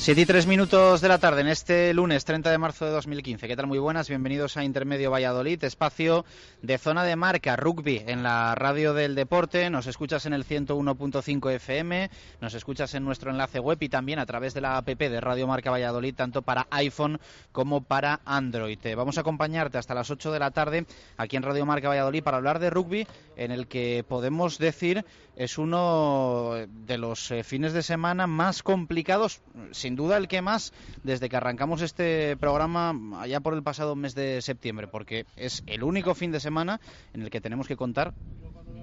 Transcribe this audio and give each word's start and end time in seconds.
7 0.00 0.18
y 0.18 0.24
3 0.24 0.46
minutos 0.46 1.02
de 1.02 1.08
la 1.08 1.18
tarde 1.18 1.42
en 1.42 1.48
este 1.48 1.92
lunes 1.92 2.24
30 2.24 2.50
de 2.50 2.56
marzo 2.56 2.86
de 2.86 2.90
2015. 2.90 3.46
¿Qué 3.46 3.54
tal? 3.54 3.66
Muy 3.66 3.78
buenas, 3.78 4.08
bienvenidos 4.08 4.56
a 4.56 4.64
Intermedio 4.64 5.10
Valladolid, 5.10 5.62
espacio 5.62 6.24
de 6.62 6.78
zona 6.78 7.04
de 7.04 7.16
marca, 7.16 7.54
rugby 7.54 8.02
en 8.06 8.22
la 8.22 8.54
radio 8.54 8.94
del 8.94 9.14
deporte. 9.14 9.68
Nos 9.68 9.86
escuchas 9.86 10.24
en 10.24 10.32
el 10.32 10.46
101.5 10.46 11.52
FM, 11.52 12.10
nos 12.40 12.54
escuchas 12.54 12.94
en 12.94 13.04
nuestro 13.04 13.30
enlace 13.30 13.60
web 13.60 13.76
y 13.82 13.90
también 13.90 14.20
a 14.20 14.24
través 14.24 14.54
de 14.54 14.62
la 14.62 14.78
app 14.78 14.88
de 14.88 15.20
Radio 15.20 15.46
Marca 15.46 15.70
Valladolid, 15.70 16.14
tanto 16.14 16.40
para 16.40 16.66
iPhone 16.70 17.20
como 17.52 17.82
para 17.82 18.20
Android. 18.24 18.78
Vamos 18.96 19.18
a 19.18 19.20
acompañarte 19.20 19.76
hasta 19.76 19.94
las 19.94 20.10
8 20.10 20.32
de 20.32 20.38
la 20.38 20.50
tarde 20.50 20.86
aquí 21.18 21.36
en 21.36 21.42
Radio 21.42 21.66
Marca 21.66 21.90
Valladolid 21.90 22.22
para 22.22 22.38
hablar 22.38 22.58
de 22.58 22.70
rugby, 22.70 23.06
en 23.36 23.50
el 23.50 23.66
que 23.66 24.02
podemos 24.08 24.56
decir 24.56 25.04
es 25.36 25.56
uno 25.56 26.52
de 26.68 26.98
los 26.98 27.30
eh, 27.30 27.44
fines 27.44 27.72
de 27.72 27.82
semana 27.82 28.26
más 28.26 28.62
complicados, 28.62 29.40
sin 29.70 29.89
duda 29.96 30.16
el 30.16 30.28
que 30.28 30.42
más, 30.42 30.72
desde 31.02 31.28
que 31.28 31.36
arrancamos 31.36 31.82
este 31.82 32.36
programa 32.36 33.20
allá 33.20 33.40
por 33.40 33.54
el 33.54 33.62
pasado 33.62 33.96
mes 33.96 34.14
de 34.14 34.42
septiembre, 34.42 34.86
porque 34.86 35.26
es 35.36 35.62
el 35.66 35.82
único 35.82 36.14
fin 36.14 36.32
de 36.32 36.40
semana 36.40 36.80
en 37.14 37.22
el 37.22 37.30
que 37.30 37.40
tenemos 37.40 37.66
que 37.66 37.76
contar 37.76 38.14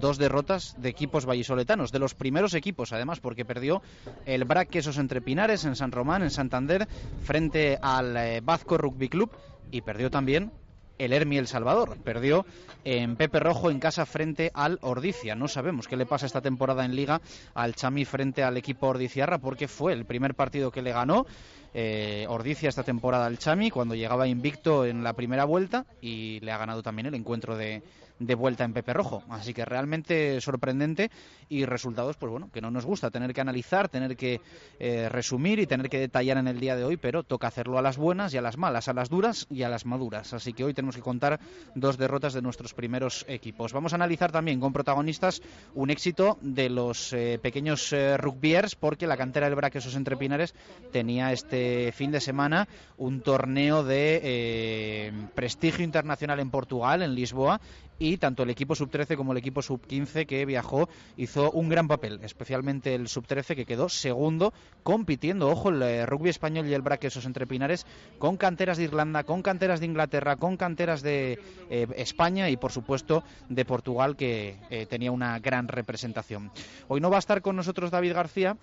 dos 0.00 0.18
derrotas 0.18 0.76
de 0.78 0.88
equipos 0.88 1.26
vallisoletanos, 1.26 1.92
de 1.92 1.98
los 1.98 2.14
primeros 2.14 2.54
equipos 2.54 2.92
además, 2.92 3.20
porque 3.20 3.44
perdió 3.44 3.82
el 4.26 4.44
BRAC 4.44 4.70
Quesos 4.70 4.98
Entre 4.98 5.20
Pinares 5.20 5.64
en 5.64 5.76
San 5.76 5.92
Román, 5.92 6.22
en 6.22 6.30
Santander, 6.30 6.86
frente 7.22 7.78
al 7.82 8.16
eh, 8.16 8.40
Bazco 8.40 8.78
Rugby 8.78 9.08
Club 9.08 9.30
y 9.70 9.82
perdió 9.82 10.10
también 10.10 10.52
el 10.98 11.12
Hermi 11.12 11.38
El 11.38 11.46
Salvador. 11.46 11.96
Perdió 12.04 12.44
en 12.84 13.16
Pepe 13.16 13.40
Rojo 13.40 13.70
en 13.70 13.80
casa 13.80 14.06
frente 14.06 14.50
al 14.54 14.78
Ordicia. 14.82 15.34
No 15.34 15.48
sabemos 15.48 15.88
qué 15.88 15.96
le 15.96 16.06
pasa 16.06 16.26
esta 16.26 16.40
temporada 16.40 16.84
en 16.84 16.94
Liga 16.94 17.20
al 17.54 17.74
Chami 17.74 18.04
frente 18.04 18.42
al 18.42 18.56
equipo 18.56 18.88
Ordiciarra 18.88 19.38
porque 19.38 19.68
fue 19.68 19.92
el 19.92 20.04
primer 20.04 20.34
partido 20.34 20.70
que 20.70 20.82
le 20.82 20.92
ganó 20.92 21.26
eh, 21.74 22.26
Ordicia 22.28 22.68
esta 22.68 22.82
temporada 22.82 23.26
al 23.26 23.38
Chami 23.38 23.70
cuando 23.70 23.94
llegaba 23.94 24.26
invicto 24.26 24.84
en 24.84 25.04
la 25.04 25.12
primera 25.12 25.44
vuelta 25.44 25.86
y 26.00 26.40
le 26.40 26.52
ha 26.52 26.58
ganado 26.58 26.82
también 26.82 27.06
el 27.06 27.14
encuentro 27.14 27.56
de, 27.56 27.82
de 28.18 28.34
vuelta 28.34 28.64
en 28.64 28.72
Pepe 28.72 28.92
Rojo. 28.92 29.22
Así 29.28 29.54
que 29.54 29.64
realmente 29.64 30.40
sorprendente 30.40 31.10
y 31.48 31.64
resultados, 31.64 32.16
pues 32.16 32.30
bueno, 32.30 32.50
que 32.52 32.60
no 32.60 32.70
nos 32.70 32.84
gusta 32.84 33.10
tener 33.10 33.32
que 33.32 33.40
analizar, 33.40 33.88
tener 33.88 34.16
que 34.16 34.40
eh, 34.78 35.08
resumir 35.08 35.58
y 35.58 35.66
tener 35.66 35.88
que 35.88 35.98
detallar 35.98 36.38
en 36.38 36.48
el 36.48 36.60
día 36.60 36.76
de 36.76 36.84
hoy, 36.84 36.96
pero 36.96 37.22
toca 37.22 37.48
hacerlo 37.48 37.78
a 37.78 37.82
las 37.82 37.96
buenas 37.96 38.34
y 38.34 38.38
a 38.38 38.42
las 38.42 38.56
malas, 38.56 38.88
a 38.88 38.92
las 38.92 39.08
duras 39.08 39.46
y 39.50 39.62
a 39.62 39.68
las 39.68 39.86
maduras. 39.86 40.32
Así 40.34 40.52
que 40.52 40.64
hoy 40.64 40.74
tenemos 40.74 40.96
que 40.96 41.02
contar 41.02 41.40
dos 41.74 41.96
derrotas 41.98 42.32
de 42.34 42.42
nuestros 42.42 42.74
primeros 42.74 43.24
equipos. 43.28 43.72
Vamos 43.72 43.92
a 43.92 43.96
analizar 43.96 44.32
también 44.32 44.60
con 44.60 44.72
protagonistas 44.72 45.42
un 45.74 45.90
éxito 45.90 46.38
de 46.40 46.68
los 46.70 47.12
eh, 47.12 47.38
pequeños 47.40 47.92
eh, 47.92 48.16
rugbyers, 48.16 48.74
porque 48.74 49.06
la 49.06 49.16
cantera 49.16 49.46
del 49.46 49.56
Braquesos 49.56 49.94
Entre 49.94 50.16
Pinares 50.16 50.54
tenía 50.92 51.32
este 51.32 51.92
fin 51.92 52.10
de 52.10 52.20
semana 52.20 52.68
un 52.96 53.20
torneo 53.20 53.84
de 53.84 55.12
prestigio 55.34 55.84
internacional 55.84 56.40
en 56.40 56.50
Portugal, 56.50 57.02
en 57.02 57.14
Lisboa, 57.14 57.60
y 57.98 58.07
tanto 58.16 58.42
el 58.42 58.50
equipo 58.50 58.74
sub-13 58.74 59.16
como 59.16 59.32
el 59.32 59.38
equipo 59.38 59.62
sub-15 59.62 60.26
que 60.26 60.46
viajó 60.46 60.88
hizo 61.16 61.50
un 61.50 61.68
gran 61.68 61.88
papel, 61.88 62.20
especialmente 62.22 62.94
el 62.94 63.08
sub-13 63.08 63.54
que 63.54 63.66
quedó 63.66 63.88
segundo 63.88 64.52
compitiendo, 64.82 65.48
ojo, 65.48 65.68
el 65.68 65.82
eh, 65.82 66.06
rugby 66.06 66.30
español 66.30 66.66
y 66.66 66.74
el 66.74 66.82
braquesos 66.82 67.26
entre 67.26 67.46
pinares 67.46 67.86
con 68.18 68.36
canteras 68.36 68.78
de 68.78 68.84
Irlanda, 68.84 69.24
con 69.24 69.42
canteras 69.42 69.80
de 69.80 69.86
Inglaterra, 69.86 70.36
con 70.36 70.56
canteras 70.56 71.02
de 71.02 71.38
eh, 71.70 71.86
España 71.96 72.48
y 72.48 72.56
por 72.56 72.72
supuesto 72.72 73.22
de 73.48 73.64
Portugal 73.64 74.16
que 74.16 74.56
eh, 74.70 74.86
tenía 74.86 75.12
una 75.12 75.38
gran 75.38 75.68
representación. 75.68 76.50
Hoy 76.88 77.00
no 77.00 77.10
va 77.10 77.16
a 77.16 77.20
estar 77.20 77.42
con 77.42 77.56
nosotros 77.56 77.90
David 77.90 78.14
García, 78.14 78.56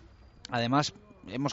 Además, 0.50 0.94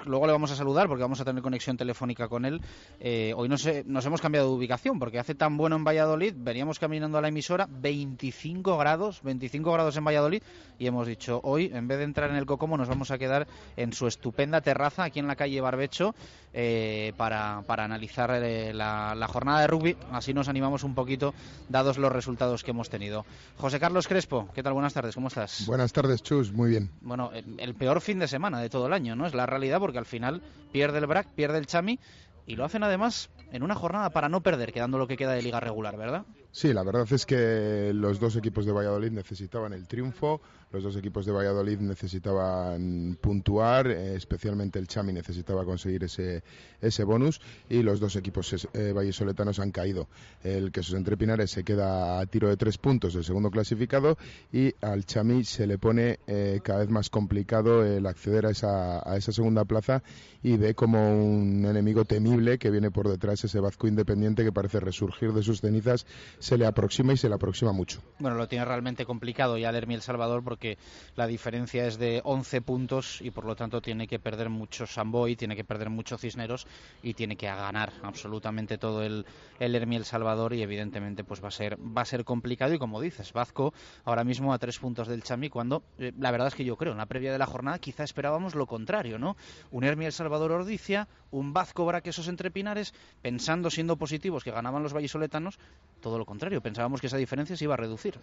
luego 0.06 0.27
le 0.27 0.33
vamos 0.33 0.50
a 0.50 0.56
saludar 0.56 0.88
porque 0.88 1.03
vamos 1.03 1.21
a 1.21 1.25
tener 1.25 1.43
conexión 1.43 1.77
telefónica 1.77 2.28
con 2.28 2.44
él. 2.44 2.60
Eh, 3.00 3.33
hoy 3.37 3.49
nos, 3.49 3.66
nos 3.87 4.06
hemos 4.06 4.21
cambiado 4.21 4.49
de 4.49 4.55
ubicación 4.55 4.99
porque 4.99 5.19
hace 5.19 5.34
tan 5.34 5.56
bueno 5.56 5.77
en 5.77 5.84
Valladolid, 5.84 6.34
veníamos 6.37 6.78
caminando 6.78 7.19
a 7.19 7.21
la 7.21 7.28
emisora, 7.28 7.69
25 7.71 8.77
grados, 8.78 9.22
25 9.22 9.72
grados 9.72 9.97
en 9.97 10.05
Valladolid 10.05 10.43
y 10.78 10.87
hemos 10.87 11.06
dicho 11.06 11.41
hoy, 11.44 11.71
en 11.72 11.87
vez 11.87 11.99
de 11.99 12.05
entrar 12.05 12.31
en 12.31 12.37
el 12.37 12.47
Cocomo, 12.47 12.77
nos 12.77 12.88
vamos 12.88 13.10
a 13.10 13.19
quedar 13.19 13.47
en 13.77 13.93
su 13.93 14.06
estupenda 14.06 14.60
terraza 14.60 15.05
aquí 15.05 15.21
en 15.21 15.27
la 15.27 15.37
calle 15.37 15.60
Barbecho 15.60 16.15
eh, 16.53 17.12
para, 17.16 17.62
para, 17.66 17.84
analizar 17.84 18.31
eh, 18.43 18.75
la, 18.75 19.28
jornada 19.28 19.60
de 19.60 19.66
rugby. 19.69 19.97
Así 20.10 20.34
nos 20.34 20.49
animamos 20.49 20.84
un 20.84 20.94
poquito, 20.94 21.34
dados 21.69 21.99
los 21.99 22.12
resultados 22.12 22.62
que 22.62 22.72
hemos 22.72 22.91
tenido. 22.91 23.25
José 23.56 23.78
Carlos 23.81 24.09
Crespo, 24.09 24.49
¿qué 24.54 24.62
tal? 24.62 24.72
Buenas 24.72 24.93
tardes, 24.93 25.15
¿cómo 25.15 25.28
estás? 25.28 25.65
Buenas 25.66 25.93
tardes, 25.93 26.22
Chus, 26.22 26.53
muy 26.53 26.71
bien. 26.71 26.91
Bueno, 27.00 27.31
el 27.33 27.75
peor 27.75 28.00
fin 28.00 28.19
de 28.19 28.28
semana 28.28 28.60
de 28.60 28.69
todo 28.69 28.87
el 28.87 28.93
año, 28.93 29.16
¿no? 29.16 29.27
Es 29.27 29.34
la 29.34 29.47
porque 29.80 29.98
al 29.98 30.06
final 30.06 30.42
pierde 30.72 30.98
el 30.98 31.06
BRAC, 31.06 31.28
pierde 31.28 31.58
el 31.58 31.66
Chami 31.66 31.98
y 32.46 32.56
lo 32.56 32.64
hacen 32.64 32.82
además 32.82 33.30
en 33.52 33.62
una 33.62 33.74
jornada 33.74 34.10
para 34.10 34.28
no 34.28 34.42
perder, 34.42 34.72
quedando 34.72 34.98
lo 34.98 35.06
que 35.06 35.16
queda 35.16 35.32
de 35.32 35.42
liga 35.42 35.60
regular, 35.60 35.96
¿verdad? 35.96 36.24
Sí, 36.54 36.74
la 36.74 36.82
verdad 36.82 37.10
es 37.10 37.24
que 37.24 37.92
los 37.94 38.20
dos 38.20 38.36
equipos 38.36 38.66
de 38.66 38.72
Valladolid 38.72 39.10
necesitaban 39.10 39.72
el 39.72 39.86
triunfo, 39.88 40.42
los 40.70 40.82
dos 40.82 40.96
equipos 40.96 41.24
de 41.24 41.32
Valladolid 41.32 41.78
necesitaban 41.80 43.16
puntuar, 43.20 43.86
eh, 43.88 44.16
especialmente 44.16 44.78
el 44.78 44.86
Chami 44.86 45.14
necesitaba 45.14 45.64
conseguir 45.64 46.04
ese, 46.04 46.42
ese 46.80 47.04
bonus 47.04 47.41
y 47.70 47.82
los 47.82 48.00
dos 48.00 48.16
equipos 48.16 48.68
eh, 48.72 48.92
vallesoletanos 48.92 49.60
han 49.60 49.70
caído. 49.70 50.08
El 50.42 50.72
Quesos 50.72 50.94
Entre 50.94 51.16
Pinares 51.16 51.50
se 51.50 51.64
queda 51.64 52.20
a 52.20 52.26
tiro 52.26 52.48
de 52.48 52.58
tres 52.58 52.76
puntos 52.76 53.14
del 53.14 53.24
segundo 53.24 53.50
clasificado 53.50 54.18
y 54.52 54.74
al 54.82 55.06
Chami 55.06 55.44
se 55.44 55.66
le 55.66 55.78
pone 55.78 56.20
eh, 56.26 56.60
cada 56.62 56.80
vez 56.80 56.91
más 56.91 57.08
complicado 57.08 57.84
el 57.84 58.06
acceder 58.06 58.44
a 58.44 58.50
esa, 58.50 59.10
a 59.10 59.16
esa 59.16 59.32
segunda 59.32 59.64
plaza 59.64 60.02
y 60.42 60.56
ve 60.56 60.74
como 60.74 61.14
un 61.14 61.64
enemigo 61.64 62.04
temible 62.04 62.58
que 62.58 62.70
viene 62.70 62.91
por 62.91 63.08
detrás 63.08 63.44
ese 63.44 63.60
Vasco 63.60 63.88
Independiente 63.88 64.44
que 64.44 64.52
parece 64.52 64.80
resurgir 64.80 65.32
de 65.32 65.42
sus 65.42 65.60
cenizas 65.60 66.06
se 66.42 66.58
le 66.58 66.66
aproxima 66.66 67.12
y 67.12 67.16
se 67.16 67.28
le 67.28 67.36
aproxima 67.36 67.70
mucho. 67.72 68.03
Bueno, 68.19 68.36
lo 68.36 68.48
tiene 68.48 68.64
realmente 68.64 69.06
complicado 69.06 69.56
ya 69.58 69.70
Lermi 69.70 69.94
El 69.94 70.03
Salvador 70.03 70.42
porque 70.42 70.76
la 71.14 71.28
diferencia 71.28 71.86
es 71.86 71.98
de 71.98 72.20
11 72.25 72.62
puntos 72.62 73.20
y 73.20 73.30
por 73.30 73.44
lo 73.44 73.54
tanto 73.54 73.80
tiene 73.80 74.08
que 74.08 74.19
perder 74.19 74.48
mucho 74.48 74.84
Samboy, 74.84 75.36
tiene 75.36 75.54
que 75.54 75.62
perder 75.62 75.88
mucho 75.88 76.19
Cisneros 76.19 76.66
y 77.00 77.14
tiene 77.14 77.36
que 77.36 77.47
ganar 77.47 77.92
absolutamente 78.03 78.76
todo 78.76 79.04
el, 79.04 79.25
el 79.60 79.76
El 79.76 80.04
Salvador 80.04 80.53
y 80.53 80.62
evidentemente 80.62 81.22
pues 81.22 81.42
va 81.42 81.47
a 81.47 81.53
ser 81.53 81.78
va 81.78 82.03
a 82.03 82.06
ser 82.06 82.25
complicado 82.25 82.74
y 82.74 82.78
como 82.78 83.00
dices, 83.00 83.32
Vazco 83.32 83.72
ahora 84.04 84.24
mismo 84.24 84.53
a 84.53 84.59
tres 84.59 84.80
puntos 84.80 85.06
del 85.06 85.22
Chami 85.22 85.48
cuando 85.48 85.84
eh, 85.98 86.12
la 86.19 86.32
verdad 86.32 86.48
es 86.48 86.56
que 86.56 86.64
yo 86.64 86.76
creo 86.76 86.91
en 86.91 86.98
la 86.98 87.06
previa 87.06 87.30
de 87.30 87.38
la 87.38 87.47
jornada 87.47 87.78
quizá 87.78 88.03
esperábamos 88.03 88.56
lo 88.56 88.66
contrario, 88.66 89.16
¿no? 89.16 89.36
Un 89.70 89.84
Hermi 89.84 90.06
El 90.06 90.12
Salvador 90.12 90.50
Ordicia, 90.50 91.06
un 91.30 91.53
Vazco 91.53 91.86
Braquesos 91.86 92.26
entre 92.26 92.50
Pinares, 92.50 92.94
pensando 93.22 93.70
siendo 93.70 93.97
positivos 93.97 94.42
que 94.42 94.50
ganaban 94.50 94.82
los 94.82 94.92
vallisoletanos, 94.92 95.60
todo 96.00 96.19
lo 96.19 96.26
contrario, 96.32 96.62
pensábamos 96.62 97.00
que 97.00 97.09
esa 97.09 97.19
diferencia 97.19 97.56
se 97.56 97.65
iba 97.65 97.75
a 97.75 97.76
reducir. 97.76 98.15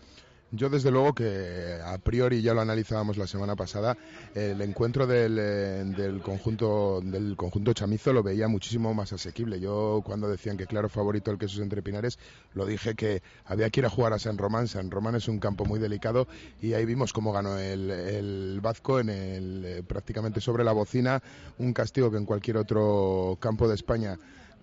Yo 0.51 0.67
desde 0.67 0.89
luego 0.89 1.13
que 1.13 1.77
a 1.85 1.99
priori 1.99 2.41
ya 2.41 2.55
lo 2.55 2.61
analizábamos 2.61 3.17
la 3.17 3.27
semana 3.27 3.55
pasada, 3.55 3.95
el 4.33 4.59
encuentro 4.61 5.05
del, 5.05 5.37
eh, 5.37 5.83
del, 5.95 6.21
conjunto 6.21 7.01
del 7.03 7.35
conjunto 7.35 7.71
chamizo 7.73 8.11
lo 8.13 8.23
veía 8.23 8.47
muchísimo 8.47 8.95
más 8.95 9.13
asequible. 9.13 9.59
Yo 9.59 10.01
cuando 10.03 10.27
decían 10.27 10.57
que 10.57 10.65
claro 10.65 10.89
favorito 10.89 11.29
el 11.29 11.37
queso 11.37 11.61
entre 11.61 11.83
Pinares, 11.83 12.17
lo 12.55 12.65
dije 12.65 12.95
que 12.95 13.21
había 13.45 13.69
que 13.69 13.81
ir 13.81 13.85
a 13.85 13.91
jugar 13.91 14.13
a 14.13 14.17
San 14.17 14.39
Román. 14.39 14.67
San 14.67 14.89
Román 14.89 15.13
es 15.13 15.27
un 15.27 15.37
campo 15.37 15.65
muy 15.65 15.79
delicado 15.79 16.27
y 16.63 16.73
ahí 16.73 16.85
vimos 16.85 17.13
cómo 17.13 17.31
ganó 17.31 17.59
el, 17.59 17.91
el 17.91 18.59
Vasco 18.59 18.99
en 18.99 19.09
el, 19.09 19.63
eh, 19.65 19.83
prácticamente 19.83 20.41
sobre 20.41 20.63
la 20.63 20.71
bocina, 20.71 21.21
un 21.59 21.73
castigo 21.73 22.09
que 22.09 22.17
en 22.17 22.25
cualquier 22.25 22.57
otro 22.57 23.37
campo 23.39 23.67
de 23.67 23.75
España 23.75 24.17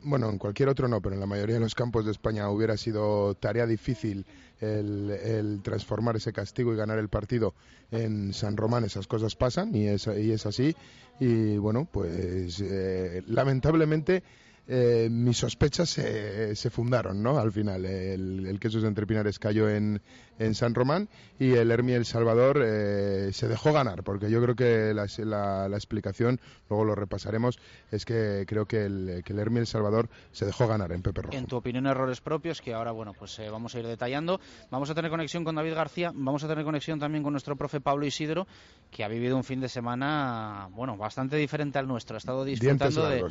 bueno, 0.07 0.31
en 0.31 0.39
cualquier 0.39 0.69
otro 0.69 0.89
no, 0.89 1.01
pero 1.01 1.15
en 1.15 1.21
la 1.21 1.27
mayoría 1.27 1.57
de 1.57 1.61
los 1.61 1.75
campos 1.75 2.05
de 2.05 2.13
España 2.13 2.49
hubiera 2.49 2.77
sido 2.77 3.35
tarea 3.35 3.67
difícil 3.67 4.25
el, 4.61 5.61
transformar 5.63 6.17
ese 6.17 6.33
castigo 6.33 6.73
y 6.73 6.77
ganar 6.77 6.99
el 6.99 7.09
partido 7.09 7.55
en 7.91 8.33
San 8.33 8.57
Román. 8.57 8.85
Esas 8.85 9.07
cosas 9.07 9.35
pasan 9.35 9.75
y 9.75 9.89
es, 9.89 10.07
y 10.07 10.31
es 10.31 10.47
así. 10.47 10.75
Y 11.19 11.57
bueno, 11.59 11.89
pues 11.91 12.61
eh, 12.61 13.23
lamentablemente 13.27 14.23
eh, 14.69 15.09
mis 15.11 15.39
sospechas 15.39 15.91
se, 15.91 16.57
se, 16.57 16.71
fundaron, 16.71 17.23
¿no? 17.23 17.39
Al 17.39 17.53
final, 17.53 17.85
el, 17.85 18.47
el 18.47 18.59
queso 18.59 18.81
de 18.81 18.89
Entrepinares 18.89 19.39
cayó 19.39 19.69
en, 19.69 20.01
en, 20.39 20.55
San 20.55 20.75
Román 20.75 21.09
y 21.39 21.53
el 21.53 21.71
Hermi 21.71 21.93
El 21.93 22.05
Salvador 22.05 22.63
eh, 22.65 23.33
se 23.33 23.49
dejó 23.49 23.73
ganar, 23.73 24.03
porque 24.03 24.31
yo 24.31 24.43
creo 24.43 24.55
que 24.55 24.95
la, 24.95 25.69
la, 25.69 25.77
explicación, 25.77 26.41
luego 26.69 26.85
lo 26.85 26.95
repasaremos, 26.95 27.59
es 27.91 28.05
que 28.05 28.45
creo 28.47 28.67
que 28.67 28.85
el, 28.85 29.23
que 29.25 29.33
el 29.33 29.39
Hermi 29.39 29.61
El 29.61 29.67
Salvador 29.67 30.09
se 30.33 30.47
dejó 30.47 30.67
ganar 30.67 30.93
en 30.93 31.03
Pepe 31.03 31.23
Rojo. 31.23 31.37
En 31.37 31.47
tu 31.47 31.57
opinión, 31.57 31.87
errores 31.87 32.21
propios 32.21 32.61
que 32.61 32.75
ahora, 32.75 32.93
bueno, 32.93 33.13
pues 33.13 33.39
eh, 33.39 33.51
vamos 33.51 33.75
a 33.75 33.81
ir 33.81 33.87
detallando. 33.87 34.41
Vamos 34.71 34.91
a 34.91 34.95
tener 34.95 35.11
conexión 35.11 35.45
con 35.45 35.55
David 35.55 35.75
García, 35.75 36.13
vamos 36.15 36.45
a 36.45 36.49
tener 36.49 36.65
conexión 36.65 36.99
también 36.99 37.23
con 37.23 37.33
nuestro 37.33 37.57
profe 37.57 37.81
Pablo 37.81 38.07
Isidro, 38.07 38.47
que 38.91 39.05
ha 39.05 39.09
vivido 39.09 39.37
un 39.37 39.45
fin 39.45 39.61
de 39.61 39.69
semana, 39.69 40.69
bueno, 40.73 40.97
bastante 40.97 41.37
diferente 41.37 41.79
al 41.79 41.87
nuestro. 41.87 42.17
Ha 42.17 42.19
estado 42.19 42.45
disfrutando 42.45 43.09
de, 43.09 43.23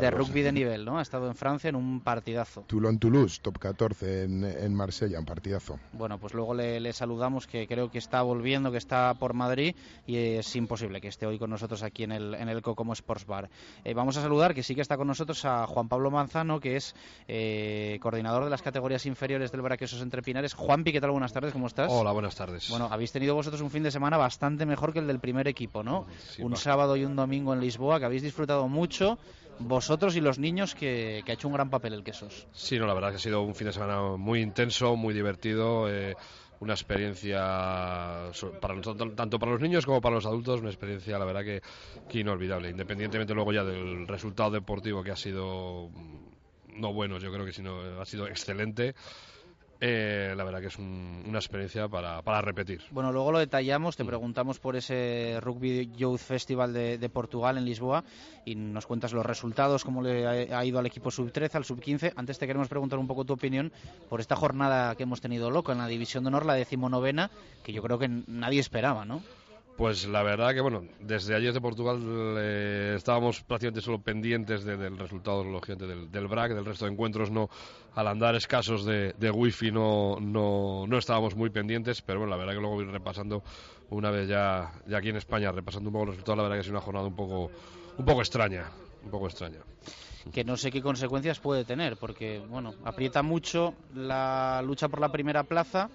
de 0.00 0.10
rugby 0.10 0.42
de 0.42 0.52
nivel. 0.60 0.88
Ha 0.88 1.02
estado 1.02 1.28
en 1.28 1.34
Francia 1.34 1.68
en 1.68 1.76
un 1.76 2.00
partidazo. 2.00 2.64
Toulon-Toulouse, 2.66 3.40
top 3.42 3.58
14 3.58 4.24
en, 4.24 4.44
en 4.44 4.74
Marsella, 4.74 5.18
un 5.18 5.24
partidazo. 5.24 5.78
Bueno, 5.92 6.18
pues 6.18 6.34
luego 6.34 6.49
luego 6.54 6.80
le, 6.80 6.92
saludamos, 6.92 7.46
que 7.46 7.66
creo 7.66 7.90
que 7.90 7.98
está 7.98 8.22
volviendo, 8.22 8.70
que 8.70 8.78
está 8.78 9.14
por 9.14 9.34
Madrid 9.34 9.74
y 10.06 10.16
es 10.16 10.56
imposible 10.56 11.00
que 11.00 11.08
esté 11.08 11.26
hoy 11.26 11.38
con 11.38 11.50
nosotros 11.50 11.82
aquí 11.82 12.04
en 12.04 12.12
el, 12.12 12.34
en 12.34 12.48
el 12.48 12.62
Cocomo 12.62 12.92
Sports 12.92 13.26
Bar. 13.26 13.50
Eh, 13.84 13.94
vamos 13.94 14.16
a 14.16 14.22
saludar, 14.22 14.54
que 14.54 14.62
sí 14.62 14.74
que 14.74 14.80
está 14.80 14.96
con 14.96 15.06
nosotros, 15.06 15.44
a 15.44 15.66
Juan 15.66 15.88
Pablo 15.88 16.10
Manzano, 16.10 16.60
que 16.60 16.76
es 16.76 16.94
eh, 17.28 17.98
coordinador 18.00 18.44
de 18.44 18.50
las 18.50 18.62
categorías 18.62 19.06
inferiores 19.06 19.52
del 19.52 19.62
Braquesos 19.62 20.00
Entre 20.02 20.22
Pinares. 20.22 20.54
Juanpi, 20.54 20.92
¿qué 20.92 21.00
tal? 21.00 21.10
Buenas 21.10 21.32
tardes, 21.32 21.52
¿cómo 21.52 21.66
estás? 21.66 21.90
Hola, 21.90 22.12
buenas 22.12 22.34
tardes. 22.34 22.68
Bueno, 22.70 22.88
habéis 22.90 23.12
tenido 23.12 23.34
vosotros 23.34 23.60
un 23.60 23.70
fin 23.70 23.82
de 23.82 23.90
semana 23.90 24.16
bastante 24.16 24.66
mejor 24.66 24.92
que 24.92 24.98
el 24.98 25.06
del 25.06 25.20
primer 25.20 25.48
equipo, 25.48 25.82
¿no? 25.82 26.06
un 26.38 26.56
sábado 26.56 26.96
y 26.96 27.04
un 27.04 27.16
domingo 27.16 27.52
en 27.54 27.60
Lisboa, 27.60 27.98
que 27.98 28.06
habéis 28.06 28.22
disfrutado 28.22 28.68
mucho 28.68 29.18
vosotros 29.60 30.16
y 30.16 30.20
los 30.20 30.38
niños 30.38 30.74
que, 30.74 31.22
ha 31.26 31.32
hecho 31.32 31.48
un 31.48 31.54
gran 31.54 31.70
papel 31.70 31.92
el 31.92 32.02
Quesos. 32.02 32.46
Sí, 32.52 32.78
no, 32.78 32.86
la 32.86 32.94
verdad 32.94 33.10
que 33.10 33.16
ha 33.16 33.20
sido 33.20 33.42
un 33.42 33.54
fin 33.54 33.66
de 33.66 33.72
semana 33.72 34.16
muy 34.16 34.40
intenso, 34.40 34.96
muy 34.96 35.14
divertido. 35.14 35.88
Eh, 35.88 36.16
una 36.60 36.74
experiencia 36.74 37.40
para 38.60 38.74
nosotros, 38.74 39.16
tanto 39.16 39.38
para 39.38 39.52
los 39.52 39.60
niños 39.60 39.86
como 39.86 40.00
para 40.00 40.16
los 40.16 40.26
adultos, 40.26 40.60
una 40.60 40.68
experiencia 40.68 41.18
la 41.18 41.24
verdad 41.24 41.42
que, 41.42 42.18
inolvidable, 42.18 42.68
independientemente 42.68 43.34
luego 43.34 43.52
ya 43.52 43.64
del 43.64 44.06
resultado 44.06 44.50
deportivo 44.50 45.02
que 45.02 45.10
ha 45.10 45.16
sido 45.16 45.88
mm, 45.88 46.80
no 46.80 46.92
bueno, 46.92 47.18
yo 47.18 47.32
creo 47.32 47.46
que 47.46 47.52
sino 47.52 48.00
ha 48.00 48.04
sido 48.04 48.26
excelente. 48.28 48.94
Eh, 49.82 50.34
la 50.36 50.44
verdad 50.44 50.60
que 50.60 50.66
es 50.66 50.78
una 50.78 51.38
experiencia 51.38 51.88
para, 51.88 52.20
para, 52.20 52.42
repetir. 52.42 52.82
Bueno, 52.90 53.12
luego 53.12 53.32
lo 53.32 53.38
detallamos, 53.38 53.96
te 53.96 54.04
mm. 54.04 54.08
preguntamos 54.08 54.58
por 54.58 54.76
ese 54.76 55.38
Rugby 55.40 55.90
Youth 55.96 56.18
Festival 56.18 56.74
de, 56.74 57.08
Portugal 57.08 57.56
en 57.56 57.64
Lisboa 57.64 58.04
y 58.44 58.56
nos 58.56 58.86
cuentas 58.86 59.14
los 59.14 59.24
resultados, 59.24 59.82
cómo 59.82 60.02
le 60.02 60.54
ha, 60.54 60.64
ido 60.66 60.78
al 60.78 60.86
equipo 60.86 61.10
sub-13, 61.10 61.54
al 61.54 61.64
sub-15. 61.64 62.12
Antes 62.14 62.38
te 62.38 62.46
queremos 62.46 62.68
preguntar 62.68 62.98
un 62.98 63.06
poco 63.06 63.24
tu 63.24 63.32
opinión 63.32 63.72
por 64.10 64.20
esta 64.20 64.36
jornada 64.36 64.94
que 64.96 65.04
hemos 65.04 65.22
tenido 65.22 65.50
loco 65.50 65.72
en 65.72 65.78
la 65.78 65.86
División 65.86 66.24
de 66.24 66.28
Honor, 66.28 66.44
la 66.44 66.54
decimonovena, 66.54 67.30
que 67.64 67.72
yo 67.72 67.82
creo 67.82 67.98
que 67.98 68.08
nadie 68.26 68.60
esperaba, 68.60 69.06
¿no? 69.06 69.22
Pues 69.80 70.06
la 70.06 70.22
verdad 70.22 70.52
que, 70.52 70.60
bueno, 70.60 70.84
desde 71.00 71.34
ayer 71.34 71.54
de 71.54 71.60
Portugal 71.62 71.98
eh, 72.36 72.92
estábamos 72.98 73.40
prácticamente 73.40 73.80
solo 73.80 73.98
pendientes 73.98 74.62
del 74.62 74.98
resultado 74.98 75.42
del, 75.42 76.10
del 76.10 76.28
BRAC, 76.28 76.52
del 76.52 76.66
resto 76.66 76.84
de 76.84 76.92
encuentros 76.92 77.30
no, 77.30 77.48
al 77.94 78.06
andar 78.06 78.34
escasos 78.34 78.84
de, 78.84 79.14
de 79.16 79.30
wifi 79.30 79.72
no, 79.72 80.18
no, 80.20 80.84
no, 80.86 80.98
estábamos 80.98 81.34
muy 81.34 81.48
pendientes, 81.48 82.02
pero 82.02 82.18
bueno, 82.18 82.30
la 82.32 82.36
verdad 82.36 82.52
que 82.52 82.60
luego 82.60 82.82
ir 82.82 82.88
repasando 82.88 83.42
una 83.88 84.10
vez 84.10 84.28
ya, 84.28 84.70
ya 84.86 84.98
aquí 84.98 85.08
en 85.08 85.16
España, 85.16 85.50
repasando 85.50 85.88
un 85.88 85.94
poco 85.94 86.04
los 86.04 86.14
resultados, 86.16 86.36
la 86.36 86.42
verdad 86.42 86.58
que 86.58 86.64
sido 86.64 86.74
una 86.74 86.84
jornada 86.84 87.06
un 87.06 87.16
poco, 87.16 87.50
un 87.96 88.04
poco 88.04 88.20
extraña, 88.20 88.66
un 89.02 89.10
poco 89.10 89.28
extraña 89.28 89.60
que 90.30 90.44
no 90.44 90.58
sé 90.58 90.70
qué 90.70 90.82
consecuencias 90.82 91.40
puede 91.40 91.64
tener, 91.64 91.96
porque 91.96 92.42
bueno, 92.50 92.74
aprieta 92.84 93.22
mucho 93.22 93.72
la 93.94 94.60
lucha 94.62 94.90
por 94.90 95.00
la 95.00 95.10
primera 95.10 95.44
plaza. 95.44 95.88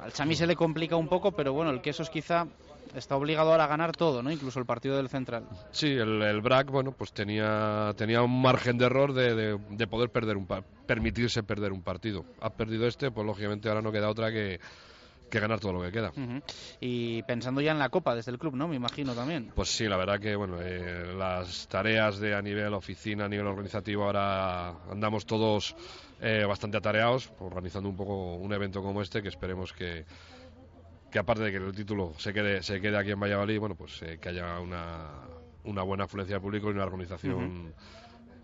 Al 0.00 0.10
Chami 0.10 0.34
se 0.34 0.46
le 0.46 0.56
complica 0.56 0.96
un 0.96 1.08
poco, 1.08 1.32
pero 1.32 1.52
bueno, 1.52 1.70
el 1.70 1.82
Quesos 1.82 2.08
quizá 2.08 2.46
está 2.94 3.16
obligado 3.16 3.50
ahora 3.50 3.64
a 3.64 3.68
ganar 3.68 3.92
todo, 3.92 4.22
¿no? 4.22 4.30
Incluso 4.30 4.58
el 4.58 4.66
partido 4.66 4.96
del 4.96 5.08
Central. 5.08 5.46
Sí, 5.70 5.88
el, 5.88 6.22
el 6.22 6.40
BRAC, 6.40 6.70
bueno, 6.70 6.92
pues 6.92 7.12
tenía, 7.12 7.92
tenía 7.96 8.22
un 8.22 8.42
margen 8.42 8.78
de 8.78 8.86
error 8.86 9.12
de, 9.12 9.58
de, 9.58 9.86
poder 9.86 10.10
perder 10.10 10.36
un 10.36 10.46
permitirse 10.86 11.42
perder 11.42 11.72
un 11.72 11.82
partido. 11.82 12.24
Ha 12.40 12.50
perdido 12.50 12.86
este, 12.86 13.10
pues 13.10 13.26
lógicamente 13.26 13.68
ahora 13.68 13.82
no 13.82 13.92
queda 13.92 14.08
otra 14.08 14.30
que, 14.30 14.60
que 15.30 15.40
ganar 15.40 15.60
todo 15.60 15.72
lo 15.72 15.82
que 15.82 15.90
queda. 15.90 16.12
Y 16.80 17.22
pensando 17.24 17.60
ya 17.60 17.72
en 17.72 17.78
la 17.78 17.88
Copa 17.88 18.14
desde 18.14 18.30
el 18.30 18.38
club, 18.38 18.54
¿no? 18.54 18.68
Me 18.68 18.76
imagino 18.76 19.14
también. 19.14 19.50
Pues 19.54 19.68
sí, 19.70 19.86
la 19.88 19.96
verdad 19.96 20.20
que, 20.20 20.36
bueno, 20.36 20.58
eh, 20.60 21.14
las 21.16 21.66
tareas 21.68 22.18
de 22.18 22.34
a 22.34 22.42
nivel 22.42 22.72
oficina, 22.74 23.24
a 23.24 23.28
nivel 23.28 23.46
organizativo, 23.46 24.04
ahora 24.04 24.70
andamos 24.90 25.26
todos 25.26 25.74
eh, 26.20 26.44
bastante 26.46 26.76
atareados, 26.76 27.30
organizando 27.40 27.88
un 27.88 27.96
poco 27.96 28.34
un 28.36 28.52
evento 28.52 28.82
como 28.82 29.02
este 29.02 29.22
que 29.22 29.28
esperemos 29.28 29.72
que 29.72 30.04
que 31.14 31.20
aparte 31.20 31.44
de 31.44 31.52
que 31.52 31.58
el 31.58 31.72
título 31.72 32.12
se 32.18 32.32
quede, 32.32 32.60
se 32.60 32.80
quede 32.80 32.98
aquí 32.98 33.12
en 33.12 33.20
Valladolid, 33.20 33.60
bueno, 33.60 33.76
pues 33.76 34.02
eh, 34.02 34.18
que 34.20 34.30
haya 34.30 34.58
una, 34.58 35.10
una 35.62 35.84
buena 35.84 36.04
afluencia 36.06 36.34
de 36.34 36.40
público 36.40 36.70
y 36.70 36.72
una 36.72 36.82
organización 36.82 37.72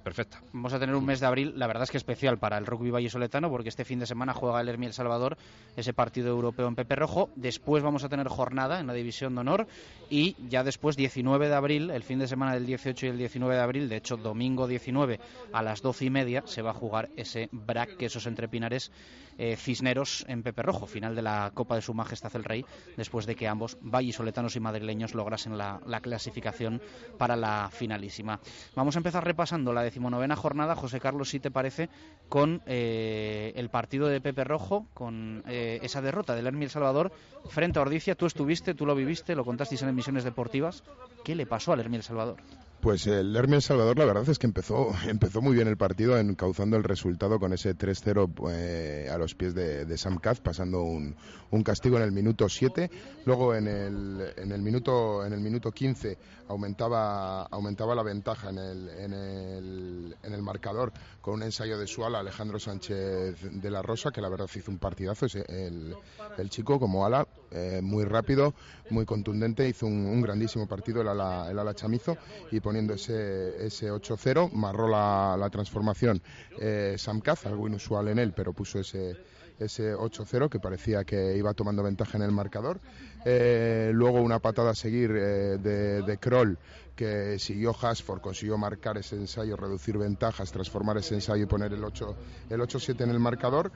perfecta. 0.05 0.41
Vamos 0.53 0.73
a 0.73 0.79
tener 0.79 0.95
un 0.95 1.05
mes 1.05 1.19
de 1.19 1.27
abril, 1.27 1.53
la 1.57 1.67
verdad 1.67 1.83
es 1.83 1.91
que 1.91 1.97
especial 1.97 2.39
para 2.39 2.57
el 2.59 2.67
rugby 2.67 2.93
vallisoletano, 2.93 3.51
porque 3.51 3.71
este 3.71 3.85
fin 3.85 3.99
de 3.99 4.07
semana 4.07 4.35
juega 4.35 4.61
el 4.61 4.69
Hermi 4.69 4.87
El 4.87 4.93
Salvador, 4.93 5.37
ese 5.77 5.93
partido 5.93 6.29
europeo 6.29 6.69
en 6.69 6.77
Pepe 6.77 6.95
Rojo. 6.95 7.31
Después 7.35 7.83
vamos 7.83 8.05
a 8.05 8.09
tener 8.09 8.29
jornada 8.29 8.79
en 8.79 8.87
la 8.87 8.95
División 8.95 9.35
de 9.35 9.41
Honor 9.41 9.67
y 10.09 10.37
ya 10.49 10.63
después, 10.63 10.97
19 10.97 11.49
de 11.49 11.55
abril, 11.57 11.91
el 11.91 12.05
fin 12.05 12.21
de 12.21 12.29
semana 12.29 12.55
del 12.55 12.67
18 12.67 13.07
y 13.07 13.09
el 13.09 13.19
19 13.19 13.53
de 13.53 13.61
abril, 13.61 13.89
de 13.89 13.97
hecho, 13.97 14.17
domingo 14.17 14.69
19 14.69 15.19
a 15.53 15.63
las 15.65 15.83
12 15.83 16.05
y 16.05 16.11
media, 16.11 16.45
se 16.47 16.63
va 16.63 16.71
a 16.71 16.75
jugar 16.75 17.09
ese 17.17 17.49
BRAC, 17.51 17.97
que 17.97 18.07
esos 18.07 18.29
entre 18.29 18.47
Pinares 18.47 18.93
eh, 19.41 19.57
Cisneros 19.57 20.27
en 20.29 20.43
Pepe 20.43 20.63
Rojo, 20.63 20.87
final 20.87 21.17
de 21.17 21.23
la 21.23 21.51
Copa 21.55 21.75
de 21.75 21.81
Su 21.81 21.95
Majestad 21.95 22.37
el 22.37 22.45
Rey, 22.45 22.65
después 22.99 23.25
de 23.25 23.35
que 23.35 23.49
ambos 23.49 23.79
vallisoletanos 23.81 24.55
y 24.55 24.61
madrileños 24.61 25.15
lograsen 25.15 25.57
la, 25.57 25.81
la 25.87 26.01
clasificación 26.01 26.83
para 27.17 27.37
la 27.37 27.71
finalísima. 27.73 28.39
Vamos 28.77 28.97
a 28.97 28.99
empezar 28.99 29.25
repasando 29.25 29.73
la 29.73 29.83
decimonovena 29.83 30.37
jornada, 30.37 30.77
José 30.77 31.01
Carlos, 31.01 31.31
si 31.31 31.41
te 31.41 31.51
parece, 31.51 31.89
con 32.29 32.63
eh, 32.67 33.53
el 33.57 33.71
partido 33.71 34.09
de 34.09 34.21
Pepe 34.21 34.45
Rojo, 34.45 34.87
con 34.93 35.43
eh, 35.49 35.81
esa 35.83 36.03
derrota 36.03 36.35
del 36.35 36.47
Hermi 36.47 36.65
El 36.65 36.71
Salvador 36.71 37.11
frente 37.49 37.79
a 37.79 37.83
Ordicia. 37.83 38.15
Tú 38.15 38.27
estuviste, 38.27 38.75
tú 38.75 38.85
lo 38.85 38.95
viviste, 38.95 39.35
lo 39.35 39.45
contasteis 39.45 39.81
en 39.83 39.89
emisiones 39.89 40.25
deportivas. 40.25 40.85
¿Qué 41.25 41.35
le 41.35 41.47
pasó 41.47 41.73
al 41.73 41.81
Hermi 41.81 41.97
El 41.97 42.03
Salvador? 42.03 42.37
Pues 42.81 43.07
el 43.07 43.37
Hermes 43.37 43.67
Salvador, 43.67 43.99
la 43.99 44.07
verdad 44.07 44.27
es 44.27 44.39
que 44.39 44.47
empezó, 44.47 44.95
empezó 45.07 45.43
muy 45.43 45.55
bien 45.55 45.69
el 45.69 45.77
partido, 45.77 46.19
encauzando 46.19 46.79
el 46.79 46.85
resultado 46.85 47.39
con 47.39 47.53
ese 47.53 47.77
3-0 47.77 48.51
eh, 48.51 49.11
a 49.13 49.19
los 49.19 49.35
pies 49.35 49.55
de, 49.55 49.99
Sam 49.99 50.17
Kaz, 50.17 50.41
pasando 50.41 50.83
un, 50.83 51.15
un, 51.51 51.63
castigo 51.63 51.99
en 51.99 52.05
el 52.05 52.13
minuto 52.13 52.49
7. 52.49 52.91
Luego 53.27 53.55
en 53.55 53.69
el, 53.69 54.33
en 54.35 54.53
el, 54.53 54.63
minuto, 54.63 55.27
en 55.27 55.35
el 55.35 55.41
minuto 55.41 55.71
15 55.71 56.17
aumentaba, 56.49 57.43
aumentaba 57.43 57.95
la 57.95 58.03
ventaja 58.03 58.49
en 58.49 58.59
el, 58.59 58.89
en, 58.89 59.13
el, 59.13 60.17
en 60.23 60.33
el 60.33 60.43
marcador 60.43 60.91
con 61.21 61.35
un 61.35 61.43
ensayo 61.43 61.79
de 61.79 61.87
su 61.87 62.03
ala, 62.07 62.21
Alejandro 62.21 62.59
Sánchez 62.59 63.37
de 63.61 63.71
la 63.71 63.83
Rosa, 63.83 64.11
que 64.11 64.23
la 64.23 64.31
verdad 64.31 64.49
hizo 64.55 64.71
un 64.71 64.79
partidazo. 64.79 65.27
el, 65.49 65.95
el 66.39 66.51
chico 66.51 66.81
como 66.81 67.05
ala, 67.05 67.29
eh, 67.51 67.81
muy 67.83 68.05
rápido, 68.05 68.55
muy 68.91 69.05
contundente, 69.05 69.69
hizo 69.69 69.87
un, 69.87 70.21
grandísimo 70.21 70.67
partido 70.67 71.03
el 71.03 71.09
ala, 71.09 71.49
el 71.51 71.59
ala 71.59 71.75
chamizo 71.75 72.17
y 72.51 72.61
poniendo 72.61 72.95
ese, 72.95 73.67
ese 73.67 73.91
8-0, 73.91 74.53
marró 74.53 74.89
la, 74.89 75.49
transformación 75.51 76.23
eh, 76.61 76.97
algo 77.45 77.69
inusual 77.69 78.09
en 78.09 78.19
él, 78.19 78.33
pero 78.35 78.53
puso 78.53 78.81
ese 78.81 79.17
ese 79.61 79.95
8-0 79.95 80.49
que 80.49 80.59
parecía 80.59 81.05
que 81.05 81.37
iba 81.37 81.53
tomando 81.55 81.83
ventaja 81.83 82.17
en 82.17 82.25
el 82.25 82.33
marcador. 82.33 82.81
Eh, 83.25 83.91
luego 83.93 84.23
una 84.23 84.39
patada 84.39 84.71
a 84.71 84.75
seguir 84.75 85.11
eh, 85.11 85.59
de, 85.59 86.03
de, 86.03 86.19
Kroll 86.19 86.59
que 86.97 87.39
siguió 87.39 87.77
Hasford, 87.79 88.21
consiguió 88.21 88.57
marcar 88.57 88.97
ese 88.97 89.17
ensayo, 89.17 89.57
reducir 89.57 89.99
ventajas, 89.99 90.51
transformar 90.51 90.97
ese 90.97 91.15
ensayo 91.15 91.45
y 91.45 91.47
poner 91.47 91.73
el 91.73 91.83
8-7 91.83 92.15
el 92.51 92.61
8 92.61 92.79
en 92.99 93.11
el 93.11 93.19
marcador 93.19 93.71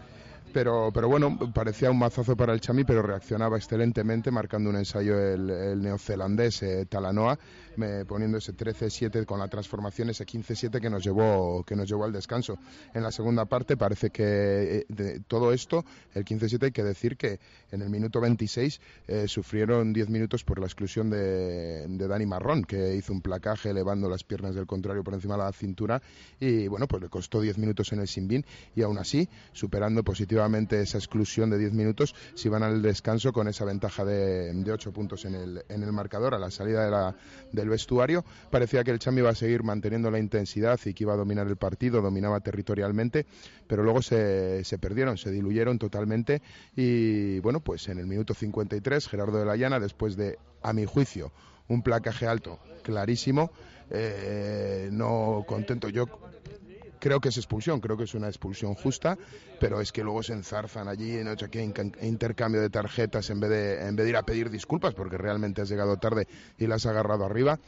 pero, 0.53 0.91
pero 0.93 1.09
bueno, 1.09 1.37
parecía 1.53 1.91
un 1.91 1.99
mazazo 1.99 2.37
para 2.37 2.53
el 2.53 2.61
Chami, 2.61 2.85
pero 2.85 3.03
reaccionaba 3.03 3.57
excelentemente, 3.57 4.31
marcando 4.31 4.71
un 4.71 4.77
ensayo 4.77 5.19
el, 5.19 5.83
neozelandés 5.83 6.63
eh, 6.63 6.87
Talanoa, 6.87 7.39
poniendo 8.07 8.39
ese 8.39 8.55
13-7 8.55 9.25
con 9.25 9.41
la 9.41 9.49
transformación, 9.49 10.11
ese 10.11 10.25
15-7 10.25 10.81
que 10.81 10.91
nos 10.91 11.03
llevó 11.03 11.65
que 11.65 11.75
nos 11.75 11.89
llevó 11.89 12.05
al 12.05 12.13
descanso. 12.13 12.59
En 12.93 13.03
la 13.03 13.11
segunda 13.11 13.47
parte 13.47 13.77
parece 13.77 14.11
que 14.11 14.23
eh, 14.25 14.87
de 14.89 15.21
todo 15.21 15.53
esto, 15.53 15.85
el 16.15 16.25
15-7 16.25 16.65
hay 16.65 16.73
que 16.73 16.85
decir 16.85 17.17
que 17.17 17.41
en 17.73 17.83
el 17.83 17.91
minuto 17.91 18.21
26 18.21 18.81
eh, 19.09 19.29
sufrieron 19.29 19.93
10 19.93 20.09
minutos 20.11 20.45
por 20.45 20.61
la 20.61 20.67
exclusión 20.67 21.11
de, 21.11 21.87
de 21.89 22.09
Dani 22.09 22.27
Marrón, 22.27 22.65
que 22.65 22.95
hizo 22.95 23.13
un 23.13 23.23
placaje 23.23 23.71
elevando 23.71 24.09
las 24.09 24.23
piernas 24.23 24.55
del 24.55 24.67
contrario 24.67 25.03
por 25.03 25.15
encima 25.15 25.37
de 25.37 25.43
la 25.43 25.53
cintura 25.53 26.01
y 26.39 26.69
bueno, 26.69 26.87
pues 26.87 27.03
le 27.03 27.09
costó 27.09 27.41
10 27.41 27.59
minutos 27.59 27.93
en 27.93 28.01
el 28.01 28.09
Sinbin 28.09 28.45
y 28.77 28.83
aún 28.83 28.99
así, 28.99 29.29
superando 29.53 30.05
positivamente 30.05 30.34
esa 30.71 30.99
exclusión 30.99 31.51
de 31.51 31.59
10 31.59 31.73
minutos 31.73 32.15
si 32.35 32.49
van 32.49 32.63
al 32.63 32.83
descanso 32.83 33.33
con 33.33 33.49
esa 33.49 33.65
ventaja 33.65 34.05
de, 34.05 34.53
de 34.53 34.73
8 34.73 34.93
puntos 34.93 35.25
en 35.25 35.35
el, 35.35 35.65
en 35.69 35.83
el 35.83 35.93
marcador 35.93 36.35
a 36.35 36.39
la 36.39 36.51
salida 36.51 37.15
del 37.53 37.69
vestuario. 37.69 38.25
Parecía 38.51 38.85
que 38.85 38.91
el 38.91 38.99
Chami 38.99 39.19
iba 39.19 39.31
a 39.31 39.35
seguir 39.35 39.63
manteniendo 39.63 40.11
la 40.11 40.19
intensidad 40.19 40.79
y 40.85 40.95
que 40.95 41.05
iba 41.05 41.15
a 41.15 41.17
dominar 41.17 41.47
el 41.47 41.57
partido, 41.57 42.01
dominaba 42.01 42.41
territorialmente, 42.41 43.27
pero 43.67 43.83
luego 43.83 44.03
se, 44.03 44.65
se 44.65 44.79
perdieron, 44.79 45.17
se 45.19 45.31
diluyeron 45.31 45.79
totalmente 45.79 46.43
y 46.77 47.39
bueno, 47.41 47.61
pues 47.61 47.89
en 47.89 47.99
el 47.99 48.07
minuto 48.07 48.35
53 48.35 49.09
Gerardo 49.09 49.39
de 49.39 49.45
la 49.45 49.57
Llana, 49.57 49.81
después 49.81 50.17
de, 50.17 50.39
a 50.63 50.73
mi 50.73 50.85
juicio, 50.85 51.33
un 51.69 51.83
placaje 51.83 52.27
alto 52.27 52.59
clarísimo, 52.83 53.51
eh, 53.91 54.89
no 54.93 55.45
contento 55.47 55.89
yo 55.89 56.07
creo 57.05 57.21
que 57.21 57.29
es 57.29 57.37
expulsión, 57.37 57.81
creo 57.81 57.99
que 57.99 58.05
es 58.05 58.15
una 58.15 58.29
expulsión 58.29 58.75
justa, 58.75 59.19
pero 59.61 59.83
es 59.83 59.93
que 59.93 60.03
luego 60.03 60.23
se 60.23 60.33
enzarzan 60.33 60.89
allí 60.89 61.19
en 61.19 61.37
que 61.37 61.63
intercambio 62.01 62.63
de 62.63 62.71
tarjetas 62.71 63.29
en 63.29 63.41
vez 63.41 63.51
de, 63.51 63.87
en 63.87 63.95
vez 63.95 64.05
de 64.05 64.11
ir 64.11 64.17
a 64.17 64.23
pedir 64.23 64.49
disculpas 64.49 64.95
porque 64.95 65.19
realmente 65.19 65.61
has 65.61 65.69
llegado 65.69 65.99
tarde 65.99 66.27
y 66.57 66.67
las 66.67 66.87
has 66.87 66.93
agarrado 66.93 67.27
arriba. 67.27 67.61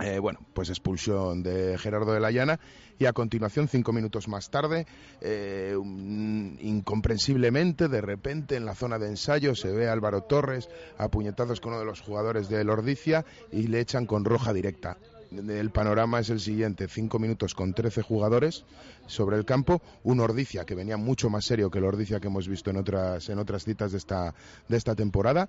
Eh, 0.00 0.18
bueno, 0.18 0.40
pues 0.54 0.70
expulsión 0.70 1.42
de 1.42 1.76
Gerardo 1.76 2.14
de 2.14 2.20
la 2.20 2.30
Llana 2.30 2.58
y 2.98 3.04
a 3.04 3.12
continuación, 3.12 3.68
cinco 3.68 3.92
minutos 3.92 4.28
más 4.28 4.50
tarde, 4.50 4.86
eh, 5.20 5.76
incomprensiblemente, 5.78 7.88
de 7.88 8.00
repente 8.00 8.56
en 8.56 8.64
la 8.64 8.74
zona 8.74 8.98
de 8.98 9.08
ensayo 9.08 9.54
se 9.54 9.72
ve 9.72 9.88
a 9.88 9.92
Álvaro 9.92 10.22
Torres 10.22 10.70
a 10.96 11.08
puñetazos 11.08 11.60
con 11.60 11.74
uno 11.74 11.80
de 11.80 11.86
los 11.86 12.00
jugadores 12.00 12.48
de 12.48 12.64
Lordicia 12.64 13.26
y 13.52 13.66
le 13.66 13.80
echan 13.80 14.06
con 14.06 14.24
roja 14.24 14.54
directa. 14.54 14.96
El 15.38 15.70
panorama 15.70 16.20
es 16.20 16.30
el 16.30 16.40
siguiente, 16.40 16.86
cinco 16.88 17.18
minutos 17.18 17.54
con 17.54 17.74
trece 17.74 18.02
jugadores 18.02 18.64
sobre 19.06 19.36
el 19.36 19.44
campo, 19.44 19.82
un 20.04 20.20
Ordicia 20.20 20.64
que 20.64 20.74
venía 20.74 20.96
mucho 20.96 21.28
más 21.28 21.44
serio 21.44 21.70
que 21.70 21.78
el 21.78 21.84
Ordicia 21.84 22.20
que 22.20 22.28
hemos 22.28 22.46
visto 22.46 22.70
en 22.70 22.76
otras, 22.76 23.28
en 23.28 23.38
otras 23.38 23.64
citas 23.64 23.92
de 23.92 23.98
esta, 23.98 24.34
de 24.68 24.76
esta 24.76 24.94
temporada 24.94 25.48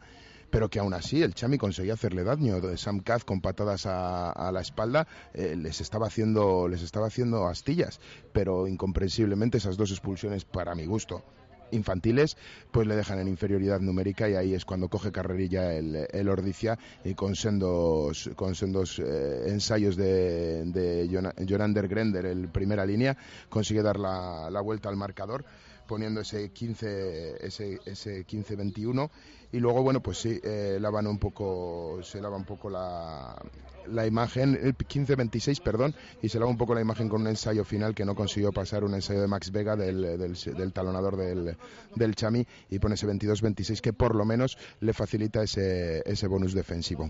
pero 0.50 0.70
que 0.70 0.80
aún 0.80 0.94
así 0.94 1.22
el 1.22 1.34
Chami 1.34 1.58
conseguía 1.58 1.96
hacerle 1.96 2.24
daño. 2.24 2.62
Sam 2.78 3.00
Kaz 3.00 3.26
con 3.26 3.42
patadas 3.42 3.86
a, 3.88 4.52
la 4.54 4.62
espalda 4.62 5.08
eh, 5.34 5.56
les 5.58 5.82
estaba 5.82 6.08
haciendo 6.08 6.68
les 6.68 6.82
estaba 6.82 7.08
haciendo 7.08 7.48
astillas, 7.48 8.00
pero 8.32 8.68
incomprensiblemente 8.68 9.58
esas 9.58 9.76
dos 9.76 9.92
expulsiones 9.92 10.46
para 10.46 10.76
mi 10.76 10.86
gusto 10.86 11.24
infantiles, 11.72 12.38
pues 12.72 12.88
le 12.88 12.96
dejan 12.96 13.20
en 13.20 13.28
inferioridad 13.28 13.80
numérica 13.80 14.30
y 14.30 14.36
ahí 14.36 14.54
es 14.54 14.66
cuando 14.66 14.90
coge 14.90 15.12
carrerilla 15.12 15.74
el, 15.74 16.08
el 16.12 16.30
Ordicia 16.30 16.78
y 17.04 17.14
con 17.14 17.36
sendos, 17.36 18.30
con 18.36 18.56
sendos 18.56 19.00
eh, 19.00 19.50
ensayos 19.50 19.96
de, 19.96 20.66
de 20.66 21.08
Jonander 21.48 21.88
Grender 21.88 22.26
en 22.26 22.50
primera 22.50 22.86
línea 22.86 23.18
consigue 23.50 23.82
dar 23.82 24.00
la, 24.00 24.50
la 24.50 24.62
vuelta 24.62 24.90
al 24.90 24.96
marcador 24.96 25.46
poniendo 25.88 26.22
ese 26.22 26.50
15 26.50 27.46
ese, 27.46 27.80
ese 27.86 28.26
15-21 28.26 29.10
y 29.56 29.60
luego 29.60 29.84
bueno 29.84 30.02
pues 30.02 30.18
sí 30.18 30.38
eh, 30.44 30.78
lavan 30.82 31.08
un 31.08 31.18
poco 31.18 32.00
se 32.04 32.20
lava 32.22 32.36
un 32.36 32.44
poco 32.44 32.70
la, 32.70 33.42
la 33.88 34.06
imagen 34.06 34.60
el 34.62 34.78
15-26 34.78 35.62
perdón 35.62 35.96
y 36.22 36.28
se 36.28 36.40
lava 36.40 36.52
un 36.52 36.58
poco 36.58 36.76
la 36.76 36.82
imagen 36.82 37.08
con 37.08 37.22
un 37.22 37.28
ensayo 37.28 37.64
final 37.64 37.96
que 37.96 38.04
no 38.04 38.16
consiguió 38.16 38.52
pasar 38.52 38.84
un 38.84 38.96
ensayo 38.96 39.22
de 39.22 39.28
Max 39.28 39.52
Vega 39.52 39.78
del, 39.78 40.02
del, 40.18 40.74
talonador 40.74 41.16
del, 41.16 41.56
del 41.96 42.16
Chami 42.16 42.46
y 42.70 42.80
pone 42.80 42.96
ese 42.96 43.08
22-26 43.08 43.80
que 43.80 43.94
por 43.94 44.14
lo 44.14 44.26
menos 44.26 44.58
le 44.82 44.92
facilita 44.92 45.42
ese, 45.42 46.04
ese 46.06 46.28
bonus 46.28 46.54
defensivo 46.54 47.10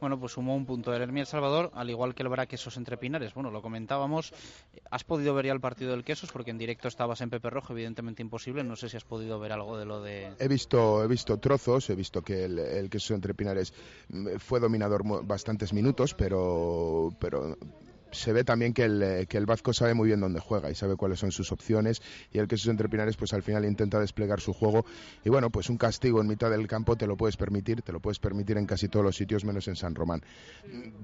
bueno, 0.00 0.18
pues 0.18 0.32
sumó 0.32 0.54
un 0.54 0.66
punto. 0.66 0.94
El 0.94 1.02
Hermía 1.02 1.22
El 1.22 1.26
Salvador, 1.26 1.70
al 1.74 1.90
igual 1.90 2.14
que 2.14 2.22
el 2.22 2.28
Braquesos 2.28 2.76
entre 2.76 2.96
Pinares, 2.96 3.34
bueno, 3.34 3.50
lo 3.50 3.62
comentábamos. 3.62 4.32
¿Has 4.90 5.04
podido 5.04 5.34
ver 5.34 5.46
ya 5.46 5.52
el 5.52 5.60
partido 5.60 5.92
del 5.92 6.04
Quesos? 6.04 6.30
Porque 6.32 6.50
en 6.50 6.58
directo 6.58 6.88
estabas 6.88 7.20
en 7.20 7.30
Pepe 7.30 7.50
Rojo, 7.50 7.72
evidentemente 7.72 8.22
imposible. 8.22 8.62
No 8.62 8.76
sé 8.76 8.88
si 8.88 8.96
has 8.96 9.04
podido 9.04 9.38
ver 9.38 9.52
algo 9.52 9.78
de 9.78 9.84
lo 9.84 10.02
de. 10.02 10.32
He 10.38 10.48
visto, 10.48 11.02
he 11.02 11.08
visto 11.08 11.38
trozos, 11.38 11.75
he 11.88 11.94
visto 11.94 12.22
que 12.22 12.44
el, 12.44 12.58
el 12.58 12.90
Quesos 12.90 13.12
entre 13.12 13.34
Pinares 13.34 13.72
mm, 14.08 14.36
fue 14.38 14.60
dominador 14.60 15.02
bastantes 15.26 15.72
minutos, 15.72 16.14
pero, 16.14 17.10
pero 17.20 17.56
se 18.16 18.32
ve 18.32 18.44
también 18.44 18.72
que 18.72 18.84
el, 18.84 19.02
eh, 19.02 19.26
que 19.26 19.38
el 19.38 19.46
Vasco 19.46 19.72
sabe 19.72 19.94
muy 19.94 20.08
bien 20.08 20.20
dónde 20.20 20.40
juega 20.40 20.70
y 20.70 20.74
sabe 20.74 20.96
cuáles 20.96 21.20
son 21.20 21.30
sus 21.30 21.52
opciones 21.52 22.02
y 22.32 22.38
el 22.38 22.48
que 22.48 22.56
sus 22.56 22.68
entrepinares 22.68 23.16
pues 23.16 23.32
al 23.32 23.42
final 23.42 23.64
intenta 23.64 24.00
desplegar 24.00 24.40
su 24.40 24.52
juego. 24.52 24.84
Y 25.24 25.28
bueno 25.28 25.50
pues 25.50 25.68
un 25.70 25.76
castigo 25.76 26.20
en 26.20 26.26
mitad 26.26 26.50
del 26.50 26.66
campo 26.66 26.96
te 26.96 27.06
lo 27.06 27.16
puedes 27.16 27.36
permitir 27.36 27.82
te 27.82 27.92
lo 27.92 28.00
puedes 28.00 28.18
permitir 28.18 28.56
en 28.58 28.66
casi 28.66 28.88
todos 28.88 29.04
los 29.04 29.16
sitios 29.16 29.44
menos 29.44 29.68
en 29.68 29.76
San 29.76 29.94
Román. 29.94 30.22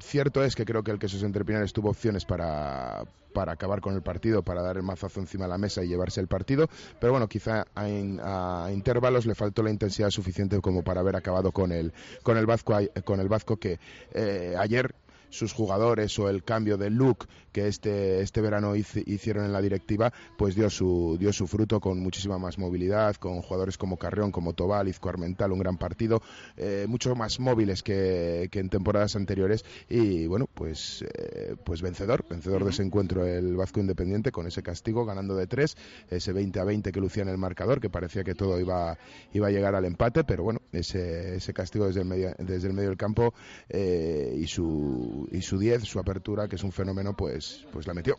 Cierto 0.00 0.42
es 0.42 0.54
que 0.54 0.64
creo 0.64 0.82
que 0.82 0.90
el 0.90 0.98
que 0.98 1.08
sus 1.08 1.22
entrepinares 1.22 1.72
tuvo 1.72 1.90
opciones 1.90 2.24
para 2.24 3.04
para 3.32 3.52
acabar 3.52 3.80
con 3.80 3.94
el 3.94 4.02
partido, 4.02 4.42
para 4.42 4.62
dar 4.62 4.76
el 4.76 4.82
mazazo 4.82 5.20
encima 5.20 5.46
de 5.46 5.50
la 5.50 5.58
mesa 5.58 5.82
y 5.82 5.88
llevarse 5.88 6.20
el 6.20 6.28
partido, 6.28 6.68
pero 7.00 7.12
bueno, 7.12 7.28
quizá 7.28 7.66
a, 7.74 8.68
intervalos 8.70 9.26
le 9.26 9.34
faltó 9.34 9.62
la 9.62 9.70
intensidad 9.70 10.10
suficiente 10.10 10.60
como 10.60 10.82
para 10.82 11.00
haber 11.00 11.16
acabado 11.16 11.50
con 11.50 11.72
el 11.72 11.92
con 12.22 12.36
el 12.36 12.46
Vasco 12.46 12.76
con 13.04 13.20
el 13.20 13.28
Vasco 13.28 13.56
que 13.56 13.78
eh, 14.12 14.54
ayer 14.58 14.94
sus 15.32 15.52
jugadores 15.52 16.18
o 16.18 16.28
el 16.28 16.44
cambio 16.44 16.76
de 16.76 16.90
look 16.90 17.26
que 17.52 17.66
este, 17.66 18.20
este 18.20 18.40
verano 18.40 18.74
hicieron 18.76 19.44
en 19.44 19.52
la 19.52 19.60
directiva, 19.60 20.12
pues 20.38 20.54
dio 20.54 20.70
su, 20.70 21.16
dio 21.18 21.32
su 21.32 21.46
fruto 21.46 21.80
con 21.80 22.00
muchísima 22.00 22.38
más 22.38 22.58
movilidad, 22.58 23.16
con 23.16 23.42
jugadores 23.42 23.76
como 23.76 23.98
Carrión, 23.98 24.32
como 24.32 24.54
Tobal, 24.54 24.88
Izco 24.88 25.08
Armental, 25.08 25.52
un 25.52 25.58
gran 25.58 25.76
partido, 25.76 26.22
eh, 26.56 26.86
mucho 26.88 27.14
más 27.14 27.40
móviles 27.40 27.82
que, 27.82 28.48
en 28.52 28.68
temporadas 28.68 29.16
anteriores. 29.16 29.64
Y 29.88 30.26
bueno, 30.26 30.48
pues, 30.52 31.02
eh, 31.02 31.56
pues 31.64 31.82
vencedor, 31.82 32.24
vencedor 32.28 32.64
de 32.64 32.70
ese 32.70 32.82
encuentro 32.82 33.26
el 33.26 33.56
Vasco 33.56 33.80
Independiente 33.80 34.32
con 34.32 34.46
ese 34.46 34.62
castigo, 34.62 35.04
ganando 35.04 35.34
de 35.34 35.46
tres, 35.46 35.76
ese 36.10 36.32
20 36.32 36.60
a 36.60 36.64
20 36.64 36.92
que 36.92 37.00
lucía 37.00 37.22
en 37.22 37.28
el 37.28 37.38
marcador, 37.38 37.80
que 37.80 37.90
parecía 37.90 38.24
que 38.24 38.34
todo 38.34 38.58
iba, 38.60 38.96
iba 39.32 39.48
a 39.48 39.50
llegar 39.50 39.74
al 39.74 39.84
empate, 39.84 40.24
pero 40.24 40.42
bueno, 40.42 40.60
ese, 40.72 41.36
ese 41.36 41.52
castigo 41.52 41.86
desde 41.86 42.00
el 42.00 42.06
medio, 42.06 42.34
desde 42.38 42.68
el 42.68 42.74
medio 42.74 42.88
del 42.88 42.98
campo 42.98 43.34
eh, 43.68 44.36
y 44.38 44.46
su 44.46 45.21
y 45.30 45.42
su 45.42 45.58
10, 45.58 45.84
su 45.84 45.98
apertura, 45.98 46.48
que 46.48 46.56
es 46.56 46.64
un 46.64 46.72
fenómeno, 46.72 47.14
pues, 47.16 47.66
pues 47.72 47.86
la 47.86 47.94
metió. 47.94 48.16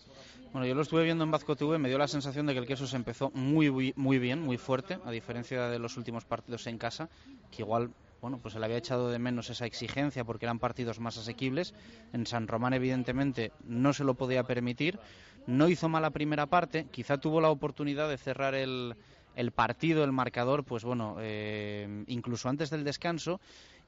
Bueno, 0.51 0.67
yo 0.67 0.75
lo 0.75 0.83
estuve 0.83 1.03
viendo 1.03 1.24
en 1.24 1.31
Vasco 1.31 1.55
TV, 1.55 1.79
me 1.79 1.89
dio 1.89 1.98
la 1.98 2.07
sensación 2.07 2.45
de 2.45 2.53
que 2.53 2.60
el 2.60 2.67
queso 2.67 2.86
se 2.86 2.95
empezó 2.95 3.31
muy, 3.31 3.93
muy 3.95 4.19
bien, 4.19 4.39
muy 4.39 4.57
fuerte, 4.57 5.00
a 5.03 5.10
diferencia 5.10 5.67
de 5.67 5.79
los 5.79 5.98
últimos 5.98 6.25
partidos 6.25 6.67
en 6.67 6.77
casa, 6.77 7.10
que 7.50 7.63
igual, 7.63 7.89
bueno, 8.22 8.38
pues 8.38 8.53
se 8.53 8.60
le 8.60 8.65
había 8.65 8.77
echado 8.77 9.10
de 9.10 9.17
menos 9.17 9.50
esa 9.50 9.65
exigencia 9.65 10.24
porque 10.24 10.45
eran 10.45 10.60
partidos 10.60 11.00
más 11.00 11.17
asequibles. 11.17 11.74
En 12.13 12.27
San 12.27 12.48
Román, 12.48 12.74
evidentemente, 12.74 13.51
no 13.65 13.93
se 13.93 14.03
lo 14.03 14.13
podía 14.13 14.43
permitir. 14.43 15.00
No 15.48 15.69
hizo 15.69 15.89
mala 15.89 16.12
primera 16.12 16.45
parte, 16.45 16.86
quizá 16.91 17.17
tuvo 17.17 17.41
la 17.41 17.50
oportunidad 17.50 18.07
de 18.07 18.17
cerrar 18.19 18.53
el, 18.53 18.95
el 19.36 19.51
partido, 19.51 20.03
el 20.03 20.12
marcador, 20.12 20.63
pues 20.63 20.83
bueno, 20.83 21.17
eh, 21.19 22.03
incluso 22.07 22.50
antes 22.50 22.69
del 22.69 22.83
descanso 22.83 23.41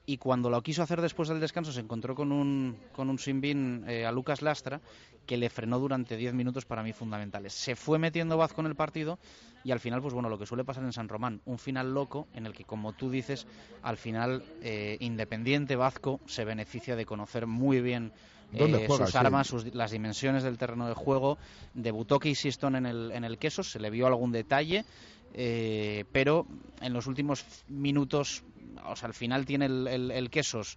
y 0.06 0.18
cuando 0.18 0.48
lo 0.48 0.62
quiso 0.62 0.82
hacer 0.82 1.02
después 1.02 1.28
del 1.28 1.40
descanso 1.40 1.72
se 1.72 1.80
encontró 1.80 2.14
con 2.14 2.30
un, 2.30 2.76
con 2.92 3.10
un 3.10 3.18
swing 3.18 3.82
eh, 3.88 4.06
a 4.06 4.12
Lucas 4.12 4.40
Lastra 4.40 4.80
que 5.26 5.36
le 5.36 5.50
frenó 5.50 5.80
durante 5.80 6.16
10 6.16 6.34
minutos 6.34 6.64
para 6.64 6.84
mí 6.84 6.92
fundamentales. 6.92 7.52
Se 7.52 7.74
fue 7.74 7.98
metiendo 7.98 8.36
Vaz 8.36 8.52
con 8.52 8.66
el 8.66 8.76
partido 8.76 9.18
y 9.64 9.72
al 9.72 9.80
final, 9.80 10.00
pues 10.00 10.14
bueno, 10.14 10.28
lo 10.28 10.38
que 10.38 10.46
suele 10.46 10.62
pasar 10.62 10.84
en 10.84 10.92
San 10.92 11.08
Román, 11.08 11.40
un 11.44 11.58
final 11.58 11.92
loco 11.92 12.28
en 12.32 12.46
el 12.46 12.52
que, 12.52 12.62
como 12.62 12.92
tú 12.92 13.10
dices, 13.10 13.48
al 13.82 13.96
final 13.96 14.44
eh, 14.62 14.96
Independiente 15.00 15.74
Vazco 15.74 16.20
se 16.26 16.44
beneficia 16.44 16.94
de 16.94 17.04
conocer 17.04 17.48
muy 17.48 17.80
bien 17.80 18.12
eh, 18.52 18.86
sus 18.88 19.16
armas, 19.16 19.52
las 19.74 19.90
dimensiones 19.90 20.44
del 20.44 20.58
terreno 20.58 20.86
de 20.86 20.94
juego. 20.94 21.38
Debutó 21.74 22.20
Siston 22.22 22.76
en 22.76 22.86
el, 22.86 23.10
en 23.10 23.24
el 23.24 23.38
queso, 23.38 23.64
se 23.64 23.80
le 23.80 23.90
vio 23.90 24.06
algún 24.06 24.30
detalle, 24.30 24.84
pero 25.32 26.46
en 26.80 26.92
los 26.92 27.08
últimos 27.08 27.44
minutos 27.66 28.44
o 28.84 28.96
sea, 28.96 29.08
al 29.08 29.14
final 29.14 29.46
tiene 29.46 29.66
el, 29.66 30.28
Quesos 30.30 30.76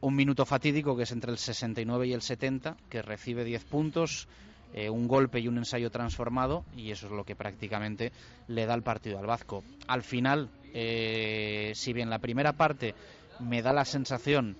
un 0.00 0.14
minuto 0.14 0.46
fatídico 0.46 0.96
que 0.96 1.02
es 1.02 1.12
entre 1.12 1.32
el 1.32 1.38
69 1.38 2.06
y 2.06 2.12
el 2.12 2.22
70, 2.22 2.76
que 2.88 3.02
recibe 3.02 3.44
10 3.44 3.64
puntos, 3.64 4.28
eh, 4.72 4.90
un 4.90 5.08
golpe 5.08 5.40
y 5.40 5.48
un 5.48 5.58
ensayo 5.58 5.90
transformado, 5.90 6.64
y 6.76 6.90
eso 6.90 7.06
es 7.06 7.12
lo 7.12 7.24
que 7.24 7.34
prácticamente 7.34 8.12
le 8.46 8.66
da 8.66 8.74
el 8.74 8.82
partido 8.82 9.18
al 9.18 9.26
Vasco. 9.26 9.64
Al 9.88 10.02
final, 10.02 10.50
eh, 10.72 11.72
si 11.74 11.92
bien 11.92 12.10
la 12.10 12.20
primera 12.20 12.52
parte 12.52 12.94
me 13.40 13.62
da 13.62 13.72
la 13.72 13.84
sensación 13.84 14.56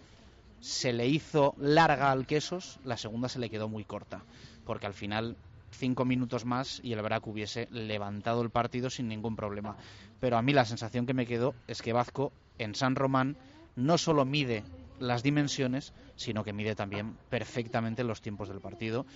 se 0.61 0.93
le 0.93 1.07
hizo 1.07 1.55
larga 1.59 2.11
al 2.11 2.27
Quesos, 2.27 2.79
la 2.85 2.97
segunda 2.97 3.29
se 3.29 3.39
le 3.39 3.51
quedó 3.51 3.69
muy 3.69 3.85
corta, 3.85 4.23
porque 4.65 4.87
al 4.87 4.95
final 4.95 5.37
cinco 5.71 6.05
minutos 6.05 6.45
más 6.45 6.81
y 6.83 6.93
el 6.93 7.03
Brac 7.03 7.27
hubiese 7.27 7.69
levantado 7.71 8.43
el 8.43 8.51
partido 8.51 8.91
sin 8.91 9.09
ningún 9.09 9.37
problema. 9.37 9.77
Pero 10.21 10.37
a 10.37 10.43
mí 10.43 10.53
la 10.53 10.65
sensación 10.65 11.07
que 11.07 11.15
me 11.15 11.27
quedó 11.27 11.55
es 11.67 11.83
que 11.83 11.93
Vasco 11.93 12.33
en 12.59 12.75
San 12.75 12.97
Román 12.97 13.37
no 13.77 13.99
solo 13.99 14.25
mide 14.25 14.65
las 14.99 15.23
dimensiones, 15.23 15.93
sino 16.17 16.43
que 16.45 16.53
mide 16.53 16.75
también 16.75 17.17
perfectamente 17.31 18.05
los 18.05 18.21
tiempos 18.21 18.49
del 18.49 18.61
partido 18.61 19.07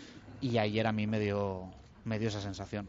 y 0.40 0.58
ayer 0.58 0.86
a 0.86 0.92
mí 0.92 1.06
me 1.06 1.18
dio, 1.18 1.70
me 2.04 2.18
dio 2.18 2.28
esa 2.28 2.40
sensación. 2.40 2.88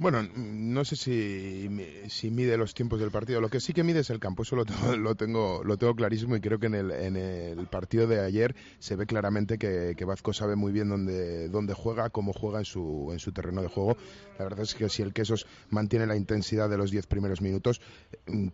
Bueno, 0.00 0.22
no 0.36 0.84
sé 0.84 0.94
si, 0.94 1.68
si, 2.08 2.30
mide 2.30 2.56
los 2.56 2.72
tiempos 2.72 3.00
del 3.00 3.10
partido. 3.10 3.40
Lo 3.40 3.48
que 3.48 3.58
sí 3.58 3.72
que 3.72 3.82
mide 3.82 4.00
es 4.00 4.10
el 4.10 4.20
campo. 4.20 4.44
Eso 4.44 4.54
lo 4.54 4.64
tengo, 4.64 4.96
lo 4.96 5.16
tengo, 5.16 5.64
lo 5.64 5.76
tengo 5.76 5.96
clarísimo 5.96 6.36
y 6.36 6.40
creo 6.40 6.60
que 6.60 6.66
en 6.66 6.74
el, 6.76 6.90
en 6.92 7.16
el 7.16 7.66
partido 7.66 8.06
de 8.06 8.20
ayer 8.20 8.54
se 8.78 8.94
ve 8.94 9.06
claramente 9.06 9.58
que, 9.58 9.94
que 9.96 10.04
Vazco 10.04 10.32
sabe 10.32 10.54
muy 10.54 10.70
bien 10.70 10.88
dónde, 10.88 11.48
dónde 11.48 11.74
juega, 11.74 12.10
cómo 12.10 12.32
juega 12.32 12.60
en 12.60 12.64
su, 12.64 13.08
en 13.10 13.18
su 13.18 13.32
terreno 13.32 13.60
de 13.60 13.66
juego. 13.66 13.96
La 14.38 14.44
verdad 14.44 14.60
es 14.60 14.76
que 14.76 14.88
si 14.88 15.02
el 15.02 15.12
Quesos 15.12 15.46
mantiene 15.70 16.06
la 16.06 16.14
intensidad 16.14 16.70
de 16.70 16.78
los 16.78 16.92
diez 16.92 17.08
primeros 17.08 17.40
minutos, 17.40 17.80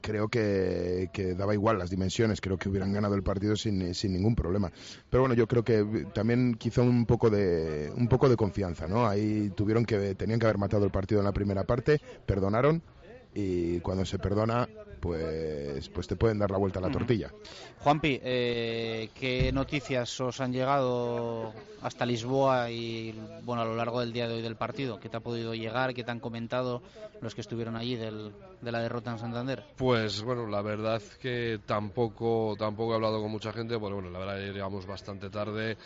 creo 0.00 0.28
que, 0.28 1.10
que, 1.12 1.34
daba 1.34 1.52
igual 1.52 1.78
las 1.78 1.90
dimensiones. 1.90 2.40
Creo 2.40 2.56
que 2.56 2.70
hubieran 2.70 2.94
ganado 2.94 3.16
el 3.16 3.22
partido 3.22 3.54
sin, 3.54 3.94
sin 3.94 4.14
ningún 4.14 4.34
problema. 4.34 4.72
Pero 5.10 5.24
bueno, 5.24 5.34
yo 5.34 5.46
creo 5.46 5.62
que 5.62 6.06
también 6.14 6.54
quizá 6.54 6.80
un 6.80 7.04
poco 7.04 7.28
de, 7.28 7.92
un 7.94 8.08
poco 8.08 8.30
de 8.30 8.36
confianza, 8.36 8.88
¿no? 8.88 9.06
Ahí 9.06 9.52
tuvieron 9.54 9.84
que, 9.84 10.14
tenían 10.14 10.40
que 10.40 10.46
haber 10.46 10.56
matado 10.56 10.86
el 10.86 10.90
partido 10.90 11.20
en 11.20 11.26
la 11.26 11.33
primera 11.34 11.64
parte, 11.64 12.00
perdonaron 12.24 12.82
y 13.34 13.80
cuando 13.80 14.04
se 14.04 14.18
perdona, 14.18 14.68
pues, 15.00 15.88
pues 15.88 16.06
te 16.06 16.16
pueden 16.16 16.38
dar 16.38 16.50
la 16.50 16.56
vuelta 16.56 16.78
a 16.78 16.82
la 16.82 16.90
tortilla. 16.90 17.30
Juanpi, 17.80 18.20
eh, 18.22 19.10
¿qué 19.14 19.52
noticias 19.52 20.20
os 20.20 20.40
han 20.40 20.52
llegado 20.52 21.52
hasta 21.82 22.06
Lisboa 22.06 22.70
y 22.70 23.12
bueno 23.42 23.62
a 23.62 23.64
lo 23.64 23.74
largo 23.74 24.00
del 24.00 24.12
día 24.12 24.28
de 24.28 24.36
hoy 24.36 24.42
del 24.42 24.56
partido? 24.56 25.00
¿Qué 25.00 25.08
te 25.08 25.16
ha 25.16 25.20
podido 25.20 25.54
llegar? 25.54 25.92
¿Qué 25.92 26.04
te 26.04 26.10
han 26.12 26.20
comentado 26.20 26.80
los 27.20 27.34
que 27.34 27.40
estuvieron 27.40 27.76
allí 27.76 27.96
del, 27.96 28.32
de 28.62 28.72
la 28.72 28.80
derrota 28.80 29.10
en 29.10 29.18
Santander? 29.18 29.64
Pues 29.76 30.22
bueno, 30.22 30.46
la 30.46 30.62
verdad 30.62 31.02
que 31.20 31.60
tampoco 31.66 32.54
tampoco 32.56 32.92
he 32.92 32.94
hablado 32.94 33.20
con 33.20 33.30
mucha 33.30 33.52
gente, 33.52 33.78
porque 33.78 33.94
bueno, 33.94 34.10
la 34.10 34.20
verdad 34.20 34.38
llegamos 34.38 34.86
bastante 34.86 35.28
tarde 35.28 35.76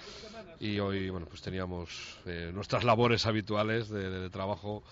y 0.61 0.79
hoy 0.79 1.09
bueno 1.09 1.27
pues 1.27 1.41
teníamos 1.41 2.19
eh, 2.27 2.51
nuestras 2.53 2.85
labores 2.85 3.27
habituales 3.27 3.89
de, 3.89 4.11
de 4.11 4.31
trabajo 4.31 4.85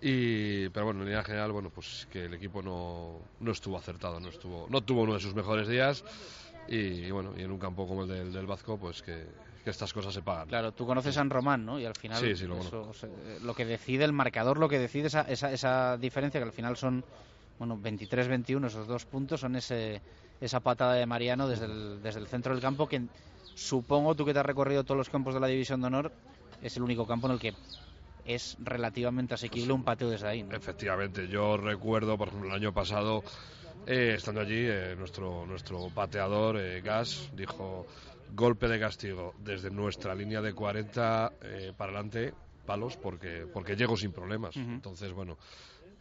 y, 0.00 0.68
pero 0.70 0.86
bueno, 0.86 1.00
en 1.00 1.06
línea 1.06 1.22
general, 1.24 1.52
bueno, 1.52 1.70
pues 1.70 2.06
que 2.10 2.24
el 2.26 2.34
equipo 2.34 2.62
no, 2.62 3.20
no 3.40 3.52
estuvo 3.52 3.76
acertado, 3.78 4.20
no 4.20 4.28
estuvo, 4.28 4.66
no 4.68 4.82
tuvo 4.82 5.02
uno 5.02 5.14
de 5.14 5.20
sus 5.20 5.34
mejores 5.34 5.68
días 5.68 6.04
y, 6.68 7.10
bueno, 7.10 7.32
y 7.36 7.42
en 7.42 7.50
un 7.50 7.58
campo 7.58 7.86
como 7.86 8.02
el 8.02 8.08
del, 8.08 8.32
del 8.32 8.46
Vasco, 8.46 8.76
pues 8.78 9.02
que, 9.02 9.26
que 9.64 9.70
estas 9.70 9.92
cosas 9.92 10.12
se 10.14 10.22
pagan. 10.22 10.48
Claro, 10.48 10.72
tú 10.72 10.86
conoces 10.86 11.14
San 11.14 11.30
Román, 11.30 11.64
¿no? 11.64 11.78
Y 11.80 11.84
al 11.86 11.94
final 11.94 12.18
Sí, 12.20 12.36
sí, 12.36 12.46
lo 12.46 12.58
eso, 12.60 12.92
se- 12.92 13.40
lo 13.40 13.54
que 13.54 13.64
decide 13.64 14.04
el 14.04 14.12
marcador, 14.12 14.58
lo 14.58 14.68
que 14.68 14.78
decide 14.78 15.06
esa, 15.08 15.22
esa, 15.22 15.52
esa 15.52 15.96
diferencia, 15.96 16.40
que 16.40 16.44
al 16.46 16.52
final 16.52 16.76
son 16.76 17.04
bueno 17.58 17.78
23-21, 17.78 18.66
esos 18.66 18.86
dos 18.86 19.06
puntos, 19.06 19.40
son 19.40 19.56
ese, 19.56 20.02
esa 20.40 20.60
patada 20.60 20.94
de 20.94 21.06
Mariano 21.06 21.48
desde 21.48 21.64
el, 21.64 22.02
desde 22.02 22.20
el 22.20 22.26
centro 22.26 22.52
del 22.52 22.60
campo, 22.62 22.86
que 22.86 23.02
supongo 23.54 24.14
tú 24.14 24.24
que 24.26 24.34
te 24.34 24.40
has 24.40 24.46
recorrido 24.46 24.84
todos 24.84 24.98
los 24.98 25.08
campos 25.08 25.32
de 25.34 25.40
la 25.40 25.46
División 25.46 25.80
de 25.80 25.86
Honor, 25.86 26.12
es 26.60 26.76
el 26.76 26.82
único 26.82 27.06
campo 27.06 27.26
en 27.28 27.32
el 27.34 27.38
que 27.38 27.54
es 28.26 28.56
relativamente 28.60 29.34
asequible 29.34 29.72
un 29.72 29.84
pateo 29.84 30.10
desde 30.10 30.28
ahí. 30.28 30.42
¿no? 30.42 30.54
Efectivamente, 30.54 31.28
yo 31.28 31.56
recuerdo, 31.56 32.16
por 32.18 32.28
ejemplo, 32.28 32.48
el 32.50 32.54
año 32.54 32.72
pasado, 32.72 33.22
eh, 33.86 34.14
estando 34.16 34.40
allí, 34.40 34.66
eh, 34.66 34.94
nuestro, 34.96 35.46
nuestro 35.46 35.88
pateador, 35.94 36.58
eh, 36.58 36.80
Gas, 36.80 37.30
dijo 37.34 37.86
golpe 38.34 38.68
de 38.68 38.80
castigo 38.80 39.34
desde 39.38 39.70
nuestra 39.70 40.14
línea 40.14 40.40
de 40.40 40.52
40 40.52 41.32
eh, 41.42 41.72
para 41.76 41.92
adelante, 41.92 42.34
palos, 42.64 42.96
porque, 42.96 43.46
porque 43.52 43.76
llego 43.76 43.96
sin 43.96 44.12
problemas. 44.12 44.56
Entonces, 44.56 45.12
bueno, 45.12 45.38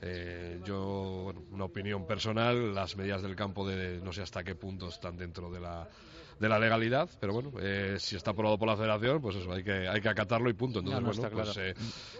eh, 0.01 0.59
yo, 0.63 1.21
bueno, 1.23 1.43
una 1.51 1.65
opinión 1.65 2.05
personal, 2.05 2.73
las 2.73 2.95
medidas 2.97 3.21
del 3.21 3.35
campo 3.35 3.67
de 3.67 3.99
no 4.01 4.11
sé 4.11 4.21
hasta 4.21 4.43
qué 4.43 4.55
punto 4.55 4.89
están 4.89 5.15
dentro 5.17 5.49
de 5.49 5.59
la 5.59 5.87
de 6.39 6.49
la 6.49 6.59
legalidad, 6.59 7.09
pero 7.19 7.33
bueno, 7.33 7.51
eh, 7.61 7.95
si 7.97 8.15
está 8.15 8.31
aprobado 8.31 8.57
por 8.57 8.67
la 8.67 8.75
federación, 8.75 9.21
pues 9.21 9.37
eso, 9.37 9.51
hay 9.51 9.63
que, 9.63 9.87
hay 9.87 10.01
que 10.01 10.09
acatarlo 10.09 10.49
y 10.49 10.53
punto. 10.53 10.79
Entonces, 10.79 11.01
No, 11.01 11.07
no, 11.07 11.13
bueno, 11.13 11.27
está 11.27 11.35
pues 11.35 11.57
eh, 11.57 11.73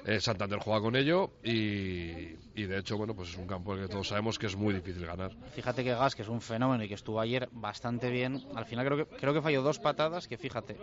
eh, 0.06 0.22
Santander 0.22 0.60
juega 0.60 0.80
con 0.82 0.96
ello 0.96 1.34
y, 1.44 2.36
y 2.56 2.64
de 2.66 2.78
hecho, 2.80 2.98
bueno, 2.98 3.14
pues 3.14 3.30
es 3.30 3.38
un 3.38 3.48
campo 3.48 3.74
en 3.74 3.82
el 3.82 3.88
que 3.88 3.92
todos 3.92 4.08
sabemos 4.08 4.40
que 4.40 4.48
es 4.48 4.56
muy 4.56 4.74
difícil 4.74 5.06
ganar. 5.06 5.32
Fíjate 5.54 5.84
que 5.84 5.94
Gas, 5.94 6.16
que 6.16 6.22
es 6.22 6.30
un 6.30 6.42
fenómeno 6.42 6.84
y 6.84 6.88
que 6.88 6.94
estuvo 6.94 7.20
ayer 7.20 7.50
bastante 7.52 8.10
bien, 8.10 8.42
al 8.56 8.66
final 8.66 8.86
creo 8.86 9.06
que, 9.06 9.18
creo 9.18 9.34
que 9.34 9.42
falló 9.42 9.62
dos 9.62 9.80
patadas 9.80 10.28
que 10.28 10.38
fíjate, 10.38 10.78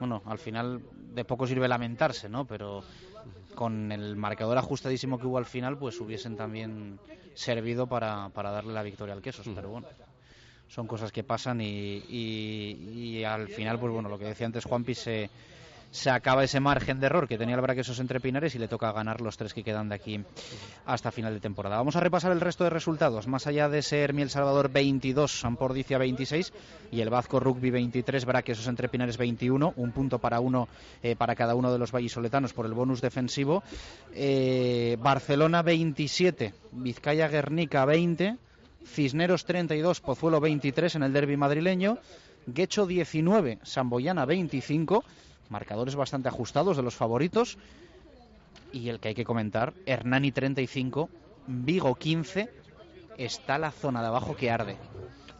bueno, 0.00 0.22
al 0.26 0.38
final 0.38 0.82
de 1.14 1.24
poco 1.24 1.46
sirve 1.46 1.68
lamentarse, 1.68 2.28
¿no? 2.28 2.46
Pero 2.46 2.82
con 3.54 3.92
el 3.92 4.16
marcador 4.16 4.58
ajustadísimo 4.58 5.18
que 5.18 5.26
hubo 5.26 5.38
al 5.38 5.46
final, 5.46 5.78
pues 5.78 6.00
hubiesen 6.00 6.36
también 6.36 6.98
servido 7.34 7.86
para, 7.86 8.30
para 8.30 8.50
darle 8.50 8.72
la 8.72 8.82
victoria 8.82 9.14
al 9.14 9.22
Quesos, 9.22 9.48
pero 9.54 9.68
bueno. 9.68 9.86
Son 10.74 10.86
cosas 10.86 11.12
que 11.12 11.22
pasan 11.22 11.60
y, 11.60 12.02
y- 12.08 13.24
al 13.24 13.48
final, 13.48 13.78
pues 13.78 13.92
bueno, 13.92 14.08
lo 14.08 14.18
que 14.18 14.24
decía 14.24 14.46
antes 14.46 14.64
Juanpi, 14.64 14.94
se, 14.94 15.28
se 15.90 16.08
acaba 16.10 16.42
ese 16.44 16.60
margen 16.60 16.98
de 16.98 17.06
error 17.06 17.28
que 17.28 17.36
tenía 17.36 17.54
el 17.54 17.60
Braquesos 17.60 18.00
entre 18.00 18.20
Pinares 18.20 18.54
y 18.54 18.58
le 18.58 18.68
toca 18.68 18.90
ganar 18.90 19.20
los 19.20 19.36
tres 19.36 19.52
que 19.52 19.62
quedan 19.62 19.90
de 19.90 19.94
aquí 19.96 20.20
hasta 20.86 21.10
final 21.12 21.34
de 21.34 21.40
temporada. 21.40 21.76
Vamos 21.76 21.94
a 21.96 22.00
repasar 22.00 22.32
el 22.32 22.40
resto 22.40 22.64
de 22.64 22.70
resultados, 22.70 23.26
más 23.28 23.46
allá 23.46 23.68
de 23.68 23.82
ser 23.82 24.14
Miel 24.14 24.30
Salvador 24.30 24.70
22, 24.72 25.30
Sampordicia 25.40 25.98
26 25.98 26.52
y 26.90 27.00
el 27.02 27.10
Vasco 27.10 27.38
Rugby 27.38 27.70
23, 27.70 28.24
Braquesos 28.24 28.66
entre 28.66 28.88
Pinares 28.88 29.18
21, 29.18 29.74
un 29.76 29.92
punto 29.92 30.18
para 30.20 30.40
uno 30.40 30.68
eh, 31.02 31.14
para 31.16 31.34
cada 31.36 31.54
uno 31.54 31.70
de 31.70 31.78
los 31.78 31.92
vallisoletanos 31.92 32.54
por 32.54 32.64
el 32.64 32.72
bonus 32.72 33.02
defensivo. 33.02 33.62
Eh, 34.14 34.96
Barcelona 35.00 35.60
27, 35.62 36.54
Vizcaya 36.72 37.28
Guernica 37.28 37.84
20, 37.84 38.36
Cisneros 38.86 39.44
32, 39.44 40.00
Pozuelo 40.00 40.40
23 40.40 40.96
en 40.96 41.02
el 41.02 41.12
derby 41.12 41.36
madrileño, 41.36 41.98
Guecho 42.46 42.86
19, 42.86 43.58
Samboyana 43.62 44.24
25, 44.24 45.04
marcadores 45.48 45.94
bastante 45.94 46.28
ajustados 46.28 46.76
de 46.76 46.82
los 46.82 46.94
favoritos. 46.94 47.58
Y 48.72 48.88
el 48.88 49.00
que 49.00 49.08
hay 49.08 49.14
que 49.14 49.24
comentar, 49.24 49.74
Hernani 49.86 50.32
35, 50.32 51.08
Vigo 51.46 51.94
15, 51.94 52.48
está 53.18 53.58
la 53.58 53.70
zona 53.70 54.00
de 54.00 54.08
abajo 54.08 54.34
que 54.34 54.50
arde. 54.50 54.76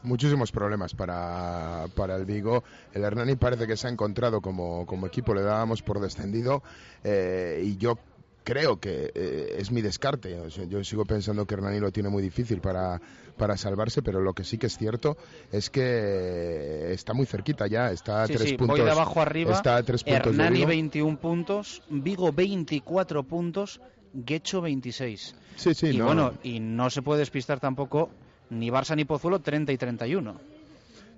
muchísimos 0.02 0.50
problemas 0.52 0.94
para, 0.94 1.86
para 1.94 2.16
el 2.16 2.24
Vigo. 2.24 2.64
El 2.92 3.04
Hernani 3.04 3.36
parece 3.36 3.66
que 3.66 3.76
se 3.76 3.86
ha 3.86 3.90
encontrado 3.90 4.40
como, 4.40 4.84
como 4.86 5.06
equipo, 5.06 5.34
le 5.34 5.42
dábamos 5.42 5.82
por 5.82 6.00
descendido 6.00 6.62
eh, 7.04 7.62
y 7.64 7.76
yo 7.76 7.98
creo 8.44 8.80
que 8.80 9.12
eh, 9.14 9.56
es 9.58 9.70
mi 9.70 9.80
descarte. 9.80 10.36
Yo 10.68 10.84
sigo 10.84 11.04
pensando 11.04 11.46
que 11.46 11.54
Hernani 11.54 11.80
lo 11.80 11.92
tiene 11.92 12.08
muy 12.08 12.22
difícil 12.22 12.60
para, 12.60 13.00
para 13.36 13.56
salvarse, 13.56 14.02
pero 14.02 14.20
lo 14.20 14.32
que 14.34 14.44
sí 14.44 14.58
que 14.58 14.66
es 14.66 14.76
cierto 14.76 15.16
es 15.50 15.70
que 15.70 16.92
está 16.92 17.14
muy 17.14 17.26
cerquita 17.26 17.66
ya, 17.66 17.90
está 17.90 18.22
a 18.22 18.26
Sí, 18.26 18.34
tres 18.34 18.48
sí, 18.50 18.56
puntos. 18.56 18.78
voy 18.78 18.84
de 18.86 18.92
abajo 18.92 19.20
arriba. 19.20 19.52
Está 19.52 19.76
a 19.76 19.82
tres 19.82 20.04
puntos 20.04 20.26
Hernani 20.28 20.58
Vigo. 20.58 20.68
21 20.68 21.16
puntos, 21.18 21.82
Vigo 21.88 22.32
24 22.32 23.22
puntos, 23.24 23.80
Guecho 24.14 24.60
26. 24.60 25.34
Sí, 25.56 25.74
sí, 25.74 25.86
y 25.88 25.98
no. 25.98 26.06
bueno, 26.06 26.34
y 26.42 26.60
no 26.60 26.90
se 26.90 27.02
puede 27.02 27.20
despistar 27.20 27.60
tampoco 27.60 28.10
ni 28.50 28.68
Barça 28.70 28.94
ni 28.96 29.04
Pozuelo 29.04 29.40
30 29.40 29.72
y 29.72 29.78
31. 29.78 30.40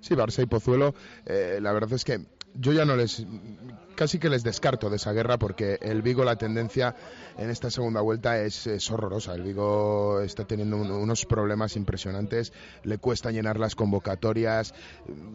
Sí, 0.01 0.13
Barça 0.13 0.43
y 0.43 0.45
Pozuelo, 0.45 0.93
eh, 1.25 1.59
la 1.61 1.73
verdad 1.73 1.93
es 1.93 2.05
que 2.05 2.19
yo 2.53 2.71
ya 2.73 2.85
no 2.85 2.95
les, 2.95 3.25
casi 3.95 4.19
que 4.19 4.29
les 4.29 4.43
descarto 4.43 4.89
de 4.89 4.97
esa 4.97 5.11
guerra 5.13 5.37
porque 5.37 5.77
el 5.81 6.01
Vigo 6.01 6.23
la 6.23 6.35
tendencia 6.35 6.95
en 7.37 7.49
esta 7.49 7.69
segunda 7.71 8.01
vuelta 8.01 8.39
es, 8.41 8.67
es 8.67 8.89
horrorosa. 8.91 9.33
El 9.33 9.43
Vigo 9.43 10.21
está 10.21 10.45
teniendo 10.45 10.77
un- 10.77 10.91
unos 10.91 11.25
problemas 11.25 11.75
impresionantes, 11.75 12.53
le 12.83 12.97
cuesta 12.97 13.31
llenar 13.31 13.59
las 13.59 13.75
convocatorias 13.75 14.73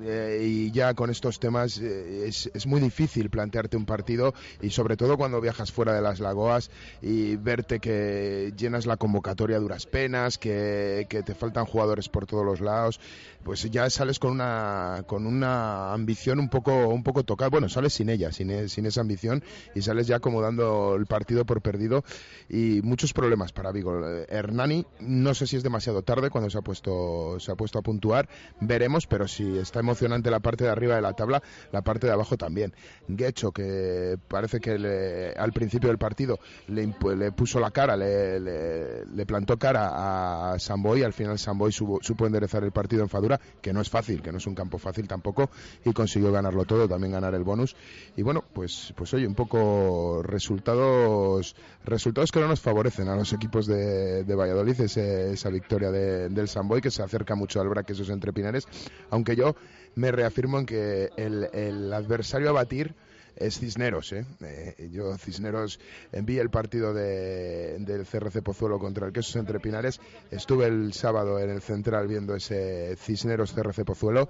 eh, 0.03 0.43
y 0.47 0.71
ya 0.71 0.95
con 0.95 1.11
estos 1.11 1.41
temas 1.41 1.79
eh, 1.79 2.27
es, 2.29 2.51
es 2.55 2.67
muy 2.67 2.81
difícil 2.81 3.31
plantearte 3.31 3.77
un 3.77 3.87
partido 3.87 4.35
y 4.61 4.71
sobre 4.71 4.97
todo 4.97 5.17
cuando 5.17 5.41
viajas 5.41 5.73
fuera 5.73 5.95
de 5.95 6.03
las 6.03 6.21
lagoas 6.21 6.71
y 7.03 7.37
verte 7.37 7.81
que 7.81 8.53
llenas 8.57 8.87
la 8.87 8.97
convocatoria 8.97 9.57
a 9.57 9.61
duras 9.61 9.87
penas, 9.87 10.39
que, 10.39 11.07
que 11.09 11.23
te 11.23 11.35
faltan 11.35 11.65
jugadores 11.67 12.09
por 12.09 12.27
todos 12.27 12.45
los 12.45 12.61
lados, 12.61 13.01
pues 13.43 13.63
ya 13.71 13.89
sales 13.89 14.19
con 14.19 14.33
una 14.33 15.05
con 15.07 15.27
una 15.27 15.93
ambición 15.93 16.39
un 16.39 16.49
poco 16.49 16.89
un 16.89 17.03
poco 17.03 17.25
tocada. 17.25 17.49
Bueno, 17.49 17.69
sales 17.69 17.93
sin 17.95 18.11
ella, 18.11 18.33
sin, 18.33 18.50
e- 18.51 18.69
sin 18.69 18.87
esa 18.87 19.01
ambición 19.01 19.43
y 19.75 19.83
sales 19.83 20.07
ya 20.07 20.21
como 20.21 20.43
dando 20.43 20.95
el 20.97 21.07
partido 21.07 21.45
por 21.45 21.63
perdido 21.63 22.05
y 22.49 22.81
muchos 22.83 23.13
problemas 23.13 23.53
para 23.53 23.73
Vigo. 23.73 24.07
Eh, 24.07 24.27
Hernani, 24.29 24.87
no 25.01 25.35
sé 25.35 25.47
si 25.47 25.57
es 25.57 25.63
demasiado 25.63 26.03
tarde 26.03 26.31
cuando 26.31 26.51
se 26.51 26.59
ha 26.59 26.63
puesto 26.63 27.39
se 27.41 27.53
ha 27.53 27.55
puesto 27.55 27.79
a 27.79 27.83
puntuar, 27.83 28.29
veremos, 28.61 29.07
pero 29.07 29.27
si 29.29 29.57
está 29.59 29.81
emocionante 29.81 30.31
la 30.31 30.41
parte 30.41 30.65
de 30.65 30.71
arriba 30.71 30.97
de 30.97 31.03
la 31.03 31.13
tabla, 31.15 31.43
la 31.73 31.83
parte 31.83 32.07
de 32.07 32.13
abajo 32.13 32.37
también. 32.37 32.75
Guecho, 33.09 33.53
que 33.53 34.17
parece 34.29 34.61
que 34.61 34.79
le- 34.79 35.33
al 35.33 35.53
principio 35.53 35.89
del 35.89 35.99
partido 35.99 36.39
le, 36.69 36.95
le 37.17 37.33
puso 37.33 37.61
la 37.61 37.71
cara, 37.71 37.97
le, 37.97 38.41
le- 38.41 39.07
le 39.07 39.27
plantó 39.27 39.59
cara 39.59 40.53
a 40.53 40.59
Samboy, 40.59 41.03
al 41.03 41.13
final 41.13 41.39
Samboy 41.39 41.73
supo 41.73 42.27
enderezar 42.27 42.65
el 42.65 42.73
partido 42.73 43.03
en 43.03 43.09
Fadura, 43.09 43.41
que 43.61 43.73
no 43.73 43.81
es 43.81 43.89
fácil, 43.91 44.23
que 44.23 44.33
no 44.33 44.39
es 44.39 44.47
un 44.47 44.55
campo 44.55 44.79
fácil 44.79 45.07
tampoco, 45.09 45.51
y 45.85 45.93
consiguió 45.93 46.33
ganarlo 46.33 46.65
todo, 46.65 46.89
también 46.89 47.13
ganar 47.13 47.35
el 47.35 47.45
bonus. 47.45 47.75
Y 48.17 48.23
bueno, 48.23 48.40
pues, 48.53 48.93
pues 48.97 49.13
oye, 49.15 49.27
un 49.27 49.35
poco 49.35 50.23
resultados, 50.23 51.55
resultados 51.85 52.33
que 52.33 52.41
no 52.41 52.49
nos 52.49 52.61
favorecen 52.61 53.09
a 53.09 53.17
los 53.17 53.33
equipos 53.33 53.67
de, 53.67 54.25
Valladolid, 54.35 54.81
ese- 54.81 55.33
esa 55.33 55.51
victoria 55.51 55.91
de- 55.91 56.29
del 56.29 56.49
Samboy, 56.49 56.81
que 56.81 56.91
se 56.91 57.03
acerca 57.03 57.35
mucho 57.35 57.61
al 57.61 57.69
Braque 57.69 57.93
esos 57.93 58.11
entre 58.11 58.33
Pinares, 58.33 58.67
aunque 59.11 59.37
yo 59.37 59.55
me 59.95 60.13
reafirmo 60.13 60.59
en 60.59 60.67
que 60.67 61.11
el, 61.17 61.93
adversario 61.93 62.51
a 62.51 62.53
batir 62.53 62.95
es 63.37 63.59
Cisneros. 63.59 64.13
¿eh? 64.13 64.27
Eh, 64.43 64.91
yo, 64.93 65.17
Cisneros, 65.17 65.81
vi 66.13 66.39
el 66.39 66.51
partido 66.51 66.93
de, 66.93 67.79
del 67.79 68.05
CRC 68.05 68.43
Pozuelo 68.43 68.79
contra 68.79 69.07
el 69.07 69.13
Quesos 69.13 69.37
Entre 69.37 69.61
Pinares. 69.61 69.99
Estuve 70.31 70.67
el 70.67 70.93
sábado 70.93 71.39
en 71.39 71.49
el 71.51 71.63
Central 71.63 72.07
viendo 72.07 72.35
ese 72.35 72.97
Cisneros 72.97 73.53
CRC 73.53 73.85
Pozuelo. 73.85 74.29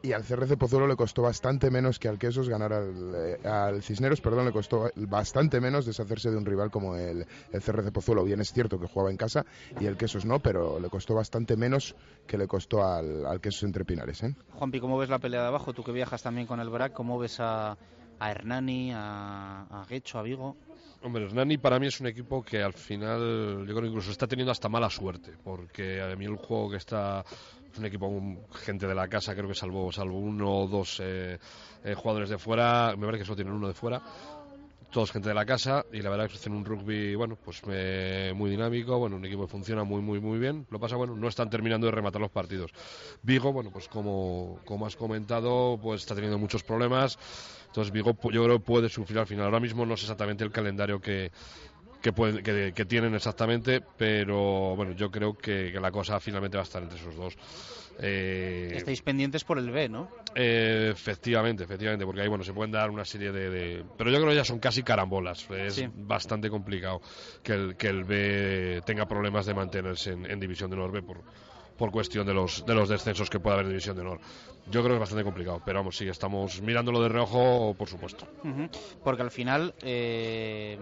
Y 0.00 0.12
al 0.12 0.22
CRC 0.22 0.56
Pozuelo 0.56 0.86
le 0.86 0.94
costó 0.94 1.22
bastante 1.22 1.70
menos 1.70 1.98
que 1.98 2.08
al 2.08 2.18
Quesos 2.18 2.48
ganar 2.48 2.72
al, 2.72 3.14
eh, 3.16 3.48
al 3.48 3.82
Cisneros, 3.82 4.20
perdón, 4.20 4.44
le 4.46 4.52
costó 4.52 4.90
bastante 4.94 5.60
menos 5.60 5.86
deshacerse 5.86 6.30
de 6.30 6.36
un 6.36 6.46
rival 6.46 6.70
como 6.70 6.94
el, 6.94 7.26
el 7.52 7.62
CRC 7.62 7.90
Pozuelo. 7.90 8.22
Bien 8.22 8.40
es 8.40 8.52
cierto 8.52 8.78
que 8.78 8.86
jugaba 8.86 9.10
en 9.10 9.16
casa 9.16 9.44
y 9.80 9.86
el 9.86 9.96
Quesos 9.96 10.24
no, 10.24 10.38
pero 10.38 10.78
le 10.78 10.88
costó 10.88 11.14
bastante 11.14 11.56
menos 11.56 11.96
que 12.28 12.38
le 12.38 12.46
costó 12.46 12.84
al, 12.84 13.26
al 13.26 13.40
Quesos 13.40 13.64
Entre 13.64 13.84
Pinares. 13.84 14.22
¿eh? 14.22 14.36
Juanpi, 14.54 14.78
¿cómo 14.78 14.98
ves 14.98 15.08
la 15.08 15.18
pelea 15.18 15.42
de 15.42 15.48
abajo? 15.48 15.72
Tú 15.72 15.82
que 15.82 15.92
viajas 15.92 16.22
también 16.22 16.46
con 16.46 16.60
el 16.60 16.70
BRAC, 16.70 16.92
¿cómo 16.92 17.18
ves 17.18 17.40
a, 17.40 17.76
a 18.20 18.30
Hernani, 18.30 18.92
a, 18.94 19.62
a 19.68 19.84
Guecho, 19.88 20.20
a 20.20 20.22
Vigo? 20.22 20.56
Hombre, 21.00 21.24
Hernani 21.24 21.58
para 21.58 21.78
mí 21.78 21.86
es 21.86 22.00
un 22.00 22.08
equipo 22.08 22.42
que 22.42 22.60
al 22.60 22.72
final, 22.72 23.60
yo 23.60 23.66
creo 23.66 23.82
que 23.82 23.88
incluso 23.88 24.10
está 24.10 24.26
teniendo 24.26 24.50
hasta 24.50 24.68
mala 24.68 24.90
suerte, 24.90 25.32
porque 25.44 26.02
a 26.02 26.14
mí 26.16 26.24
el 26.24 26.36
juego 26.36 26.70
que 26.70 26.76
está 26.76 27.24
es 27.72 27.78
un 27.78 27.84
equipo 27.84 28.10
gente 28.52 28.88
de 28.88 28.94
la 28.96 29.06
casa, 29.06 29.34
creo 29.34 29.46
que 29.46 29.54
salvo 29.54 29.92
salvo 29.92 30.18
uno 30.18 30.62
o 30.62 30.66
dos 30.66 31.00
eh, 31.00 31.38
eh, 31.84 31.94
jugadores 31.94 32.30
de 32.30 32.38
fuera, 32.38 32.94
me 32.96 33.06
parece 33.06 33.20
que 33.20 33.26
solo 33.26 33.36
tienen 33.36 33.54
uno 33.54 33.68
de 33.68 33.74
fuera, 33.74 34.02
todos 34.90 35.12
gente 35.12 35.28
de 35.28 35.34
la 35.34 35.44
casa 35.44 35.84
y 35.92 36.00
la 36.00 36.10
verdad 36.10 36.26
es 36.26 36.32
que 36.32 36.38
hacen 36.38 36.52
un 36.52 36.64
rugby 36.64 37.14
bueno 37.14 37.36
pues 37.36 37.60
eh, 37.68 38.32
muy 38.34 38.50
dinámico 38.50 38.98
bueno 38.98 39.16
un 39.16 39.24
equipo 39.24 39.42
que 39.42 39.50
funciona 39.50 39.84
muy 39.84 40.00
muy 40.00 40.18
muy 40.18 40.38
bien 40.38 40.66
lo 40.70 40.80
pasa 40.80 40.96
bueno 40.96 41.14
no 41.14 41.28
están 41.28 41.50
terminando 41.50 41.86
de 41.86 41.92
rematar 41.92 42.20
los 42.20 42.30
partidos. 42.30 42.72
Vigo 43.22 43.52
bueno 43.52 43.70
pues 43.70 43.86
como 43.88 44.60
como 44.64 44.86
has 44.86 44.96
comentado 44.96 45.78
pues 45.80 46.02
está 46.02 46.14
teniendo 46.14 46.38
muchos 46.38 46.62
problemas 46.62 47.18
entonces 47.68 47.92
Vigo 47.92 48.16
yo 48.30 48.44
creo 48.44 48.58
que 48.58 48.64
puede 48.64 48.88
sufrir 48.88 49.18
al 49.20 49.26
final 49.26 49.46
ahora 49.46 49.60
mismo 49.60 49.86
no 49.86 49.96
sé 49.96 50.04
exactamente 50.04 50.44
el 50.44 50.50
calendario 50.50 51.00
que 51.00 51.30
que, 52.00 52.72
que, 52.74 52.84
tienen 52.84 53.14
exactamente, 53.14 53.82
pero 53.96 54.76
bueno, 54.76 54.92
yo 54.92 55.10
creo 55.10 55.36
que, 55.36 55.72
la 55.80 55.90
cosa 55.90 56.20
finalmente 56.20 56.56
va 56.56 56.62
a 56.62 56.64
estar 56.64 56.82
entre 56.82 56.98
esos 56.98 57.16
dos. 57.16 57.36
Eh, 58.00 58.70
Estáis 58.76 59.02
pendientes 59.02 59.42
por 59.42 59.58
el 59.58 59.70
B, 59.70 59.88
¿no? 59.88 60.08
Eh, 60.34 60.90
efectivamente, 60.92 61.64
efectivamente, 61.64 62.06
porque 62.06 62.20
ahí 62.20 62.28
bueno 62.28 62.44
se 62.44 62.52
pueden 62.52 62.70
dar 62.70 62.90
una 62.90 63.04
serie 63.04 63.32
de, 63.32 63.84
pero 63.96 64.10
yo 64.10 64.18
creo 64.18 64.28
que 64.28 64.36
ya 64.36 64.44
son 64.44 64.60
casi 64.60 64.84
carambolas. 64.84 65.50
Es 65.50 65.84
bastante 65.94 66.48
complicado 66.48 67.00
que 67.42 67.52
el, 67.52 67.76
que 67.76 67.88
el 67.88 68.04
B 68.04 68.82
tenga 68.86 69.06
problemas 69.06 69.46
de 69.46 69.54
mantenerse 69.54 70.12
en, 70.12 70.38
División 70.38 70.70
de 70.70 70.76
Honor 70.76 71.04
por 71.04 71.22
por 71.78 71.90
cuestión 71.90 72.26
de 72.26 72.34
los 72.34 72.66
de 72.66 72.74
los 72.74 72.88
descensos 72.88 73.30
que 73.30 73.40
puede 73.40 73.54
haber 73.54 73.66
en 73.66 73.70
División 73.70 73.96
de 73.96 74.02
Honor. 74.02 74.20
Yo 74.70 74.82
creo 74.82 74.88
que 74.88 74.94
es 74.94 75.00
bastante 75.00 75.24
complicado, 75.24 75.62
pero 75.64 75.78
vamos, 75.78 75.96
sí, 75.96 76.06
estamos 76.08 76.60
mirándolo 76.60 77.00
de 77.00 77.08
reojo, 77.08 77.74
por 77.78 77.88
supuesto. 77.88 78.26
Porque 79.02 79.22
al 79.22 79.30
final 79.30 79.74
eh, 79.80 80.76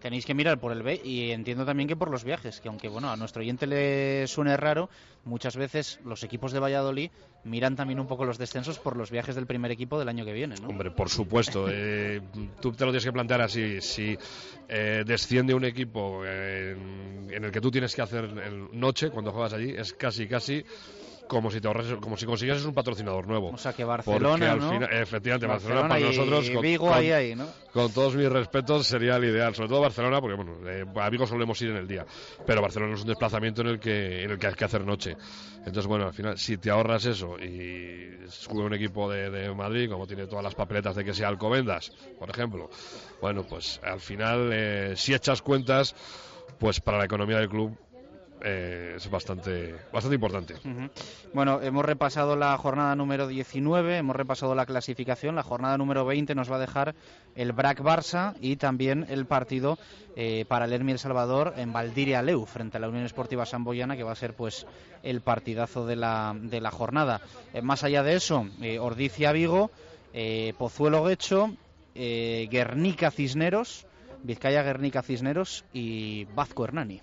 tenéis 0.00 0.26
que 0.26 0.34
mirar 0.34 0.58
por 0.58 0.72
el 0.72 0.82
B 0.82 1.00
y 1.04 1.30
entiendo 1.30 1.64
también 1.64 1.88
que 1.88 1.96
por 1.96 2.10
los 2.10 2.24
viajes, 2.24 2.60
que 2.60 2.68
aunque 2.68 2.88
bueno 2.88 3.10
a 3.10 3.16
nuestro 3.16 3.42
oyente 3.42 3.66
le 3.66 4.26
suene 4.26 4.56
raro, 4.56 4.88
muchas 5.24 5.56
veces 5.56 6.00
los 6.04 6.22
equipos 6.22 6.52
de 6.52 6.58
Valladolid 6.58 7.10
miran 7.44 7.76
también 7.76 8.00
un 8.00 8.06
poco 8.06 8.24
los 8.24 8.38
descensos 8.38 8.78
por 8.78 8.96
los 8.96 9.10
viajes 9.10 9.34
del 9.34 9.46
primer 9.46 9.70
equipo 9.70 9.98
del 9.98 10.08
año 10.08 10.24
que 10.24 10.32
viene, 10.32 10.56
¿no? 10.60 10.68
Hombre, 10.68 10.90
por 10.90 11.08
supuesto. 11.08 11.66
Eh, 11.70 12.20
tú 12.60 12.72
te 12.72 12.84
lo 12.84 12.90
tienes 12.90 13.04
que 13.04 13.12
plantear 13.12 13.42
así. 13.42 13.80
Si 13.80 14.16
eh, 14.68 15.04
desciende 15.06 15.54
un 15.54 15.64
equipo 15.64 16.24
en, 16.24 17.28
en, 17.30 17.44
el 17.44 17.50
que 17.50 17.60
tú 17.60 17.70
tienes 17.70 17.94
que 17.94 18.02
hacer 18.02 18.24
el 18.24 18.68
noche 18.72 19.10
cuando 19.10 19.32
juegas 19.32 19.52
allí, 19.52 19.70
es 19.70 19.92
casi, 19.92 20.26
casi 20.26 20.64
como 21.30 21.48
si 21.48 21.60
te 21.60 21.68
ahorras, 21.68 21.86
como 22.00 22.16
si 22.16 22.26
consiguieses 22.26 22.64
un 22.64 22.74
patrocinador 22.74 23.24
nuevo. 23.28 23.50
O 23.50 23.56
sea 23.56 23.72
que 23.72 23.84
Barcelona, 23.84 24.58
efectivamente, 24.90 25.46
Barcelona, 25.46 25.88
para 25.88 26.00
nosotros, 26.00 26.50
con, 26.50 26.60
Vigo 26.60 26.92
ahí, 26.92 27.12
ahí, 27.12 27.36
¿no? 27.36 27.46
con 27.72 27.92
todos 27.92 28.16
mis 28.16 28.28
respetos, 28.28 28.84
sería 28.84 29.14
el 29.14 29.26
ideal. 29.26 29.54
Sobre 29.54 29.68
todo 29.68 29.80
Barcelona, 29.80 30.20
porque 30.20 30.34
bueno, 30.34 30.68
eh, 30.68 30.84
a 30.96 31.08
Vigo 31.08 31.28
solemos 31.28 31.62
ir 31.62 31.70
en 31.70 31.76
el 31.76 31.86
día, 31.86 32.04
pero 32.44 32.60
Barcelona 32.60 32.94
es 32.94 33.02
un 33.02 33.06
desplazamiento 33.06 33.60
en 33.60 33.68
el 33.68 33.78
que 33.78 34.24
en 34.24 34.30
el 34.32 34.40
que 34.40 34.48
hay 34.48 34.54
que 34.54 34.64
hacer 34.64 34.84
noche. 34.84 35.16
Entonces, 35.58 35.86
bueno, 35.86 36.06
al 36.06 36.12
final, 36.12 36.36
si 36.36 36.56
te 36.56 36.68
ahorras 36.68 37.04
eso 37.04 37.38
y 37.38 38.10
juega 38.48 38.66
un 38.66 38.74
equipo 38.74 39.08
de, 39.08 39.54
Madrid, 39.54 39.88
como 39.88 40.08
tiene 40.08 40.26
todas 40.26 40.42
las 40.42 40.56
papeletas 40.56 40.96
de 40.96 41.04
que 41.04 41.14
sea 41.14 41.28
Alcobendas, 41.28 41.92
por 42.18 42.28
ejemplo, 42.28 42.70
bueno, 43.20 43.44
pues 43.44 43.80
al 43.84 44.00
final, 44.00 44.50
eh, 44.52 44.94
si 44.96 45.14
echas 45.14 45.42
cuentas, 45.42 45.94
pues 46.58 46.80
para 46.80 46.98
la 46.98 47.04
economía 47.04 47.36
del 47.36 47.48
club 47.48 47.78
eh, 48.42 48.94
es 48.96 49.10
bastante, 49.10 49.74
bastante 49.92 50.14
importante. 50.14 50.54
Bueno, 51.34 51.60
hemos 51.60 51.84
repasado 51.84 52.36
la 52.36 52.56
jornada 52.56 52.96
número 52.96 53.26
19, 53.26 53.98
hemos 53.98 54.16
repasado 54.16 54.54
la 54.54 54.66
clasificación. 54.66 55.34
La 55.34 55.42
jornada 55.42 55.76
número 55.76 56.04
20 56.04 56.34
nos 56.34 56.50
va 56.50 56.56
a 56.56 56.60
dejar 56.60 56.94
el 57.34 57.52
BRAC 57.52 57.80
Barça 57.80 58.34
y 58.40 58.56
también 58.56 59.06
el 59.08 59.26
partido 59.26 59.78
eh, 60.16 60.44
para 60.48 60.64
el 60.64 60.72
Hermi 60.72 60.92
El 60.92 60.98
Salvador 60.98 61.54
en 61.56 61.72
Valdiria 61.72 62.22
Leu 62.22 62.46
frente 62.46 62.78
a 62.78 62.80
la 62.80 62.88
Unión 62.88 63.04
Esportiva 63.04 63.46
Samboyana, 63.46 63.96
que 63.96 64.04
va 64.04 64.12
a 64.12 64.16
ser 64.16 64.34
pues 64.34 64.66
el 65.02 65.20
partidazo 65.20 65.86
de 65.86 65.96
la, 65.96 66.34
de 66.38 66.60
la 66.60 66.70
jornada. 66.70 67.20
Eh, 67.52 67.62
más 67.62 67.84
allá 67.84 68.02
de 68.02 68.14
eso, 68.14 68.46
Ordicia 68.80 69.32
Vigo, 69.32 69.70
Pozuelo 70.58 71.04
Guecho, 71.04 71.54
Guernica 71.94 73.10
Cisneros, 73.10 73.86
Vizcaya 74.22 74.62
Guernica 74.62 75.02
Cisneros 75.02 75.64
y 75.72 76.24
Vazco 76.34 76.64
Hernani. 76.64 77.00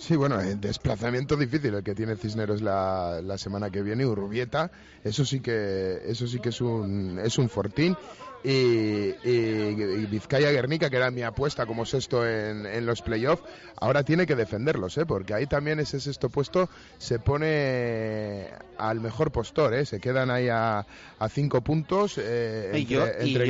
Sí, 0.00 0.16
bueno, 0.16 0.40
el 0.40 0.58
desplazamiento 0.58 1.36
difícil 1.36 1.74
el 1.74 1.82
que 1.84 1.94
tiene 1.94 2.16
Cisneros 2.16 2.62
la, 2.62 3.20
la 3.22 3.36
semana 3.36 3.68
que 3.68 3.82
viene, 3.82 4.06
Urrubieta, 4.06 4.70
eso 5.04 5.26
sí 5.26 5.40
que 5.40 6.00
eso 6.06 6.26
sí 6.26 6.38
que 6.40 6.48
es 6.48 6.60
un 6.62 7.20
es 7.22 7.36
un 7.36 7.50
fortín 7.50 7.94
y, 8.42 10.06
Vizcaya 10.06 10.50
Guernica, 10.50 10.90
que 10.90 10.96
era 10.96 11.10
mi 11.10 11.22
apuesta 11.22 11.66
como 11.66 11.84
sexto 11.84 12.26
en, 12.26 12.66
en 12.66 12.86
los 12.86 13.02
playoffs, 13.02 13.42
ahora 13.76 14.02
tiene 14.02 14.26
que 14.26 14.36
defenderlos, 14.36 14.96
¿eh? 14.98 15.06
porque 15.06 15.34
ahí 15.34 15.46
también 15.46 15.80
ese 15.80 16.00
sexto 16.00 16.28
puesto 16.28 16.68
se 16.98 17.18
pone 17.18 18.48
al 18.78 19.00
mejor 19.00 19.30
postor, 19.30 19.74
¿eh? 19.74 19.84
se 19.84 20.00
quedan 20.00 20.30
ahí 20.30 20.48
a, 20.48 20.86
a 21.18 21.28
cinco 21.28 21.60
puntos 21.60 22.18
eh, 22.18 22.70
entre, 22.74 22.80
y 22.80 22.84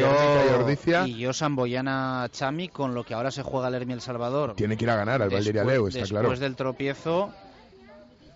Guernica 0.00 0.44
y 0.46 0.52
Ordicia. 0.54 1.06
Y 1.06 1.18
yo, 1.18 1.32
Samboyana 1.32 2.28
Chami, 2.32 2.68
con 2.68 2.94
lo 2.94 3.04
que 3.04 3.14
ahora 3.14 3.30
se 3.30 3.42
juega 3.42 3.68
el 3.68 3.74
Hermi 3.74 3.92
El 3.92 4.00
Salvador. 4.00 4.54
Tiene 4.56 4.76
que 4.76 4.84
ir 4.84 4.90
a 4.90 4.96
ganar 4.96 5.22
al 5.22 5.30
Valdiria 5.30 5.64
Leu, 5.64 5.88
está 5.88 6.02
claro. 6.02 6.28
Después 6.28 6.40
del 6.40 6.56
tropiezo, 6.56 7.32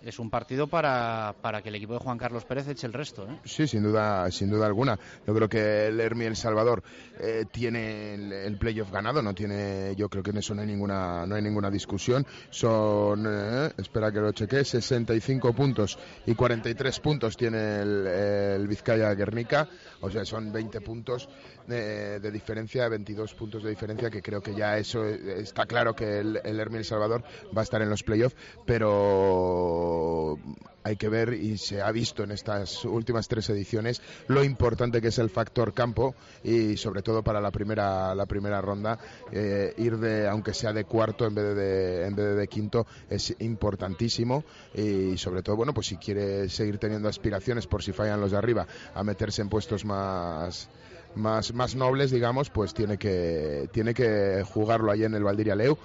es 0.05 0.19
un 0.19 0.29
partido 0.29 0.67
para, 0.67 1.35
para 1.41 1.61
que 1.61 1.69
el 1.69 1.75
equipo 1.75 1.93
de 1.93 1.99
Juan 1.99 2.17
Carlos 2.17 2.45
Pérez 2.45 2.67
eche 2.67 2.85
el 2.85 2.93
resto. 2.93 3.23
¿eh? 3.23 3.39
Sí, 3.43 3.67
sin 3.67 3.83
duda, 3.83 4.29
sin 4.31 4.49
duda 4.49 4.67
alguna. 4.67 4.97
Yo 5.25 5.33
creo 5.33 5.49
que 5.49 5.87
el 5.87 5.99
Hermi 5.99 6.25
El 6.25 6.35
Salvador 6.35 6.83
eh, 7.19 7.45
tiene 7.51 8.13
el, 8.13 8.57
playoff 8.57 8.91
ganado, 8.91 9.21
no 9.21 9.33
tiene, 9.33 9.95
yo 9.95 10.07
creo 10.07 10.23
que 10.23 10.29
en 10.29 10.37
eso 10.37 10.53
no 10.53 10.61
hay 10.61 10.67
ninguna, 10.67 11.25
no 11.25 11.35
hay 11.35 11.41
ninguna 11.41 11.71
discusión. 11.71 12.25
Son, 12.51 13.25
eh, 13.27 13.71
espera 13.77 14.11
que 14.11 14.19
lo 14.19 14.31
cheque, 14.31 14.63
65 14.63 15.53
puntos 15.53 15.97
y 16.25 16.35
43 16.35 16.99
puntos 16.99 17.35
tiene 17.35 17.81
el, 17.81 18.07
el 18.07 18.67
Vizcaya 18.67 19.13
Guernica, 19.15 19.67
o 20.01 20.09
sea, 20.11 20.23
son 20.23 20.51
20 20.51 20.81
puntos 20.81 21.27
de, 21.67 22.31
diferencia, 22.31 22.87
22 22.87 23.33
puntos 23.33 23.63
de 23.63 23.69
diferencia, 23.69 24.09
que 24.09 24.21
creo 24.21 24.41
que 24.41 24.53
ya 24.53 24.77
eso 24.77 25.05
está 25.05 25.65
claro 25.65 25.95
que 25.95 26.19
el, 26.19 26.39
el 26.43 26.59
El 26.59 26.85
Salvador 26.85 27.23
va 27.55 27.61
a 27.61 27.63
estar 27.63 27.81
en 27.81 27.89
los 27.89 28.03
playoffs, 28.03 28.35
pero 28.65 30.37
hay 30.85 30.97
que 30.97 31.09
ver 31.09 31.33
y 31.33 31.57
se 31.57 31.81
ha 31.81 31.91
visto 31.91 32.23
en 32.23 32.31
estas 32.31 32.85
últimas 32.85 33.27
tres 33.27 33.49
ediciones 33.49 34.03
lo 34.27 34.43
importante 34.43 35.01
que 35.01 35.07
es 35.07 35.17
el 35.17 35.31
factor 35.31 35.73
campo 35.73 36.13
y 36.43 36.77
sobre 36.77 37.01
todo 37.01 37.23
para 37.23 37.41
la 37.41 37.49
primera 37.49 38.13
la 38.13 38.27
primera 38.27 38.61
ronda 38.61 38.99
eh, 39.31 39.73
ir 39.77 39.97
de 39.97 40.27
aunque 40.27 40.53
sea 40.53 40.73
de 40.73 40.85
cuarto 40.85 41.25
en 41.25 41.33
vez 41.33 41.55
de, 41.55 42.05
en 42.05 42.15
vez 42.15 42.37
de, 42.37 42.47
quinto 42.47 42.85
es 43.09 43.35
importantísimo. 43.39 44.43
Y 44.75 45.17
sobre 45.17 45.41
todo 45.41 45.55
bueno 45.55 45.73
pues 45.73 45.87
si 45.87 45.97
quiere 45.97 46.47
seguir 46.49 46.77
teniendo 46.77 47.09
aspiraciones 47.09 47.65
por 47.65 47.81
si 47.81 47.91
fallan 47.91 48.21
los 48.21 48.29
de 48.29 48.37
arriba 48.37 48.67
a 48.93 49.03
meterse 49.03 49.41
en 49.41 49.49
puestos 49.49 49.85
más 49.85 50.69
más, 51.15 51.53
más 51.53 51.75
nobles, 51.75 52.11
digamos, 52.11 52.49
pues 52.49 52.73
tiene 52.73 52.97
que, 52.97 53.69
tiene 53.71 53.93
que 53.93 54.43
jugarlo 54.45 54.91
ahí 54.91 55.03
en 55.03 55.13
el 55.15 55.23
Valdiria 55.23 55.55
Leu. 55.55 55.77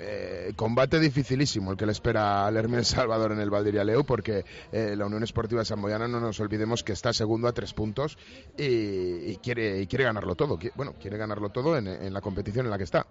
Eh, 0.00 0.52
combate 0.54 1.00
dificilísimo 1.00 1.72
el 1.72 1.76
que 1.76 1.84
le 1.84 1.90
espera 1.90 2.46
al 2.46 2.56
Hermes 2.56 2.88
Salvador 2.88 3.32
en 3.32 3.40
el 3.40 3.50
Valdiria 3.50 3.82
Leu 3.82 4.04
porque 4.04 4.44
eh, 4.70 4.94
la 4.96 5.06
Unión 5.06 5.24
Esportiva 5.24 5.64
Samboyana 5.64 6.06
no 6.06 6.20
nos 6.20 6.38
olvidemos 6.38 6.84
que 6.84 6.92
está 6.92 7.12
segundo 7.12 7.48
a 7.48 7.52
tres 7.52 7.74
puntos 7.74 8.16
y, 8.56 9.36
quiere, 9.38 9.80
y 9.80 9.88
quiere 9.88 10.04
ganarlo 10.04 10.36
todo 10.36 10.58
bueno 10.76 10.94
quiere 11.00 11.16
ganarlo 11.16 11.48
todo 11.50 11.76
en, 11.76 12.12
la 12.12 12.20
competición 12.20 12.66
en 12.66 12.70
la 12.70 12.78
que 12.78 12.84
está 12.84 13.06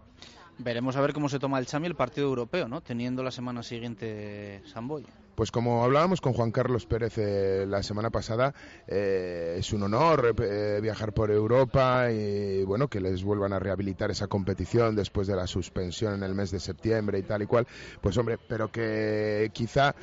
Veremos 0.57 0.95
a 0.95 1.01
ver 1.01 1.13
cómo 1.13 1.27
se 1.27 1.37
toma 1.37 1.59
el 1.59 1.67
Chami 1.67 1.85
el 1.85 1.95
partido 1.95 2.27
europeo, 2.27 2.67
¿no? 2.67 2.81
Teniendo 2.81 3.21
la 3.21 3.29
semana 3.29 3.61
siguiente 3.61 4.63
Samboy. 4.65 5.05
Pues 5.37 5.51
como 5.51 5.83
hablábamos 5.83 6.19
con 6.19 6.33
Juan 6.33 6.49
Carlos 6.49 6.87
Pérez 6.87 7.19
eh, 7.19 7.67
la 7.67 7.83
semana 7.83 8.09
pasada, 8.09 8.55
eh, 8.87 9.57
es 9.59 9.71
un 9.71 9.83
honor 9.83 10.33
eh, 10.41 10.79
viajar 10.81 11.13
por 11.13 11.29
Europa 11.29 12.11
y 12.11 12.63
bueno 12.63 12.87
que 12.87 12.99
les 12.99 13.23
vuelvan 13.23 13.53
a 13.53 13.59
rehabilitar 13.59 14.09
esa 14.09 14.25
competición 14.25 14.95
después 14.95 15.27
de 15.27 15.35
la 15.35 15.45
suspensión 15.45 16.15
en 16.15 16.23
el 16.23 16.33
mes 16.33 16.49
de 16.49 16.59
septiembre 16.59 17.19
y 17.19 17.21
tal 17.21 17.43
y 17.43 17.45
cual. 17.45 17.67
Pues 18.01 18.17
hombre, 18.17 18.39
pero 18.47 18.71
que 18.71 19.51
quizá 19.53 19.93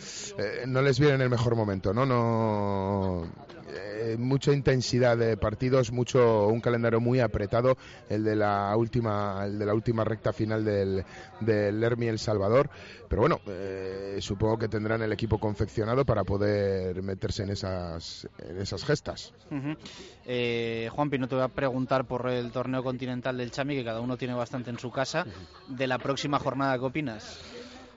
no 0.68 0.80
les 0.82 1.00
viene 1.00 1.16
en 1.16 1.22
el 1.22 1.30
mejor 1.30 1.56
momento, 1.56 1.92
¿no? 1.92 2.06
No 2.06 3.28
mucha 4.18 4.52
intensidad 4.52 5.16
de 5.16 5.36
partidos, 5.36 5.90
mucho 5.90 6.46
un 6.46 6.60
calendario 6.60 7.00
muy 7.00 7.18
apretado, 7.18 7.76
el 8.08 8.22
de 8.22 8.36
la 8.36 8.76
última, 8.76 9.46
el 9.46 9.58
de 9.58 9.66
la 9.66 9.74
última 9.74 10.04
recta 10.04 10.32
final 10.32 10.64
del, 10.64 11.04
del 11.40 11.82
Hermi 11.82 12.06
El 12.06 12.20
Salvador. 12.20 12.70
Pero 13.08 13.22
bueno, 13.22 13.40
supongo 14.20 14.58
que 14.58 14.68
tendrán 14.68 15.02
el 15.02 15.12
equipo 15.12 15.23
equipo 15.24 15.38
confeccionado 15.38 16.04
para 16.04 16.22
poder 16.22 17.02
meterse 17.02 17.44
en 17.44 17.50
esas, 17.50 18.28
en 18.38 18.60
esas 18.60 18.84
gestas. 18.84 19.32
Eh, 20.26 20.90
Juanpi, 20.92 21.18
no 21.18 21.28
te 21.28 21.34
voy 21.34 21.44
a 21.44 21.48
preguntar 21.48 22.04
por 22.04 22.28
el 22.28 22.52
torneo 22.52 22.84
continental 22.84 23.38
del 23.38 23.50
Chami, 23.50 23.74
que 23.74 23.84
cada 23.84 24.00
uno 24.00 24.18
tiene 24.18 24.34
bastante 24.34 24.68
en 24.68 24.78
su 24.78 24.90
casa. 24.90 25.24
De 25.66 25.86
la 25.86 25.98
próxima 25.98 26.38
jornada, 26.38 26.78
¿qué 26.78 26.84
opinas? 26.84 27.40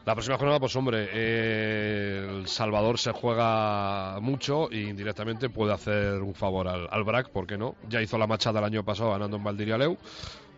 La 0.05 0.15
próxima 0.15 0.37
jornada, 0.37 0.61
pues 0.61 0.73
hombre, 0.77 1.09
eh, 1.11 2.25
El 2.29 2.47
Salvador 2.47 2.97
se 2.97 3.11
juega 3.11 4.21
mucho 4.21 4.69
y 4.71 4.87
indirectamente 4.87 5.49
puede 5.49 5.73
hacer 5.73 6.21
un 6.21 6.33
favor 6.33 6.69
al, 6.69 6.87
al 6.89 7.03
BRAC, 7.03 7.29
¿por 7.29 7.45
qué 7.45 7.57
no? 7.57 7.75
Ya 7.89 8.01
hizo 8.01 8.17
la 8.17 8.25
machada 8.25 8.59
el 8.59 8.65
año 8.65 8.85
pasado 8.85 9.11
ganando 9.11 9.35
en 9.35 9.43
Valdiria 9.43 9.77
Leu 9.77 9.97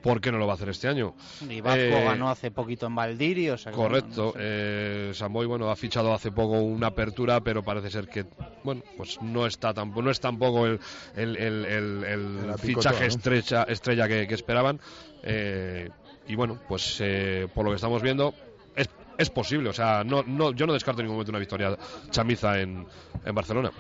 ¿por 0.01 0.21
qué 0.21 0.31
no 0.31 0.37
lo 0.37 0.45
va 0.47 0.53
a 0.53 0.55
hacer 0.55 0.69
este 0.69 0.87
año? 0.87 1.13
Y 1.47 1.61
Vasco 1.61 1.79
Eh, 1.79 2.03
ganó 2.05 2.29
hace 2.29 2.51
poquito 2.51 2.87
en 2.87 2.95
Valdiri, 2.95 3.49
o 3.49 3.57
sea 3.57 3.71
Correcto. 3.71 4.07
bueno, 4.07 4.25
no 4.27 4.31
sé. 4.33 4.37
eh, 4.41 5.11
Samboy, 5.13 5.45
bueno, 5.45 5.69
ha 5.69 5.75
fichado 5.75 6.13
hace 6.13 6.31
poco 6.31 6.59
una 6.61 6.87
apertura, 6.87 7.41
pero 7.41 7.63
parece 7.63 7.89
ser 7.89 8.07
que, 8.07 8.25
bueno, 8.63 8.81
pues 8.97 9.21
no 9.21 9.45
está 9.45 9.73
tampoco, 9.73 10.01
no 10.01 10.11
es 10.11 10.19
tampoco 10.19 10.65
el, 10.67 10.79
el, 11.15 11.35
el, 11.37 11.65
el- 12.05 12.53
fichaje 12.59 13.05
estrecha, 13.05 13.63
estrella 13.63 14.07
que, 14.07 14.27
que 14.27 14.35
esperaban. 14.35 14.79
eh, 15.23 15.89
y 16.27 16.35
bueno, 16.35 16.59
pues 16.67 16.97
eh, 17.01 17.47
por 17.55 17.65
lo 17.65 17.71
que 17.71 17.75
estamos 17.77 18.01
viendo, 18.03 18.33
es, 18.75 18.87
es 19.17 19.29
posible. 19.31 19.69
O 19.69 19.73
sea, 19.73 20.03
no, 20.03 20.23
no, 20.27 20.51
yo 20.51 20.67
no 20.67 20.73
descarto 20.73 21.01
en 21.01 21.05
ningún 21.07 21.15
momento 21.15 21.31
una 21.31 21.39
victoria 21.39 21.75
chamiza 22.11 22.59
en, 22.59 22.85
en 23.25 23.35
Barcelona. 23.35 23.71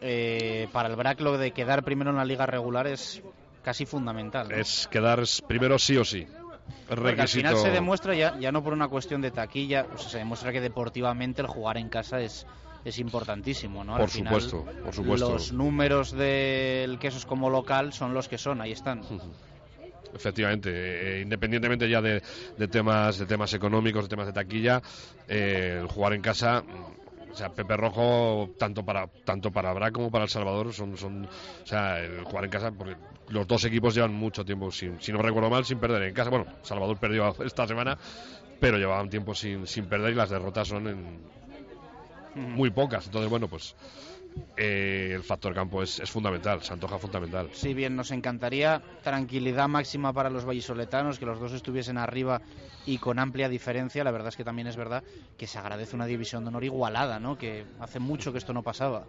Eh, 0.00 0.68
para 0.72 0.88
el 0.88 0.96
BRAC 0.96 1.20
lo 1.20 1.36
de 1.38 1.50
quedar 1.50 1.82
primero 1.82 2.10
en 2.10 2.16
la 2.16 2.24
liga 2.24 2.46
regular 2.46 2.86
es 2.86 3.20
casi 3.62 3.86
fundamental. 3.86 4.48
¿no? 4.48 4.56
Es 4.56 4.88
quedar 4.90 5.22
primero 5.46 5.78
sí 5.78 5.96
o 5.96 6.04
sí. 6.04 6.26
Porque 6.88 7.20
al 7.20 7.28
final 7.28 7.56
se 7.56 7.70
demuestra 7.70 8.14
ya, 8.14 8.38
ya 8.38 8.52
no 8.52 8.62
por 8.62 8.72
una 8.72 8.88
cuestión 8.88 9.20
de 9.20 9.30
taquilla, 9.30 9.86
o 9.94 9.98
sea, 9.98 10.10
se 10.10 10.18
demuestra 10.18 10.52
que 10.52 10.60
deportivamente 10.60 11.42
el 11.42 11.48
jugar 11.48 11.76
en 11.76 11.88
casa 11.88 12.20
es, 12.20 12.46
es 12.84 12.98
importantísimo, 12.98 13.84
¿no? 13.84 13.94
Al 13.94 14.00
Por 14.00 14.10
final, 14.10 14.40
supuesto, 14.40 14.82
por 14.82 14.94
supuesto. 14.94 15.32
Los 15.32 15.52
números 15.52 16.12
del 16.12 16.98
quesos 16.98 17.26
como 17.26 17.50
local 17.50 17.92
son 17.92 18.14
los 18.14 18.28
que 18.28 18.38
son, 18.38 18.60
ahí 18.60 18.72
están. 18.72 19.02
Efectivamente, 20.14 20.70
eh, 20.70 21.22
independientemente 21.22 21.88
ya 21.88 22.02
de, 22.02 22.22
de 22.58 22.68
temas 22.68 23.18
de 23.18 23.26
temas 23.26 23.54
económicos, 23.54 24.04
de 24.04 24.08
temas 24.10 24.26
de 24.26 24.32
taquilla, 24.32 24.82
eh, 25.26 25.78
el 25.80 25.88
jugar 25.88 26.12
en 26.12 26.20
casa, 26.20 26.62
o 27.32 27.34
sea, 27.34 27.48
Pepe 27.48 27.76
Rojo 27.76 28.50
tanto 28.58 28.84
para 28.84 29.06
tanto 29.24 29.50
para 29.50 29.72
Bra 29.72 29.90
como 29.90 30.10
para 30.10 30.24
El 30.24 30.30
Salvador 30.30 30.72
son 30.72 30.96
son, 30.96 31.24
o 31.24 31.66
sea, 31.66 31.98
el 31.98 32.24
jugar 32.24 32.44
en 32.44 32.50
casa 32.50 32.70
porque 32.70 32.96
los 33.28 33.46
dos 33.46 33.64
equipos 33.64 33.94
llevan 33.94 34.12
mucho 34.12 34.44
tiempo 34.44 34.70
sin, 34.70 35.00
si 35.00 35.12
no 35.12 35.22
recuerdo 35.22 35.48
mal, 35.48 35.64
sin 35.64 35.78
perder 35.78 36.02
en 36.02 36.14
casa. 36.14 36.30
Bueno, 36.30 36.46
Salvador 36.62 36.98
perdió 36.98 37.34
esta 37.44 37.66
semana, 37.66 37.96
pero 38.60 38.76
llevaban 38.76 39.08
tiempo 39.08 39.34
sin 39.34 39.66
sin 39.66 39.86
perder 39.86 40.12
y 40.12 40.16
las 40.16 40.30
derrotas 40.30 40.68
son 40.68 40.88
en 40.88 41.20
muy 42.34 42.70
pocas. 42.70 43.06
Entonces, 43.06 43.30
bueno, 43.30 43.48
pues 43.48 43.74
eh, 44.56 45.12
el 45.14 45.22
factor 45.22 45.54
campo 45.54 45.82
es, 45.82 46.00
fundamental, 46.10 46.62
se 46.62 46.72
antoja 46.72 46.98
fundamental. 46.98 47.48
Sí, 47.52 47.74
bien, 47.74 47.96
nos 47.96 48.10
encantaría 48.10 48.82
tranquilidad 49.02 49.68
máxima 49.68 50.12
para 50.12 50.30
los 50.30 50.44
vallisoletanos, 50.44 51.18
que 51.18 51.26
los 51.26 51.40
dos 51.40 51.52
estuviesen 51.52 51.98
arriba 51.98 52.42
y 52.86 52.98
con 52.98 53.18
amplia 53.18 53.48
diferencia. 53.48 54.04
La 54.04 54.10
verdad 54.10 54.28
es 54.28 54.36
que 54.36 54.44
también 54.44 54.68
es 54.68 54.76
verdad 54.76 55.02
que 55.36 55.46
se 55.46 55.58
agradece 55.58 55.96
una 55.96 56.06
división 56.06 56.44
de 56.44 56.48
honor 56.48 56.64
igualada, 56.64 57.18
¿no? 57.18 57.38
Que 57.38 57.64
hace 57.80 57.98
mucho 57.98 58.32
que 58.32 58.38
esto 58.38 58.52
no 58.52 58.62
pasaba. 58.62 59.06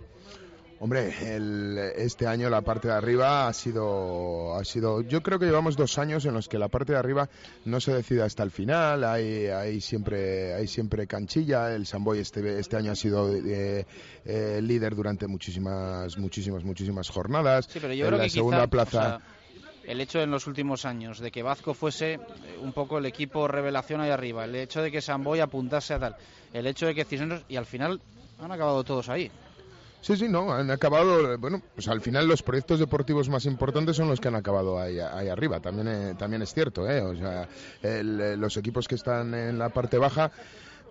Hombre, 0.79 1.13
el- 1.35 1.77
este 1.95 2.27
año 2.27 2.49
la 2.49 2.61
parte 2.61 2.89
de 2.89 2.93
arriba 2.93 3.47
ha 3.47 3.53
sido, 3.53 4.53
ha 4.55 4.65
sido. 4.65 5.01
Yo 5.01 5.21
creo 5.23 5.39
que 5.39 5.45
llevamos 5.45 5.77
dos 5.77 5.97
años 5.97 6.25
en 6.25 6.33
los 6.33 6.49
que 6.49 6.59
la 6.59 6.67
parte 6.67 6.91
de 6.91 6.99
arriba 6.99 7.29
no 7.63 7.79
se 7.79 7.93
decide 7.93 8.21
hasta 8.23 8.43
el 8.43 8.51
final. 8.51 9.03
Hay, 9.05 9.45
hay 9.47 9.79
siempre, 9.79 10.53
hay 10.53 10.67
siempre 10.67 11.07
canchilla. 11.07 11.73
El 11.73 11.85
Samboy 11.85 12.19
este, 12.19 12.59
este 12.59 12.75
año 12.75 12.91
ha 12.91 12.95
sido 12.95 13.33
eh, 13.33 13.85
eh, 14.25 14.59
líder 14.61 14.93
durante 14.95 15.25
muchísimas, 15.27 16.17
muchísimas, 16.17 16.63
muchísimas 16.65 17.07
jornadas. 17.09 17.67
Sí, 17.71 17.79
pero 17.81 17.93
yo 17.93 18.03
en 18.05 18.09
creo 18.09 18.17
la 18.17 18.23
que 18.25 18.29
segunda 18.31 18.57
quizá, 18.57 18.67
plaza. 18.69 18.99
o 18.99 19.19
sea, 19.19 19.21
el 19.85 20.01
hecho 20.01 20.19
en 20.21 20.31
los 20.31 20.47
últimos 20.47 20.83
años 20.83 21.19
de 21.19 21.31
que 21.31 21.43
Vazco 21.43 21.73
fuese 21.73 22.13
eh, 22.15 22.19
un 22.61 22.73
poco 22.73 22.97
el 22.97 23.05
equipo 23.05 23.47
revelación 23.47 24.01
ahí 24.01 24.09
arriba, 24.11 24.43
el 24.43 24.55
hecho 24.55 24.81
de 24.81 24.91
que 24.91 25.01
Samboy 25.01 25.39
apuntase 25.39 25.93
a 25.93 25.99
tal, 25.99 26.15
el 26.51 26.67
hecho 26.67 26.87
de 26.87 26.95
que 26.95 27.05
Cisneros 27.05 27.43
y 27.47 27.55
al 27.55 27.65
final 27.65 28.01
han 28.39 28.51
acabado 28.51 28.83
todos 28.83 29.07
ahí. 29.07 29.31
Sí, 30.03 30.17
sí, 30.17 30.27
no, 30.27 30.51
han 30.53 30.69
acabado, 30.69 31.37
bueno, 31.37 31.61
pues 31.75 31.87
al 31.87 32.01
final 32.01 32.27
los 32.27 32.43
proyectos 32.43 32.77
deportivos 32.77 33.29
más 33.29 33.45
importantes 33.45 33.95
son 33.95 34.09
los 34.09 34.19
que 34.19 34.27
han 34.27 34.35
acabado 34.35 34.77
ahí, 34.77 34.99
ahí 34.99 35.29
arriba, 35.29 35.61
también, 35.61 35.87
eh, 35.87 36.15
también 36.19 36.41
es 36.41 36.53
cierto, 36.53 36.89
¿eh? 36.89 36.99
O 36.99 37.15
sea, 37.15 37.47
el, 37.81 38.19
eh, 38.19 38.35
los 38.35 38.57
equipos 38.57 38.85
que 38.85 38.95
están 38.95 39.33
en 39.33 39.57
la 39.57 39.69
parte 39.69 39.97
baja, 39.97 40.29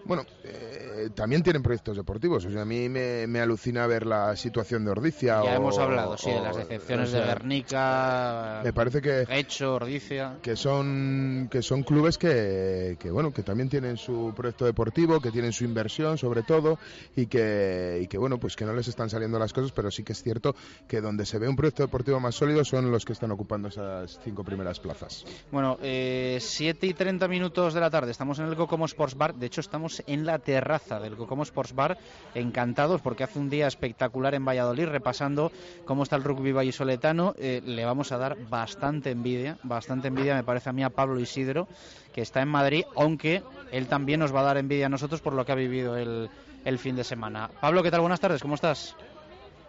bueno, 0.04 0.24
eh, 0.44 1.10
también 1.14 1.42
tienen 1.42 1.62
proyectos 1.62 1.96
deportivos, 1.96 2.44
o 2.44 2.50
sea, 2.50 2.62
a 2.62 2.64
mí 2.64 2.88
me, 2.88 3.26
me 3.26 3.40
alucina 3.40 3.86
ver 3.86 4.06
la 4.06 4.34
situación 4.36 4.84
de 4.84 4.90
Ordicia. 4.90 5.42
Ya 5.44 5.52
o- 5.52 5.56
hemos 5.56 5.78
hablado, 5.78 6.16
sí, 6.18 6.30
de 6.30 6.40
las 6.40 6.56
decepciones 6.56 7.08
o 7.08 7.12
sea, 7.12 7.20
de 7.20 7.26
Guernica, 7.26 8.60
Me 8.64 8.72
parece 8.72 9.00
que, 9.00 9.24
Hecho, 9.28 9.74
Ordicia. 9.74 10.38
que 10.42 10.56
son 10.56 11.48
que 11.50 11.62
son 11.62 11.82
clubes 11.82 12.18
que, 12.18 12.96
que 12.98 13.10
bueno 13.10 13.32
que 13.32 13.42
también 13.42 13.68
tienen 13.68 13.96
su 13.96 14.32
proyecto 14.36 14.64
deportivo 14.64 15.20
que 15.20 15.30
tienen 15.30 15.52
su 15.52 15.64
inversión 15.64 16.18
sobre 16.18 16.42
todo 16.42 16.78
y 17.16 17.26
que 17.26 18.00
y 18.02 18.06
que 18.06 18.18
bueno 18.18 18.38
pues 18.38 18.56
que 18.56 18.64
no 18.64 18.72
les 18.72 18.88
están 18.88 19.10
saliendo 19.10 19.38
las 19.38 19.52
cosas 19.52 19.72
pero 19.72 19.90
sí 19.90 20.02
que 20.04 20.12
es 20.12 20.22
cierto 20.22 20.54
que 20.86 21.00
donde 21.00 21.26
se 21.26 21.38
ve 21.38 21.48
un 21.48 21.56
proyecto 21.56 21.82
deportivo 21.82 22.20
más 22.20 22.34
sólido 22.34 22.64
son 22.64 22.90
los 22.90 23.04
que 23.04 23.12
están 23.12 23.30
ocupando 23.30 23.68
esas 23.68 24.18
cinco 24.24 24.44
primeras 24.44 24.80
plazas 24.80 25.24
Bueno, 25.50 25.78
eh, 25.82 26.38
7 26.40 26.86
y 26.86 26.94
30 26.94 27.28
minutos 27.28 27.74
de 27.74 27.80
la 27.80 27.90
tarde. 27.90 28.10
Estamos 28.10 28.38
en 28.38 28.46
el 28.46 28.56
Cocomo 28.56 28.84
Sports 28.86 29.14
Bar. 29.16 29.34
De 29.34 29.46
hecho, 29.46 29.60
estamos 29.60 29.91
en 30.06 30.24
la 30.24 30.38
terraza 30.38 31.00
del 31.00 31.16
Cocomo 31.16 31.42
Sports 31.42 31.74
Bar. 31.74 31.98
Encantados 32.34 33.00
porque 33.00 33.24
hace 33.24 33.38
un 33.38 33.50
día 33.50 33.66
espectacular 33.66 34.34
en 34.34 34.44
Valladolid. 34.44 34.86
Repasando 34.86 35.52
cómo 35.84 36.04
está 36.04 36.16
el 36.16 36.24
rugby 36.24 36.52
vallisoletano. 36.52 37.34
Eh, 37.38 37.60
le 37.64 37.84
vamos 37.84 38.12
a 38.12 38.18
dar 38.18 38.36
bastante 38.48 39.10
envidia. 39.10 39.58
Bastante 39.62 40.08
envidia, 40.08 40.34
me 40.34 40.44
parece 40.44 40.70
a 40.70 40.72
mí, 40.72 40.82
a 40.82 40.90
Pablo 40.90 41.20
Isidro, 41.20 41.68
que 42.14 42.22
está 42.22 42.40
en 42.40 42.48
Madrid. 42.48 42.84
Aunque 42.96 43.42
él 43.70 43.88
también 43.88 44.20
nos 44.20 44.34
va 44.34 44.40
a 44.40 44.44
dar 44.44 44.56
envidia 44.56 44.86
a 44.86 44.90
nosotros 44.90 45.20
por 45.20 45.34
lo 45.34 45.44
que 45.44 45.52
ha 45.52 45.56
vivido 45.56 45.96
el, 45.96 46.30
el 46.64 46.78
fin 46.78 46.96
de 46.96 47.04
semana. 47.04 47.50
Pablo, 47.60 47.82
¿qué 47.82 47.90
tal? 47.90 48.00
Buenas 48.00 48.20
tardes. 48.20 48.40
¿Cómo 48.40 48.54
estás? 48.54 48.96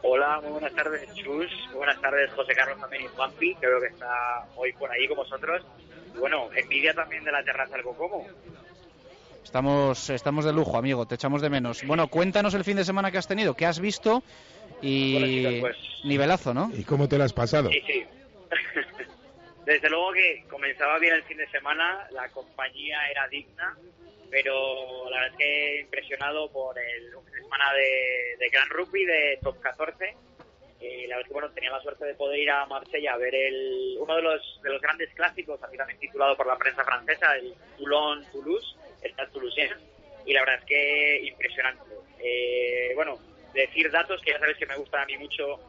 Hola, 0.05 0.41
muy 0.41 0.51
buenas 0.51 0.73
tardes, 0.73 1.13
Chus. 1.15 1.49
Buenas 1.73 1.99
tardes, 2.01 2.29
José 2.33 2.53
Carlos 2.53 2.77
también 2.77 3.03
y 3.03 3.07
Juanpi, 3.07 3.55
que 3.55 3.67
veo 3.67 3.79
que 3.79 3.87
está 3.87 4.45
hoy 4.57 4.73
por 4.73 4.91
ahí 4.91 5.07
con 5.07 5.15
vosotros. 5.15 5.61
Bueno, 6.19 6.49
envidia 6.53 6.93
también 6.93 7.23
de 7.23 7.31
la 7.31 7.41
terraza 7.41 7.75
del 7.75 7.83
Cocomo. 7.83 8.27
Estamos, 9.43 10.09
estamos 10.09 10.45
de 10.45 10.53
lujo, 10.53 10.77
amigo, 10.77 11.05
te 11.05 11.15
echamos 11.15 11.41
de 11.41 11.49
menos. 11.49 11.83
Bueno, 11.85 12.07
cuéntanos 12.07 12.53
el 12.53 12.63
fin 12.63 12.77
de 12.77 12.85
semana 12.85 13.11
que 13.11 13.17
has 13.17 13.27
tenido, 13.27 13.53
qué 13.55 13.65
has 13.65 13.79
visto 13.79 14.23
y 14.81 15.13
Bueno, 15.43 15.61
pues- 15.61 15.77
nivelazo, 16.03 16.53
¿no? 16.53 16.71
y 16.75 16.83
cómo 16.83 17.07
te 17.07 17.17
lo 17.17 17.23
has 17.23 17.33
pasado 17.33 17.69
Sí, 17.69 17.81
sí. 17.85 18.03
Desde 19.65 19.89
luego 19.89 20.11
que 20.11 20.43
comenzaba 20.49 20.99
bien 20.99 21.13
el 21.13 21.23
fin 21.23 21.37
de 21.37 21.47
semana, 21.49 22.05
la 22.11 22.27
compañía 22.29 22.99
era 23.09 23.27
digna, 23.29 23.77
pero 24.29 25.09
la 25.09 25.17
verdad 25.21 25.31
es 25.31 25.37
que 25.37 25.81
impresionado 25.81 26.51
por 26.51 26.77
el 26.77 27.11
fin 27.23 27.33
de 27.33 27.41
semana 27.43 27.73
de, 27.73 28.37
de 28.43 28.49
Gran 28.49 28.69
Rugby 28.69 29.05
de 29.05 29.39
Top 29.41 29.59
14. 29.61 30.17
Eh, 30.81 31.05
la 31.07 31.15
verdad 31.15 31.21
es 31.21 31.27
que 31.27 31.33
bueno, 31.33 31.51
tenía 31.51 31.71
la 31.71 31.81
suerte 31.81 32.03
de 32.05 32.15
poder 32.15 32.39
ir 32.39 32.49
a 32.49 32.65
Marsella 32.65 33.13
a 33.13 33.17
ver 33.17 33.33
el, 33.33 33.95
uno 33.99 34.15
de 34.17 34.21
los, 34.21 34.59
de 34.63 34.69
los 34.69 34.81
grandes 34.81 35.13
clásicos, 35.13 35.61
así 35.63 35.77
también 35.77 35.97
titulado 35.99 36.35
por 36.35 36.47
la 36.47 36.57
prensa 36.57 36.83
francesa, 36.83 37.35
el 37.37 37.53
Toulon-Toulouse, 37.77 38.75
el 39.03 39.11
Stade 39.11 39.31
Toulousien, 39.31 39.71
y 40.25 40.33
la 40.33 40.39
verdad 40.41 40.59
es 40.59 40.65
que 40.65 41.21
impresionante. 41.27 41.83
Eh, 42.19 42.91
bueno, 42.95 43.19
decir 43.53 43.91
datos 43.91 44.21
que 44.21 44.31
ya 44.31 44.39
sabes 44.39 44.57
que 44.57 44.65
me 44.65 44.75
gustan 44.77 45.03
a 45.03 45.05
mí 45.05 45.17
mucho 45.17 45.59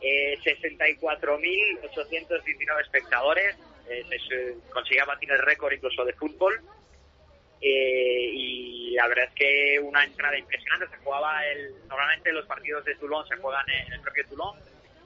eh, 0.00 0.38
64.819 0.44 2.80
espectadores, 2.82 3.56
eh, 3.88 4.04
se, 4.28 4.56
récord 5.38 5.72
incluso 5.72 6.04
de 6.04 6.12
fútbol. 6.14 6.60
Eh, 7.60 8.30
y 8.32 8.92
la 8.92 9.08
verdad 9.08 9.24
es 9.24 9.34
que 9.34 9.80
una 9.80 10.04
entrada 10.04 10.38
impresionante. 10.38 10.86
Se 10.88 10.98
jugaba 11.02 11.44
el, 11.46 11.74
normalmente 11.88 12.30
los 12.32 12.46
partidos 12.46 12.84
de 12.84 12.94
Toulon 12.96 13.26
se 13.26 13.36
juegan 13.36 13.68
en 13.68 13.92
el 13.92 14.00
propio 14.00 14.24
Toulon, 14.28 14.56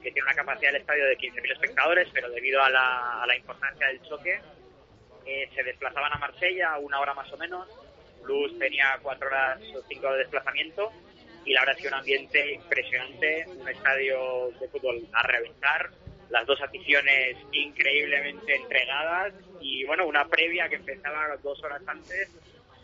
que 0.01 0.11
tiene 0.11 0.23
una 0.23 0.35
capacidad 0.35 0.71
del 0.71 0.81
estadio 0.81 1.05
de 1.05 1.17
15.000 1.17 1.51
espectadores, 1.51 2.07
pero 2.13 2.29
debido 2.29 2.61
a 2.61 2.69
la, 2.69 3.23
a 3.23 3.27
la 3.27 3.35
importancia 3.35 3.87
del 3.87 4.03
choque, 4.03 4.39
eh, 5.25 5.49
se 5.55 5.63
desplazaban 5.63 6.13
a 6.13 6.17
Marsella 6.17 6.77
una 6.79 6.99
hora 6.99 7.13
más 7.13 7.31
o 7.31 7.37
menos. 7.37 7.67
Toulouse 8.21 8.57
tenía 8.57 8.97
cuatro 9.01 9.27
horas 9.27 9.59
o 9.75 9.81
cinco 9.87 10.11
de 10.11 10.19
desplazamiento 10.19 10.91
y 11.45 11.53
la 11.53 11.61
verdad 11.61 11.75
es 11.75 11.81
que 11.81 11.87
un 11.89 11.93
ambiente 11.93 12.53
impresionante, 12.53 13.45
un 13.47 13.67
estadio 13.67 14.51
de 14.59 14.67
fútbol 14.69 15.05
a 15.11 15.23
reventar, 15.23 15.89
las 16.29 16.47
dos 16.47 16.59
aficiones 16.61 17.37
increíblemente 17.51 18.55
entregadas 18.55 19.33
y 19.59 19.83
bueno, 19.85 20.07
una 20.07 20.25
previa 20.27 20.69
que 20.69 20.75
empezaba 20.75 21.35
dos 21.43 21.61
horas 21.63 21.81
antes, 21.85 22.29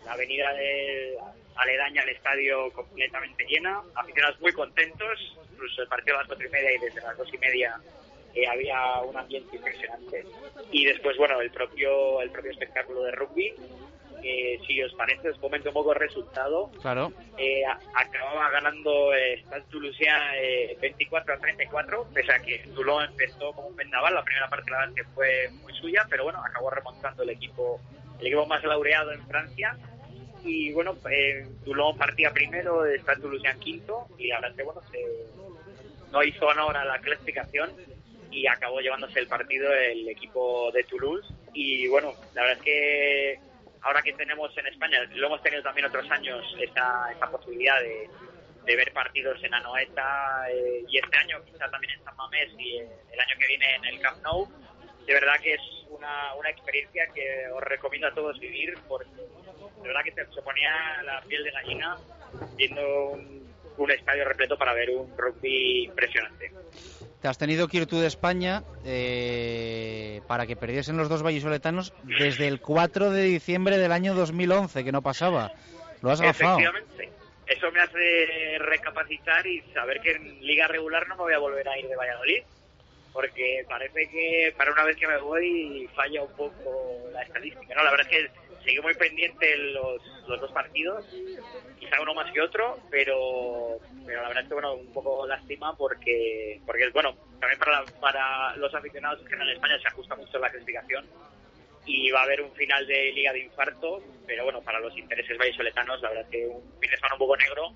la 0.05 0.13
avenida 0.13 0.53
de 0.53 1.17
aledaña 1.55 2.03
al 2.03 2.09
estadio 2.09 2.71
completamente 2.71 3.45
llena, 3.45 3.81
aficionados 3.95 4.39
muy 4.39 4.51
contentos, 4.53 5.37
incluso 5.51 5.81
el 5.81 5.87
partido 5.87 6.15
a 6.15 6.19
las 6.19 6.27
cuatro 6.27 6.47
y 6.47 6.51
media 6.51 6.73
y 6.73 6.77
desde 6.77 7.01
las 7.01 7.17
dos 7.17 7.33
y 7.33 7.37
media 7.37 7.79
eh, 8.43 8.47
había 8.47 9.01
un 9.01 9.17
ambiente 9.17 9.55
impresionante 9.55 10.25
y 10.71 10.85
después 10.85 11.17
bueno 11.17 11.39
el 11.41 11.51
propio 11.51 12.21
el 12.21 12.29
propio 12.31 12.51
espectáculo 12.51 13.03
de 13.03 13.11
rugby 13.11 13.53
que 14.21 14.59
si 14.67 14.81
os 14.83 14.93
parece 14.95 15.29
os 15.29 15.37
comento 15.39 15.69
un 15.69 15.73
poco 15.73 15.93
el 15.93 15.99
resultado 15.99 16.69
Claro. 16.81 17.11
eh, 17.37 17.63
acababa 17.95 18.49
ganando 18.49 19.13
eh, 19.13 19.41
Stade 19.45 19.63
Toulousien 19.69 20.13
eh, 20.35 20.77
24 20.81 21.35
a 21.35 21.37
34, 21.37 22.07
pese 22.13 22.33
a 22.33 22.39
que 22.39 22.59
Toulon 22.75 23.05
empezó 23.05 23.53
como 23.53 23.69
un 23.69 23.75
vendaval, 23.77 24.13
la 24.13 24.23
primera 24.23 24.49
parte 24.49 24.69
la 24.71 24.79
verdad 24.79 24.93
es 24.97 25.05
que 25.05 25.11
fue 25.13 25.49
muy 25.61 25.73
suya, 25.73 26.05
pero 26.09 26.25
bueno, 26.25 26.43
acabó 26.43 26.69
remontando 26.69 27.23
el 27.23 27.29
equipo 27.29 27.79
el 28.19 28.27
equipo 28.27 28.45
más 28.45 28.61
laureado 28.65 29.13
en 29.13 29.25
Francia. 29.27 29.77
Y 30.43 30.71
bueno, 30.73 30.97
eh, 31.09 31.45
Toulon 31.63 31.97
partía 31.97 32.31
primero, 32.31 32.83
Stade 32.85 33.21
Toulousien 33.21 33.57
quinto, 33.59 34.07
y 34.17 34.27
la 34.27 34.35
verdad 34.41 34.51
es 34.51 34.57
que 34.57 34.63
bueno, 34.63 34.81
se- 34.91 36.11
no 36.11 36.23
hizo 36.23 36.45
honor 36.47 36.75
a 36.75 36.83
la 36.83 36.99
clasificación 36.99 37.71
y 38.31 38.47
acabó 38.47 38.79
llevándose 38.79 39.19
el 39.19 39.27
partido 39.27 39.73
el 39.73 40.07
equipo 40.09 40.71
de 40.71 40.83
Toulouse 40.83 41.27
Y 41.53 41.87
bueno, 41.87 42.13
la 42.33 42.41
verdad 42.43 42.57
es 42.57 42.63
que 42.63 43.39
ahora 43.81 44.01
que 44.01 44.13
tenemos 44.13 44.55
en 44.57 44.67
España, 44.67 44.99
lo 45.15 45.27
hemos 45.27 45.41
tenido 45.41 45.63
también 45.63 45.87
otros 45.87 46.09
años, 46.11 46.43
esa, 46.59 47.11
esa 47.11 47.31
posibilidad 47.31 47.79
de, 47.81 48.09
de 48.65 48.75
ver 48.75 48.91
partidos 48.93 49.41
en 49.43 49.53
Anoeta 49.53 50.45
eh, 50.51 50.83
y 50.87 50.97
este 50.97 51.17
año 51.17 51.43
quizá 51.45 51.69
también 51.69 51.93
en 51.93 52.03
San 52.03 52.15
Mamés 52.15 52.49
y 52.57 52.77
eh, 52.77 52.87
el 53.11 53.19
año 53.19 53.35
que 53.39 53.47
viene 53.47 53.75
en 53.75 53.85
el 53.85 53.99
Camp 53.99 54.21
Nou. 54.23 54.47
De 55.05 55.13
verdad 55.13 55.39
que 55.41 55.53
es 55.55 55.61
una, 55.89 56.35
una 56.35 56.49
experiencia 56.49 57.07
que 57.15 57.47
os 57.51 57.63
recomiendo 57.63 58.07
a 58.07 58.13
todos 58.13 58.39
vivir 58.39 58.77
porque 58.87 59.09
de 59.09 59.87
verdad 59.87 60.03
que 60.03 60.11
se 60.11 60.41
ponía 60.41 61.01
la 61.03 61.21
piel 61.21 61.43
de 61.43 61.51
gallina 61.51 61.97
viendo 62.55 63.09
un, 63.11 63.51
un 63.77 63.91
estadio 63.91 64.25
repleto 64.25 64.57
para 64.57 64.73
ver 64.73 64.89
un 64.91 65.17
rugby 65.17 65.85
impresionante. 65.85 66.51
Te 67.21 67.27
has 67.27 67.37
tenido 67.37 67.67
que 67.67 67.77
ir 67.77 67.85
tú 67.85 67.99
de 67.99 68.07
España 68.07 68.63
eh, 68.85 70.21
para 70.27 70.47
que 70.47 70.55
perdiesen 70.55 70.95
los 70.95 71.09
dos 71.09 71.21
vallisoletanos 71.21 71.93
desde 72.03 72.47
el 72.47 72.61
4 72.61 73.11
de 73.11 73.23
diciembre 73.23 73.77
del 73.77 73.91
año 73.91 74.13
2011, 74.15 74.85
que 74.85 74.91
no 74.91 75.01
pasaba. 75.01 75.51
Lo 76.01 76.11
has 76.11 76.21
gafado. 76.21 76.59
Efectivamente. 76.59 77.09
Eso 77.45 77.71
me 77.71 77.81
hace 77.81 78.57
recapacitar 78.59 79.45
y 79.47 79.61
saber 79.73 79.99
que 80.01 80.11
en 80.11 80.39
liga 80.45 80.67
regular 80.67 81.07
no 81.07 81.15
me 81.15 81.23
voy 81.23 81.33
a 81.33 81.39
volver 81.39 81.67
a 81.67 81.77
ir 81.77 81.87
de 81.87 81.95
Valladolid. 81.95 82.43
Porque 83.11 83.65
parece 83.67 84.09
que 84.09 84.53
para 84.57 84.71
una 84.71 84.83
vez 84.83 84.95
que 84.97 85.07
me 85.07 85.17
voy 85.17 85.89
falla 85.95 86.23
un 86.23 86.33
poco 86.35 87.09
la 87.11 87.23
estadística. 87.23 87.73
No, 87.75 87.83
la 87.83 87.91
verdad 87.91 88.07
es 88.09 88.17
que 88.17 88.31
seguí 88.63 88.79
muy 88.81 88.93
pendiente 88.95 89.57
los, 89.57 90.01
los 90.27 90.39
dos 90.39 90.51
partidos, 90.51 91.05
quizá 91.75 92.01
uno 92.01 92.13
más 92.13 92.31
que 92.31 92.41
otro, 92.41 92.83
pero, 92.89 93.79
pero 94.05 94.21
la 94.21 94.27
verdad 94.27 94.43
es 94.43 94.47
que 94.47 94.53
bueno, 94.53 94.73
un 94.75 94.91
poco 94.91 95.25
lástima 95.27 95.75
porque, 95.75 96.61
porque 96.65 96.89
bueno, 96.91 97.17
también 97.39 97.59
para, 97.59 97.71
la- 97.81 97.89
para 97.99 98.55
los 98.57 98.73
aficionados 98.75 99.23
que 99.27 99.35
en 99.35 99.49
España 99.49 99.79
se 99.81 99.87
ajusta 99.87 100.15
mucho 100.15 100.37
la 100.39 100.49
clasificación 100.51 101.09
y 101.85 102.11
va 102.11 102.21
a 102.21 102.23
haber 102.23 102.41
un 102.41 102.53
final 102.53 102.85
de 102.85 103.11
Liga 103.13 103.33
de 103.33 103.39
Infarto, 103.39 104.03
pero 104.25 104.43
bueno, 104.43 104.61
para 104.61 104.79
los 104.79 104.95
intereses 104.97 105.37
vallisoletanos 105.37 106.01
la 106.01 106.09
verdad 106.09 106.25
es 106.25 106.29
que 106.29 106.47
un 106.47 106.61
fin 106.79 106.91
de 106.91 106.97
semana 106.97 107.15
un 107.15 107.19
poco 107.19 107.37
negro, 107.37 107.75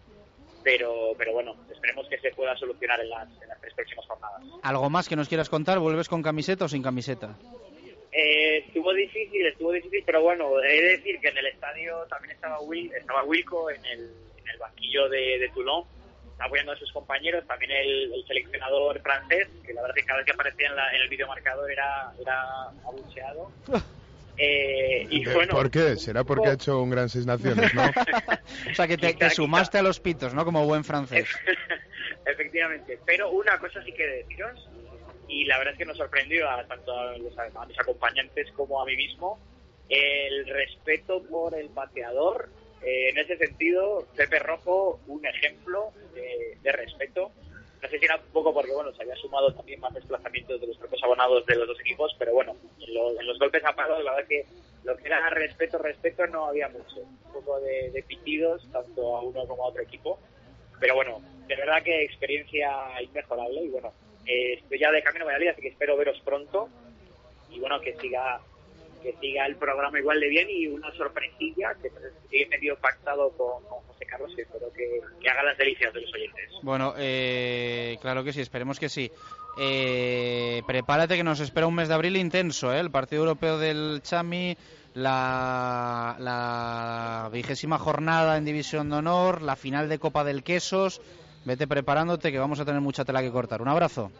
pero, 0.63 1.13
pero 1.17 1.33
bueno, 1.33 1.55
esperemos 1.71 2.07
que 2.07 2.17
se 2.19 2.31
pueda 2.31 2.55
solucionar 2.57 2.99
en 3.01 3.09
las, 3.09 3.27
en 3.41 3.47
las 3.49 3.59
tres 3.61 3.73
próximas 3.73 4.05
jornadas. 4.07 4.41
¿Algo 4.63 4.89
más 4.89 5.07
que 5.09 5.15
nos 5.15 5.27
quieras 5.27 5.49
contar? 5.49 5.79
¿Vuelves 5.79 6.07
con 6.09 6.21
camiseta 6.21 6.65
o 6.65 6.69
sin 6.69 6.81
camiseta? 6.83 7.35
Eh, 8.11 8.57
estuvo 8.67 8.93
difícil, 8.93 9.45
estuvo 9.47 9.71
difícil, 9.71 10.03
pero 10.05 10.21
bueno, 10.21 10.61
he 10.63 10.81
de 10.81 10.89
decir 10.97 11.19
que 11.19 11.29
en 11.29 11.37
el 11.37 11.47
estadio 11.47 12.05
también 12.09 12.31
estaba 12.35 12.59
Will, 12.61 12.91
estaba 12.93 13.23
Wilco 13.23 13.69
en 13.71 13.83
el, 13.85 13.99
en 14.37 14.47
el 14.47 14.57
banquillo 14.59 15.09
de, 15.09 15.39
de 15.39 15.49
Toulon, 15.49 15.83
apoyando 16.39 16.73
a 16.73 16.77
sus 16.77 16.91
compañeros, 16.91 17.45
también 17.47 17.71
el, 17.71 18.13
el 18.13 18.23
seleccionador 18.27 19.01
francés, 19.01 19.47
que 19.65 19.73
la 19.73 19.81
verdad 19.81 19.97
es 19.97 20.03
que 20.03 20.07
cada 20.07 20.17
vez 20.19 20.25
que 20.27 20.31
aparecía 20.31 20.67
en, 20.67 20.75
la- 20.75 20.93
en 20.95 21.01
el 21.01 21.09
videomarcador 21.09 21.71
era, 21.71 22.11
era 22.21 22.43
abucheado. 22.87 23.51
Eh, 24.37 25.05
y 25.09 25.23
¿Qué- 25.23 25.33
bueno, 25.33 25.53
¿Por 25.53 25.69
qué? 25.69 25.95
Será 25.95 26.23
porque 26.23 26.49
ha 26.49 26.53
hecho 26.53 26.81
un 26.81 26.89
gran 26.89 27.07
Seis 27.09 27.25
Naciones, 27.25 27.73
¿no? 27.73 27.83
O 28.71 28.73
sea, 28.75 28.87
que 28.87 28.97
te, 28.97 29.13
Quizá, 29.13 29.29
te 29.29 29.35
sumaste 29.35 29.77
a 29.77 29.83
los 29.83 29.99
pitos, 29.99 30.33
¿no? 30.33 30.43
Como 30.45 30.65
buen 30.65 30.83
francés. 30.83 31.27
Efectivamente, 32.25 32.99
pero 33.05 33.29
una 33.31 33.59
cosa 33.59 33.83
sí 33.83 33.91
que 33.93 34.05
deciros, 34.05 34.69
y 35.27 35.45
la 35.45 35.57
verdad 35.57 35.73
es 35.73 35.77
que 35.77 35.85
nos 35.85 35.97
sorprendió 35.97 36.49
a 36.49 36.65
tanto 36.65 36.97
a, 36.97 37.17
los- 37.17 37.37
a 37.37 37.65
mis 37.65 37.79
acompañantes 37.79 38.51
como 38.53 38.81
a 38.81 38.85
mí 38.85 38.95
mismo, 38.95 39.39
el 39.89 40.47
respeto 40.47 41.23
por 41.29 41.53
el 41.57 41.69
pateador. 41.69 42.49
Eh, 42.85 43.09
en 43.09 43.17
ese 43.17 43.37
sentido, 43.37 44.07
Pepe 44.15 44.39
Rojo, 44.39 44.99
un 45.07 45.25
ejemplo 45.25 45.91
de, 46.13 46.57
de 46.61 46.71
respeto. 46.71 47.31
No 47.83 47.89
sé 47.89 47.99
si 47.99 48.05
era 48.05 48.15
un 48.15 48.31
poco 48.31 48.53
porque 48.53 48.73
bueno 48.73 48.93
se 48.93 49.03
había 49.03 49.15
sumado 49.17 49.53
también 49.53 49.79
más 49.81 49.93
desplazamientos 49.93 50.59
de 50.61 50.67
los 50.67 50.77
propios 50.77 51.03
abonados 51.03 51.45
de 51.45 51.55
los 51.57 51.67
dos 51.67 51.79
equipos, 51.81 52.15
pero 52.17 52.33
bueno, 52.33 52.55
en, 52.79 53.19
en 53.19 53.27
los 53.27 53.37
golpes 53.37 53.63
a 53.65 53.75
palo, 53.75 54.01
la 54.01 54.11
verdad 54.13 54.27
que 54.27 54.45
lo 54.83 54.97
que 54.97 55.07
era 55.07 55.29
respeto, 55.29 55.77
respeto 55.77 56.25
no 56.27 56.45
había 56.47 56.69
mucho. 56.69 57.01
Un 57.01 57.33
poco 57.33 57.59
de, 57.59 57.91
de 57.91 58.03
pitidos, 58.03 58.65
tanto 58.71 59.17
a 59.17 59.21
uno 59.21 59.45
como 59.47 59.63
a 59.63 59.67
otro 59.67 59.81
equipo. 59.81 60.19
Pero 60.79 60.95
bueno, 60.95 61.21
de 61.47 61.55
verdad 61.55 61.83
que 61.83 62.03
experiencia 62.03 62.71
inmejorable 63.01 63.61
y 63.61 63.69
bueno, 63.69 63.93
eh, 64.25 64.53
estoy 64.53 64.79
ya 64.79 64.91
de 64.91 65.03
camino 65.03 65.23
a 65.23 65.27
Valladolid, 65.27 65.49
así 65.49 65.61
que 65.61 65.69
espero 65.69 65.97
veros 65.97 66.19
pronto 66.23 66.69
y 67.49 67.59
bueno, 67.59 67.79
que 67.81 67.95
siga 67.97 68.41
que 69.03 69.15
siga 69.21 69.45
el 69.45 69.57
programa 69.57 69.99
igual 69.99 70.19
de 70.19 70.29
bien 70.29 70.47
y 70.49 70.67
una 70.67 70.91
sorpresilla 70.95 71.75
que 71.81 71.91
he 72.31 72.47
medio 72.47 72.77
pactado 72.77 73.29
con, 73.37 73.63
José 73.87 74.05
Carlos 74.05 74.31
y 74.37 74.41
espero 74.41 74.71
que, 74.73 75.01
que 75.21 75.29
haga 75.29 75.43
las 75.43 75.57
delicias 75.57 75.93
de 75.93 76.01
los 76.01 76.13
oyentes. 76.13 76.49
Bueno, 76.61 76.93
eh, 76.97 77.97
claro 78.01 78.23
que 78.23 78.33
sí, 78.33 78.41
esperemos 78.41 78.79
que 78.79 78.89
sí. 78.89 79.11
Eh, 79.57 80.63
prepárate 80.65 81.15
que 81.15 81.23
nos 81.23 81.39
espera 81.39 81.67
un 81.67 81.75
mes 81.75 81.87
de 81.87 81.93
abril 81.93 82.17
intenso, 82.17 82.73
¿eh? 82.73 82.79
El 82.79 82.89
partido 82.89 83.23
europeo 83.23 83.57
del 83.57 84.01
Chami, 84.01 84.57
la, 84.95 86.15
la 86.19 87.29
vigésima 87.31 87.77
jornada 87.77 88.37
en 88.37 88.45
División 88.45 88.89
de 88.89 88.95
Honor, 88.95 89.41
la 89.41 89.55
final 89.55 89.89
de 89.89 89.99
Copa 89.99 90.23
del 90.23 90.43
Quesos. 90.43 91.01
Vete 91.45 91.67
preparándote 91.67 92.31
que 92.31 92.39
vamos 92.39 92.59
a 92.59 92.65
tener 92.65 92.81
mucha 92.81 93.03
tela 93.03 93.21
que 93.21 93.31
cortar. 93.31 93.61
Un 93.61 93.67
abrazo. 93.67 94.11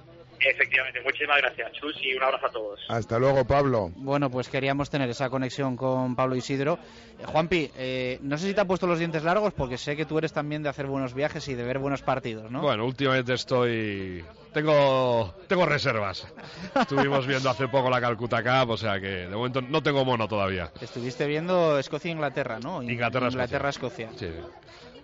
Efectivamente, 0.46 1.02
muchísimas 1.02 1.38
gracias, 1.38 1.72
Chus, 1.74 1.96
y 2.02 2.16
un 2.16 2.24
abrazo 2.24 2.48
a 2.48 2.52
todos. 2.52 2.80
Hasta 2.90 3.18
luego, 3.18 3.46
Pablo. 3.46 3.92
Bueno, 3.96 4.30
pues 4.30 4.50
queríamos 4.50 4.90
tener 4.90 5.10
esa 5.10 5.30
conexión 5.30 5.78
con 5.78 6.16
Pablo 6.16 6.36
Isidro. 6.36 6.80
Eh, 7.20 7.24
Juanpi, 7.26 7.72
eh, 7.78 8.20
no 8.22 8.38
sé 8.38 8.48
si 8.48 8.54
te 8.54 8.62
ha 8.62 8.66
puesto 8.66 8.86
los 8.88 9.00
dientes 9.00 9.24
largos 9.24 9.54
porque 9.54 9.78
sé 9.78 9.96
que 9.96 10.06
tú 10.06 10.18
eres 10.18 10.34
también 10.34 10.64
de 10.64 10.70
hacer 10.70 10.88
buenos 10.88 11.14
viajes 11.14 11.48
y 11.48 11.54
de 11.56 11.64
ver 11.64 11.80
buenos 11.80 12.02
partidos, 12.02 12.52
¿no? 12.52 12.62
Bueno, 12.62 12.86
últimamente 12.86 13.34
estoy. 13.34 14.24
Tengo, 14.54 15.34
tengo 15.48 15.66
reservas. 15.66 16.28
Estuvimos 16.76 17.26
viendo 17.26 17.50
hace 17.50 17.68
poco 17.68 17.90
la 17.90 18.00
Calcuta 18.00 18.44
Cup, 18.44 18.72
o 18.72 18.78
sea 18.78 19.00
que 19.00 19.08
de 19.08 19.36
momento 19.36 19.62
no 19.62 19.82
tengo 19.82 20.06
mono 20.06 20.28
todavía. 20.28 20.72
Estuviste 20.80 21.26
viendo 21.26 21.80
Escocia-Inglaterra, 21.80 22.60
¿no? 22.60 22.84
Inglaterra, 22.84 23.30
Inglaterra-Escocia. 23.30 24.10
Sí. 24.16 24.30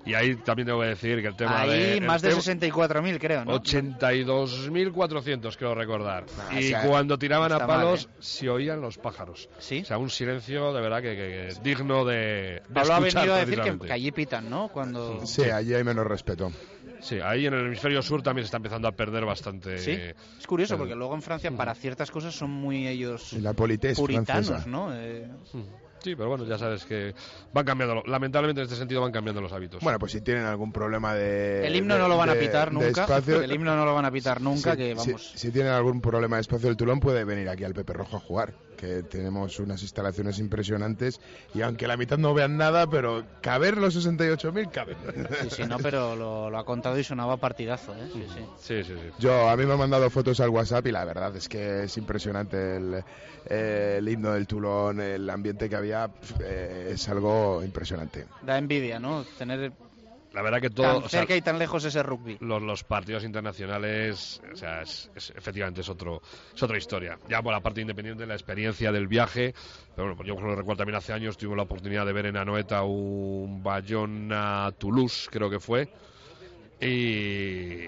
Y 0.06 0.14
ahí 0.14 0.36
también 0.38 0.66
tengo 0.68 0.80
que 0.82 0.88
decir 0.88 1.22
que 1.22 1.28
el 1.28 1.36
tema 1.36 1.66
de. 1.66 1.74
Ahí 1.74 1.98
el 1.98 2.06
más 2.06 2.22
de 2.22 2.30
tema- 2.30 2.42
64.000, 2.42 3.20
creo, 3.20 3.46
¿no? 3.46 3.60
82.400 3.60 5.58
creo 5.58 5.76
recordar. 5.76 6.26
Ah, 6.50 6.60
y 6.60 6.66
o 6.66 6.70
sea, 6.70 6.84
cuando 6.88 7.18
tiraban 7.20 7.52
a 7.52 7.56
está 7.56 7.68
mal, 7.68 7.78
palos 7.78 8.06
¿eh? 8.06 8.16
se 8.20 8.50
oían 8.50 8.82
los 8.82 8.98
pájaros. 8.98 9.50
Sí. 9.60 9.82
O 9.82 9.86
sea, 9.86 9.98
un 9.98 10.10
silencio 10.10 10.74
de 10.74 10.82
verdad 10.82 11.02
que, 11.02 11.16
que- 11.16 11.54
que 11.54 11.62
digno 11.62 12.06
de, 12.06 12.16
de 12.16 12.62
Pablo 12.74 12.94
ha 12.96 13.00
venido 13.00 13.34
a 13.34 13.38
decir 13.46 13.60
que, 13.62 13.78
que 13.80 13.94
allí 13.94 14.12
pitan, 14.12 14.50
¿no? 14.50 14.70
Cuando... 14.70 15.26
Sí, 15.26 15.44
allí 15.44 15.74
hay 15.74 15.84
menos 15.84 16.06
respeto. 16.08 16.52
Sí, 17.02 17.20
ahí 17.24 17.46
en 17.46 17.54
el 17.54 17.68
hemisferio 17.68 18.02
sur 18.02 18.22
también 18.22 18.44
se 18.44 18.48
está 18.48 18.58
empezando 18.58 18.88
a 18.88 18.92
perder 18.92 19.24
bastante. 19.26 19.78
Sí, 19.78 19.92
es 19.92 20.48
curioso 20.48 20.74
el- 20.74 20.80
porque 20.80 20.96
luego 20.96 21.16
en 21.16 21.22
Francia 21.22 21.50
para 21.52 21.74
ciertas 21.76 22.12
cosas 22.12 22.36
son 22.36 22.50
muy 22.52 22.88
ellos 22.88 23.32
Y 23.34 23.40
la 23.40 23.54
polités 23.54 23.98
puritanos, 23.98 24.48
francesa. 24.48 24.70
¿no? 24.70 24.94
Eh, 24.94 25.28
Sí, 26.02 26.16
pero 26.16 26.30
bueno, 26.30 26.46
ya 26.46 26.58
sabes 26.58 26.86
que 26.86 27.14
van 27.54 27.66
cambiando. 27.66 28.04
Lamentablemente 28.06 28.62
en 28.62 28.66
este 28.66 28.78
sentido 28.78 29.02
van 29.02 29.12
cambiando 29.12 29.42
los 29.42 29.52
hábitos. 29.52 29.84
Bueno, 29.84 30.00
pues 30.00 30.12
si 30.14 30.22
tienen 30.22 30.46
algún 30.46 30.72
problema 30.72 31.14
de. 31.14 31.66
el 31.68 31.76
himno 31.76 31.96
de- 31.96 32.00
no 32.02 32.08
lo 32.08 32.18
van 32.18 32.30
a 32.30 32.36
pitar 32.36 32.70
de 32.70 32.76
nunca. 32.76 33.02
espacio, 33.02 33.42
El 33.42 33.52
himno 33.52 33.76
no 33.76 33.86
lo 33.86 33.94
van 33.94 34.06
a 34.06 34.12
pitar 34.12 34.42
nunca, 34.42 34.72
si- 34.72 34.78
que 34.78 34.94
vamos... 34.94 35.32
Si, 35.36 35.52
tienen 35.52 35.72
algún 35.74 36.02
problema 36.02 36.38
de 36.38 36.42
espacio 36.42 36.68
del 36.68 36.78
Tulón, 36.78 37.00
puede 37.00 37.24
venir 37.26 37.50
aquí 37.50 37.64
al 37.64 37.74
Pepe 37.74 37.94
Rojo 37.94 38.18
a 38.18 38.20
jugar. 38.20 38.54
Que 38.78 39.04
tenemos 39.04 39.60
unas 39.60 39.82
instalaciones 39.82 40.40
impresionantes. 40.40 41.20
Y 41.54 41.62
aunque 41.64 41.86
la 41.86 41.98
mitad 41.98 42.18
no 42.18 42.34
vean 42.34 42.56
nada, 42.56 42.88
pero 42.88 43.26
caber 43.42 43.76
los 43.76 43.94
68.000, 43.94 44.72
caben. 44.72 44.96
Sí, 45.42 45.50
sí, 45.50 45.64
no, 45.68 45.80
pero 45.80 46.16
lo, 46.16 46.50
lo 46.50 46.58
ha 46.58 46.64
contado 46.64 46.98
y 46.98 47.04
sonaba 47.04 47.36
partidazo, 47.36 47.94
¿eh? 47.94 48.08
Sí, 48.14 48.26
sí. 48.34 48.40
Sí, 48.58 48.84
sí, 48.86 48.94
sí. 48.96 49.10
Yo, 49.20 49.50
a 49.50 49.58
mí 49.58 49.66
me 49.66 49.74
han 49.74 49.80
mandado 49.80 50.10
fotos 50.10 50.40
al 50.40 50.50
WhatsApp 50.50 50.88
y 50.88 50.92
la 50.94 51.04
verdad 51.04 51.36
es 51.36 51.50
que 51.50 51.84
es 51.84 51.98
impresionante 51.98 52.78
el, 52.78 53.04
el 53.50 54.08
himno 54.08 54.32
del 54.32 54.48
Tulón, 54.48 55.02
el 55.02 55.30
ambiente 55.30 55.68
que 55.70 55.76
había, 55.76 55.89
eh, 56.42 56.90
es 56.94 57.10
algo 57.10 57.64
impresionante. 57.64 58.26
Da 58.46 58.58
envidia, 58.58 59.00
¿no? 59.00 59.24
Tener 59.38 59.72
La 60.34 60.42
verdad 60.44 60.62
que 60.62 60.70
todo. 60.70 60.86
tan 60.86 60.96
o 60.98 61.10
sea, 61.10 61.20
cerca 61.22 61.36
y 61.36 61.42
tan 61.42 61.58
lejos 61.58 61.84
ese 61.86 62.04
rugby. 62.04 62.38
los, 62.42 62.62
los 62.62 62.84
partidos 62.84 63.24
internacionales, 63.24 64.40
o 64.54 64.56
sea, 64.56 64.82
es, 64.84 65.10
es- 65.16 65.32
efectivamente 65.36 65.82
es 65.82 65.90
otro 65.90 66.22
es 66.56 66.62
otra 66.64 66.78
historia. 66.78 67.18
Ya 67.28 67.42
por 67.42 67.52
la 67.54 67.62
parte 67.62 67.82
independiente, 67.82 68.26
la 68.28 68.36
experiencia 68.36 68.92
del 68.92 69.08
viaje, 69.08 69.54
pero 69.96 70.06
bueno, 70.06 70.16
pues 70.16 70.28
yo 70.28 70.34
ejemplo, 70.36 70.56
recuerdo 70.56 70.78
también 70.80 70.98
hace 70.98 71.14
años 71.14 71.36
tuvimos 71.38 71.58
la 71.58 71.64
oportunidad 71.64 72.06
de 72.06 72.14
ver 72.14 72.28
en 72.28 72.38
Anoeta 72.38 72.84
un 72.84 73.64
Bayona 73.64 74.72
Toulouse, 74.78 75.28
creo 75.32 75.50
que 75.50 75.60
fue, 75.60 75.90
y 76.80 77.88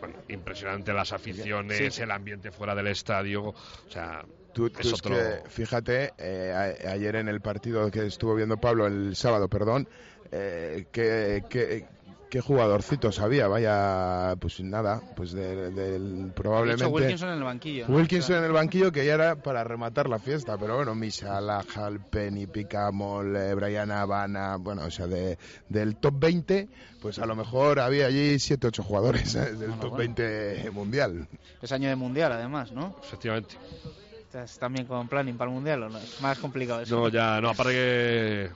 bueno, 0.00 0.16
impresionante 0.28 0.92
las 0.92 1.12
aficiones, 1.12 1.94
Sí. 1.94 2.02
el 2.02 2.10
ambiente 2.10 2.50
fuera 2.50 2.74
del 2.74 2.88
estadio, 2.88 3.44
o 3.48 3.54
sea, 3.88 4.24
Tú, 4.54 4.66
es 4.66 4.72
tú 4.72 4.88
es 4.88 4.94
otro. 4.94 5.14
que, 5.16 5.42
fíjate, 5.50 6.12
eh, 6.16 6.76
a- 6.86 6.92
ayer 6.92 7.16
en 7.16 7.28
el 7.28 7.40
partido 7.40 7.90
que 7.90 8.06
estuvo 8.06 8.34
viendo 8.34 8.56
Pablo, 8.56 8.86
el 8.86 9.16
sábado, 9.16 9.48
perdón, 9.48 9.86
eh, 10.32 10.86
que, 10.92 11.42
que- 11.50 11.86
qué 12.30 12.40
jugadorcitos 12.40 13.20
había, 13.20 13.46
vaya, 13.46 14.34
pues 14.40 14.58
nada, 14.60 15.00
pues 15.14 15.30
de- 15.32 15.70
del 15.70 16.16
De 16.16 16.22
hecho, 16.24 16.34
probablemente... 16.34 16.86
Wilkinson 16.86 17.28
en 17.28 17.34
el 17.36 17.44
banquillo. 17.44 17.86
¿no? 17.88 17.94
Wilkinson 17.96 18.36
en 18.38 18.44
el 18.44 18.52
banquillo 18.52 18.90
que 18.90 19.06
ya 19.06 19.14
era 19.14 19.36
para 19.36 19.62
rematar 19.62 20.08
la 20.08 20.18
fiesta, 20.18 20.58
pero 20.58 20.74
bueno, 20.76 20.96
Misala, 20.96 21.64
Halpenny, 21.74 22.48
Picamol, 22.48 23.36
eh, 23.36 23.54
Brian 23.54 23.92
Habana, 23.92 24.56
bueno, 24.56 24.84
o 24.84 24.90
sea, 24.90 25.06
de, 25.06 25.38
del 25.68 25.94
top 25.96 26.14
20, 26.18 26.68
pues 27.00 27.20
a 27.20 27.26
lo 27.26 27.36
mejor 27.36 27.78
había 27.78 28.06
allí 28.06 28.36
7 28.40 28.66
8 28.66 28.82
jugadores 28.82 29.32
eh, 29.36 29.40
del 29.52 29.56
Bueno, 29.56 29.74
top 29.74 29.90
bueno. 29.90 29.96
20 29.98 30.70
mundial. 30.72 31.28
Es 31.62 31.70
año 31.70 31.88
de 31.88 31.94
mundial, 31.94 32.32
además, 32.32 32.72
¿no? 32.72 32.96
Efectivamente. 33.00 33.54
¿Estás 34.34 34.58
también 34.58 34.84
con 34.84 35.06
planning 35.06 35.36
para 35.36 35.48
el 35.48 35.54
Mundial 35.54 35.84
o 35.84 35.88
no? 35.88 35.96
Es 35.96 36.20
más 36.20 36.36
complicado 36.40 36.80
eso. 36.80 36.96
No, 36.96 37.08
ya, 37.08 37.40
no, 37.40 37.50
aparte 37.50 37.72
que 37.72 38.50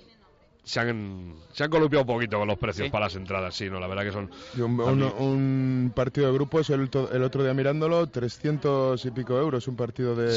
se 0.65 0.81
han, 0.81 1.37
se 1.53 1.63
han 1.63 1.71
columpiado 1.71 2.03
un 2.03 2.09
poquito 2.09 2.37
con 2.37 2.49
los 2.49 2.59
precios 2.59 2.91
para 2.91 3.05
las 3.05 3.15
entradas, 3.15 3.55
sí, 3.55 3.71
no, 3.71 3.79
la 3.79 3.87
verdad 3.87 4.03
que 4.03 4.11
son... 4.11 4.29
un, 4.61 5.93
partido 5.95 6.27
de 6.27 6.33
grupos, 6.33 6.69
el, 6.71 6.91
el, 7.13 7.23
otro 7.23 7.45
día 7.45 7.55
mirándolo, 7.55 8.09
300 8.09 9.05
y 9.05 9.11
pico 9.13 9.39
euros, 9.39 9.69
un 9.69 9.77
partido 9.77 10.17
de, 10.17 10.33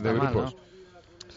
de, 0.00 0.12
grupos. 0.12 0.56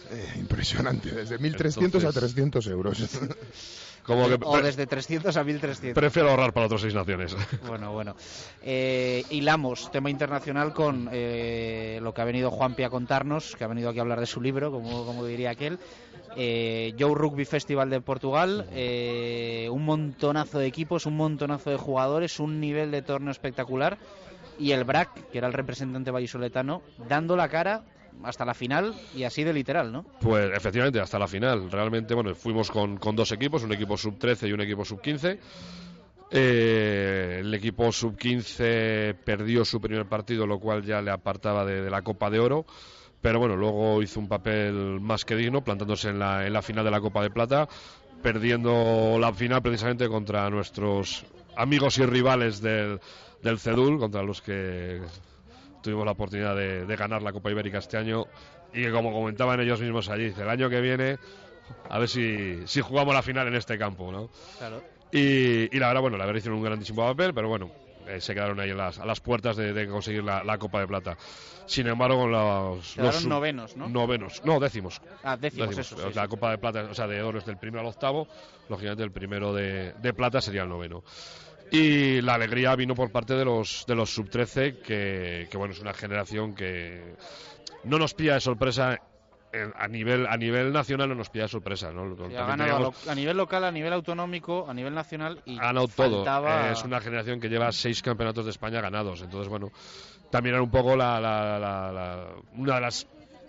Eh, 0.10 0.40
impresionante, 0.40 1.12
desde 1.12 1.40
1.300 1.40 2.04
a 2.04 2.12
300 2.12 2.66
euros. 2.66 3.20
o 4.08 4.62
desde 4.62 4.88
300 4.88 5.36
a 5.36 5.44
1300. 5.44 5.94
Prefiero 5.94 6.30
ahorrar 6.30 6.54
para 6.54 6.66
otras 6.66 6.82
seis 6.82 6.94
naciones. 6.94 7.36
Bueno, 7.68 7.94
bueno. 7.94 8.16
Eh, 8.64 9.24
hilamos 9.30 9.92
tema 9.92 10.10
internacional 10.10 10.74
con 10.74 11.10
eh, 11.12 12.00
lo 12.02 12.14
que 12.14 12.22
ha 12.22 12.26
venido 12.26 12.52
Juanpi 12.52 12.84
a 12.84 12.90
contarnos, 12.90 13.56
que 13.56 13.64
ha 13.64 13.68
venido 13.68 13.90
aquí 13.90 14.00
a 14.00 14.02
hablar 14.02 14.20
de 14.20 14.26
su 14.26 14.42
libro, 14.42 14.72
como, 14.72 15.06
como 15.06 15.26
diría 15.26 15.52
aquel. 15.52 15.80
Eh, 16.36 16.94
Joe 16.98 17.14
Rugby 17.14 17.46
Festival 17.46 17.90
de 17.90 18.02
Portugal, 18.02 18.68
eh, 18.72 19.68
un 19.72 19.86
montonazo 19.86 20.60
de 20.60 20.68
equipos, 20.68 21.06
un 21.06 21.18
montonazo 21.18 21.70
de 21.70 21.78
jugadores, 21.78 22.40
un 22.40 22.60
nivel 22.60 22.92
de 22.92 23.02
torneo 23.02 23.32
espectacular 23.32 23.98
y 24.58 24.72
el 24.72 24.84
BRAC, 24.84 25.30
que 25.30 25.38
era 25.38 25.48
el 25.48 25.54
representante 25.54 26.12
vallisoletano, 26.12 26.82
dando 27.10 27.36
la 27.36 27.50
cara 27.50 27.84
hasta 28.24 28.46
la 28.46 28.54
final 28.54 28.94
y 29.16 29.24
así 29.24 29.44
de 29.44 29.54
literal, 29.54 29.92
¿no? 29.92 30.06
Pues 30.20 30.52
efectivamente, 30.56 31.00
hasta 31.00 31.20
la 31.20 31.28
final. 31.28 31.72
Realmente, 31.72 32.14
bueno, 32.14 32.34
fuimos 32.36 32.70
con, 32.70 32.98
dos 32.98 33.32
equipos, 33.32 33.64
un 33.64 33.74
equipo 33.74 33.98
sub-13 33.98 34.50
y 34.50 34.54
un 34.54 34.62
equipo 34.62 34.86
sub-15. 34.86 35.38
Eh, 36.34 37.38
el 37.42 37.54
equipo 37.54 37.92
sub-15 37.92 39.16
perdió 39.16 39.66
su 39.66 39.82
primer 39.82 40.06
partido, 40.06 40.48
lo 40.48 40.60
cual 40.60 40.84
ya 40.84 41.02
le 41.02 41.12
apartaba 41.12 41.66
de, 41.66 41.90
la 41.90 42.02
Copa 42.02 42.30
de 42.30 42.40
Oro. 42.40 42.66
Pero 43.22 43.40
bueno, 43.40 43.56
luego 43.56 44.02
hizo 44.02 44.20
un 44.20 44.28
papel 44.28 45.00
más 45.00 45.26
que 45.26 45.36
digno, 45.36 45.64
plantándose 45.64 46.10
en 46.10 46.20
la, 46.20 46.46
en 46.46 46.54
la 46.54 46.62
final 46.62 46.84
de 46.84 46.92
la 46.92 47.02
Copa 47.02 47.22
de 47.22 47.30
Plata, 47.30 47.68
perdiendo 48.24 49.18
la 49.20 49.34
final 49.34 49.62
precisamente 49.62 50.08
contra 50.08 50.50
nuestros 50.50 51.26
amigos 51.56 51.98
y 52.00 52.06
rivales 52.06 52.62
del, 52.62 53.00
del 53.44 53.60
CEDUL, 53.60 54.00
contra 54.00 54.24
los 54.24 54.42
que 54.42 55.02
tuvimos 55.82 56.06
la 56.06 56.12
oportunidad 56.12 56.56
de, 56.56 56.96
ganar 56.96 57.22
la 57.22 57.34
Copa 57.34 57.52
Ibérica 57.52 57.80
este 57.80 57.98
año 57.98 58.26
y 58.74 58.84
que 58.84 58.92
como 58.92 59.12
comentaban 59.12 59.60
ellos 59.60 59.82
mismos 59.82 60.10
allí, 60.10 60.34
el 60.38 60.50
año 60.50 60.70
que 60.70 60.82
viene 60.82 61.18
a 61.90 62.00
ver 62.00 62.10
si, 62.10 62.68
si 62.68 62.82
jugamos 62.82 63.14
la 63.14 63.22
final 63.22 63.48
en 63.48 63.56
este 63.56 63.78
campo, 63.78 64.12
¿no? 64.12 64.30
Claro. 64.58 64.82
Y, 65.12 65.78
la 65.78 65.88
verdad, 65.88 66.02
bueno, 66.02 66.18
la 66.18 66.26
verdad 66.26 66.40
hicieron 66.40 66.60
un 66.60 66.66
grandísimo 66.66 67.06
papel, 67.06 67.34
pero 67.34 67.50
bueno, 67.50 67.70
eh, 68.08 68.22
se 68.22 68.34
quedaron 68.34 68.60
ahí 68.60 68.72
a 68.72 69.06
las 69.06 69.20
puertas 69.20 69.58
de, 69.58 69.88
conseguir 69.88 70.24
la, 70.24 70.58
Copa 70.58 70.80
de 70.80 70.88
Plata. 70.88 71.18
Sin 71.66 71.88
embargo, 71.88 72.28
los, 72.28 72.98
los 72.98 73.26
novenos, 73.26 73.76
¿no? 73.76 73.90
Novenos, 73.90 74.42
no, 74.46 74.60
décimos. 74.60 75.02
Ah, 75.24 75.38
décimos, 75.38 75.78
Eso, 75.78 76.10
la 76.12 76.28
Copa 76.28 76.52
de 76.52 76.58
Plata, 76.58 76.88
o 76.90 76.94
sea, 76.94 77.08
de 77.08 77.22
oro 77.22 77.40
es 77.40 77.46
del 77.46 77.58
primero 77.58 77.82
al 77.82 77.88
octavo, 77.88 78.28
lógicamente 78.70 79.04
el 79.04 79.12
primero 79.12 79.54
de, 79.54 79.94
de 79.94 80.14
plata 80.14 80.42
sería 80.42 80.64
el 80.64 80.70
noveno. 80.70 81.04
Y 81.72 82.22
la 82.22 82.34
alegría 82.34 82.76
vino 82.76 82.96
por 82.96 83.12
parte 83.12 83.34
de 83.34 83.46
los, 83.46 83.86
de 83.88 83.96
los 83.96 84.14
sub-13, 84.14 84.82
que, 84.82 85.58
bueno, 85.58 85.74
es 85.74 85.80
una 85.80 85.94
generación 85.94 86.54
que 86.54 87.16
no 87.86 87.98
nos 87.98 88.14
pilla 88.14 88.34
de 88.34 88.42
sorpresa 88.42 89.00
a 89.76 89.88
nivel 89.90 90.28
a 90.28 90.38
nivel 90.38 90.72
nacional 90.72 91.10
no 91.10 91.16
nos 91.16 91.30
pilla 91.30 91.44
de 91.44 91.50
sorpresa 91.50 91.92
¿no? 91.92 92.04
a, 92.04 93.16
nivel 93.16 93.36
local 93.36 93.66
a 93.66 93.72
nivel 93.72 93.92
autonómico 93.92 94.66
a 94.70 94.74
nivel 94.74 94.94
nacional 94.94 95.42
y 95.46 95.58
ha 95.58 95.64
ganado 95.64 95.90
todo 95.90 96.24
es 96.72 96.82
una 96.86 97.02
generación 97.02 97.42
que 97.42 97.50
lleva 97.50 97.70
seis 97.74 98.02
campeonatos 98.02 98.46
de 98.46 98.52
España 98.52 98.80
ganados 98.80 99.22
entonces 99.22 99.50
bueno 99.50 99.70
también 100.30 100.56
era 100.56 100.64
un 100.64 100.72
poco 100.72 100.96
la, 100.96 101.20
la, 101.20 102.28
una 102.56 102.76
de 102.76 102.82
las 102.82 103.06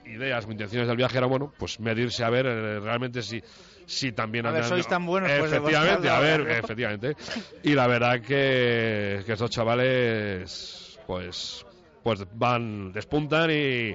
ideas 0.06 0.44
o 0.44 0.50
intenciones 0.50 0.88
del 0.88 0.96
viaje 0.96 1.18
era 1.18 1.28
bueno 1.28 1.52
pues 1.56 1.78
medirse 1.78 2.24
a 2.24 2.30
ver 2.30 2.46
eh, 2.46 2.80
realmente 2.80 3.22
si 3.22 3.40
Sí, 3.86 4.12
también 4.12 4.46
a 4.46 4.50
ver, 4.50 4.64
sois 4.64 4.86
tan 4.86 5.04
buenos 5.06 5.30
pues, 5.38 5.52
efectivamente 5.52 6.08
a 6.08 6.20
ver 6.20 6.40
efectivamente. 6.50 7.16
Y 7.62 7.74
la 7.74 7.86
verdad 7.86 8.20
que, 8.20 9.22
que 9.24 9.32
estos 9.32 9.50
chavales 9.50 10.98
pues 11.06 11.64
pues 12.02 12.24
van 12.32 12.92
despuntan 12.92 13.50
y, 13.50 13.94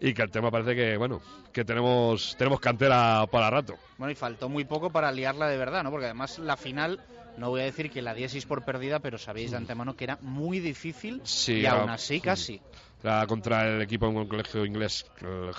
y 0.00 0.14
que 0.14 0.22
el 0.22 0.30
tema 0.30 0.50
parece 0.50 0.74
que 0.74 0.96
bueno 0.96 1.20
que 1.52 1.64
tenemos 1.64 2.36
tenemos 2.36 2.60
cantera 2.60 3.26
para 3.30 3.50
rato. 3.50 3.76
Bueno 3.98 4.10
y 4.10 4.14
faltó 4.14 4.48
muy 4.48 4.64
poco 4.64 4.90
para 4.90 5.12
liarla 5.12 5.48
de 5.48 5.56
verdad 5.56 5.82
no 5.82 5.90
porque 5.90 6.06
además 6.06 6.38
la 6.38 6.56
final 6.56 7.00
no 7.36 7.50
voy 7.50 7.62
a 7.62 7.64
decir 7.64 7.90
que 7.90 8.02
la 8.02 8.14
diesis 8.14 8.46
por 8.46 8.64
perdida 8.64 9.00
pero 9.00 9.18
sabéis 9.18 9.50
de 9.50 9.56
antemano 9.56 9.94
que 9.94 10.04
era 10.04 10.18
muy 10.20 10.60
difícil 10.60 11.22
y 11.48 11.66
aún 11.66 11.90
así 11.90 12.20
casi. 12.20 12.60
La 13.02 13.26
contra 13.26 13.68
el 13.68 13.82
equipo 13.82 14.06
en 14.08 14.16
un 14.16 14.26
colegio 14.26 14.64
inglés 14.64 15.04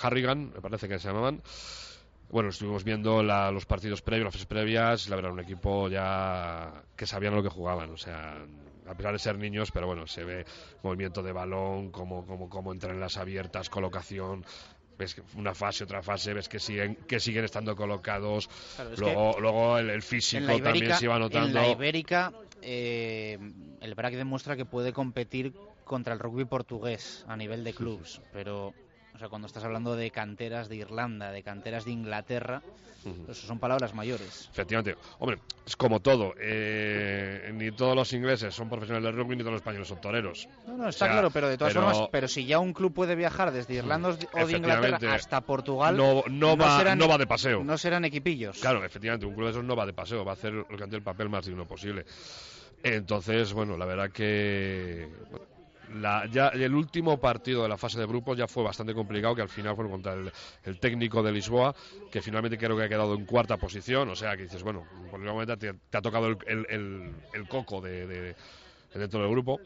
Harrigan 0.02 0.52
me 0.54 0.62
parece 0.62 0.88
que 0.88 0.98
se 1.00 1.08
llamaban 1.08 1.42
bueno, 2.36 2.50
estuvimos 2.50 2.84
viendo 2.84 3.24
los 3.24 3.66
partidos 3.66 4.02
previos, 4.02 4.26
las 4.26 4.34
fases 4.34 4.46
previas, 4.46 5.08
la 5.08 5.16
verdad, 5.16 5.32
un 5.32 5.40
equipo 5.40 5.88
ya 5.88 6.84
que 6.94 7.08
sabían 7.08 7.34
lo 7.34 7.42
que 7.42 7.48
jugaban, 7.48 7.92
o 7.92 7.96
sea, 7.96 8.46
a 8.86 8.94
pesar 8.94 9.14
de 9.14 9.20
ser 9.20 9.38
niños, 9.38 9.72
pero 9.72 9.88
bueno, 9.88 10.06
se 10.06 10.26
ve 10.26 10.46
movimiento 10.84 11.24
de 11.24 11.32
balón, 11.32 11.92
cómo, 11.92 12.26
cómo, 12.26 12.50
cómo 12.50 12.74
entran 12.74 12.96
en 12.96 13.00
las 13.00 13.16
abiertas, 13.16 13.70
colocación, 13.70 14.46
ves 14.98 15.16
una 15.38 15.56
fase, 15.56 15.86
otra 15.86 16.04
fase, 16.04 16.34
ves 16.34 16.50
que 16.50 16.60
siguen, 16.60 16.98
que 17.08 17.22
siguen 17.22 17.46
estando 17.46 17.74
colocados, 17.74 18.50
luego, 18.98 19.40
luego 19.40 19.78
el, 19.78 20.02
físico 20.02 20.60
también 20.60 20.94
se 20.94 21.06
iba 21.06 21.18
notando. 21.18 21.48
En 21.48 21.54
la 21.54 21.70
Ibérica, 21.70 22.34
eh, 22.62 23.40
el 23.80 23.96
BRAC 23.96 24.16
demuestra 24.16 24.58
que 24.58 24.66
puede 24.66 24.92
competir 24.92 25.54
contra 25.86 26.12
el 26.12 26.20
rugby 26.20 26.44
portugués 26.44 27.24
a 27.30 27.38
nivel 27.38 27.64
de 27.64 27.74
clubs, 27.74 28.22
pero 28.34 28.74
o 29.16 29.20
sea, 29.20 29.30
cuando 29.30 29.48
estás 29.48 29.64
hablando 29.64 29.96
de 29.96 30.12
canteras 30.12 30.68
de 30.68 30.76
Irlanda, 30.76 31.32
de 31.32 31.42
canteras 31.42 31.86
de 31.86 31.92
Inglaterra, 31.92 32.62
eso 33.30 33.48
son 33.48 33.60
palabras 33.60 33.94
mayores. 33.94 34.50
Efectivamente. 34.52 34.98
Hombre, 35.20 35.40
es 35.66 35.76
como 35.76 36.00
todo. 36.00 36.34
Eh, 36.40 37.52
ni 37.54 37.72
todos 37.72 37.96
los 37.96 38.12
ingleses 38.14 38.54
son 38.54 38.68
profesionales 38.68 39.14
de 39.14 39.22
rugby, 39.22 39.36
ni 39.36 39.44
todos 39.44 39.54
los 39.54 39.62
españoles 39.62 39.88
son 39.88 40.02
toreros. 40.02 40.50
No, 40.68 40.76
no, 40.76 40.90
está 40.90 41.10
claro, 41.10 41.30
pero 41.30 41.48
de 41.48 41.58
todas 41.58 41.74
formas, 41.74 42.00
pero 42.12 42.28
si 42.28 42.46
ya 42.46 42.60
un 42.60 42.74
club 42.74 42.94
puede 42.94 43.16
viajar 43.16 43.52
desde 43.52 43.76
Irlanda 43.76 44.10
o 44.10 44.46
de 44.46 44.58
Inglaterra 44.58 45.14
hasta 45.14 45.42
Portugal, 45.42 45.96
no, 45.96 46.24
no, 46.28 46.58
va, 46.58 46.78
serán, 46.78 46.98
no 46.98 47.08
va 47.08 47.18
de 47.18 47.28
paseo. 47.28 47.64
No 47.64 47.78
serán 47.78 48.06
equipillos. 48.06 48.60
Claro, 48.60 48.84
efectivamente, 48.84 49.26
un 49.26 49.34
club 49.34 49.46
de 49.46 49.52
esos 49.52 49.64
no 49.64 49.76
va 49.76 49.86
de 49.86 49.94
paseo, 49.94 50.26
va 50.26 50.32
a 50.32 50.36
hacer 50.36 50.66
el 50.92 51.02
papel 51.04 51.30
más 51.30 51.46
digno 51.46 51.66
posible. 51.66 52.06
Entonces, 52.84 53.54
bueno, 53.54 53.78
la 53.78 53.86
verdad 53.86 54.12
que 54.12 55.08
ya 56.32 56.48
el 56.50 56.74
último 56.74 57.20
partido 57.20 57.64
de 57.64 57.70
la 57.70 57.78
fase 57.78 58.00
de 58.00 58.06
grupos 58.06 58.38
ya 58.38 58.48
fue 58.48 58.64
bastante 58.64 58.94
complicado, 58.94 59.36
que 59.36 59.42
al 59.42 59.50
final 59.50 59.76
fue 59.76 59.90
contra 59.90 60.14
el, 60.14 60.80
técnico 60.80 61.24
de 61.24 61.32
Lisboa, 61.32 61.76
que 62.12 62.22
finalmente 62.22 62.58
creo 62.58 62.78
que 62.78 62.84
ha 62.84 62.90
quedado 62.90 63.16
en 63.16 63.26
cuarta 63.26 63.58
posición. 63.58 64.10
O 64.10 64.16
sea, 64.16 64.36
que 64.36 64.44
dices, 64.44 64.64
bueno, 64.64 64.86
por 65.10 65.20
el 65.20 65.26
momento 65.26 65.58
te, 65.58 65.70
ha 65.70 66.02
tocado 66.02 66.28
el, 66.28 67.48
coco 67.48 67.82
de, 67.82 68.36
dentro 68.94 69.22
del 69.22 69.30
grupo. 69.30 69.60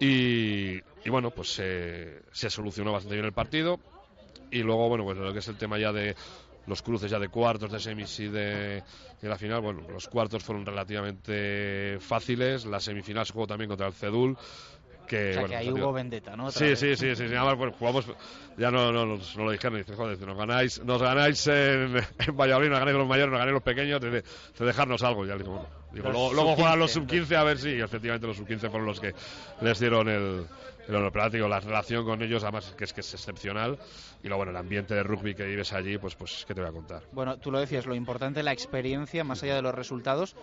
Y, 0.00 0.80
bueno, 1.08 1.30
pues 1.30 1.48
se 1.50 2.50
solucionó 2.50 2.92
bastante 2.92 3.14
bien 3.14 3.26
el 3.26 3.32
partido. 3.32 3.78
Y 4.50 4.62
luego, 4.62 4.88
bueno, 4.88 5.04
pues 5.04 5.18
lo 5.18 5.32
que 5.32 5.40
es 5.40 5.48
el 5.48 5.56
tema 5.56 5.78
ya 5.78 5.92
de 5.92 6.14
los 6.66 6.82
cruces 6.82 7.10
ya 7.10 7.18
de 7.18 7.28
cuartos, 7.28 7.70
de 7.70 7.80
semis 7.80 8.18
y 8.20 8.28
de, 8.28 8.82
de, 9.20 9.28
la 9.28 9.38
final, 9.38 9.60
bueno, 9.60 9.82
los 9.88 10.08
cuartos 10.08 10.42
fueron 10.42 10.66
relativamente 10.66 11.98
fáciles, 12.00 12.66
la 12.66 12.80
semifinal 12.80 13.24
se 13.24 13.32
jugó 13.32 13.46
también 13.46 13.68
contra 13.68 13.86
el 13.86 13.92
Cedul, 13.92 14.36
que, 15.06 15.30
o 15.30 15.32
sea, 15.32 15.44
que 15.44 15.56
ahí 15.56 15.70
hubo 15.70 15.92
vendetta, 15.92 16.36
¿no? 16.36 16.50
Sí, 16.50 16.76
sí, 16.76 16.96
sí, 16.96 17.16
sí, 17.16 17.28
sí, 17.28 17.34
Además, 17.34 17.54
pues, 17.56 17.74
jugamos, 17.78 18.06
ya 18.56 18.70
no, 18.70 18.92
no, 18.92 19.06
no, 19.06 19.18
lo 19.36 19.50
dijeron, 19.50 19.78
dice, 19.78 19.94
joder, 19.94 20.18
nos 20.20 20.36
ganáis, 20.36 20.82
nos 20.84 21.00
ganáis 21.00 21.46
en, 21.46 21.96
en 22.18 22.36
Valladolid, 22.36 22.70
nos 22.70 22.78
ganáis 22.78 22.96
los 22.96 23.08
mayores, 23.08 23.30
nos 23.30 23.38
ganáis 23.38 23.54
los 23.54 23.62
pequeños, 23.62 24.00
de, 24.00 24.22
dejarnos 24.58 25.02
algo. 25.02 25.24
Ya 25.24 25.36
digo, 25.36 25.52
bueno, 25.52 25.68
digo, 25.92 26.10
luego, 26.10 26.34
luego 26.34 26.54
juegan 26.56 26.78
los 26.78 26.92
sub-15 26.92 27.36
a 27.36 27.44
ver 27.44 27.58
si, 27.58 27.70
efectivamente, 27.80 28.26
los 28.26 28.36
sub-15 28.36 28.70
fueron 28.70 28.86
los 28.86 29.00
que 29.00 29.14
les 29.60 29.78
dieron 29.78 30.08
el, 30.08 30.46
el 30.88 30.94
honor. 30.94 31.12
Pero 31.12 31.48
la 31.48 31.60
relación 31.60 32.04
con 32.04 32.22
ellos, 32.22 32.42
además, 32.42 32.74
que 32.76 32.84
es 32.84 32.92
que 32.92 33.00
es 33.00 33.14
excepcional. 33.14 33.78
Y 34.22 34.28
luego, 34.28 34.38
bueno, 34.38 34.50
el 34.50 34.56
ambiente 34.56 34.94
de 34.94 35.02
rugby 35.02 35.34
que 35.34 35.44
vives 35.44 35.72
allí, 35.72 35.98
pues, 35.98 36.14
pues, 36.14 36.44
¿qué 36.46 36.54
te 36.54 36.60
voy 36.60 36.70
a 36.70 36.72
contar? 36.72 37.02
Bueno, 37.12 37.38
tú 37.38 37.50
lo 37.50 37.60
decías, 37.60 37.86
lo 37.86 37.94
importante, 37.94 38.42
la 38.42 38.52
experiencia, 38.52 39.24
más 39.24 39.42
allá 39.42 39.56
de 39.56 39.62
los 39.62 39.74
resultados. 39.74 40.36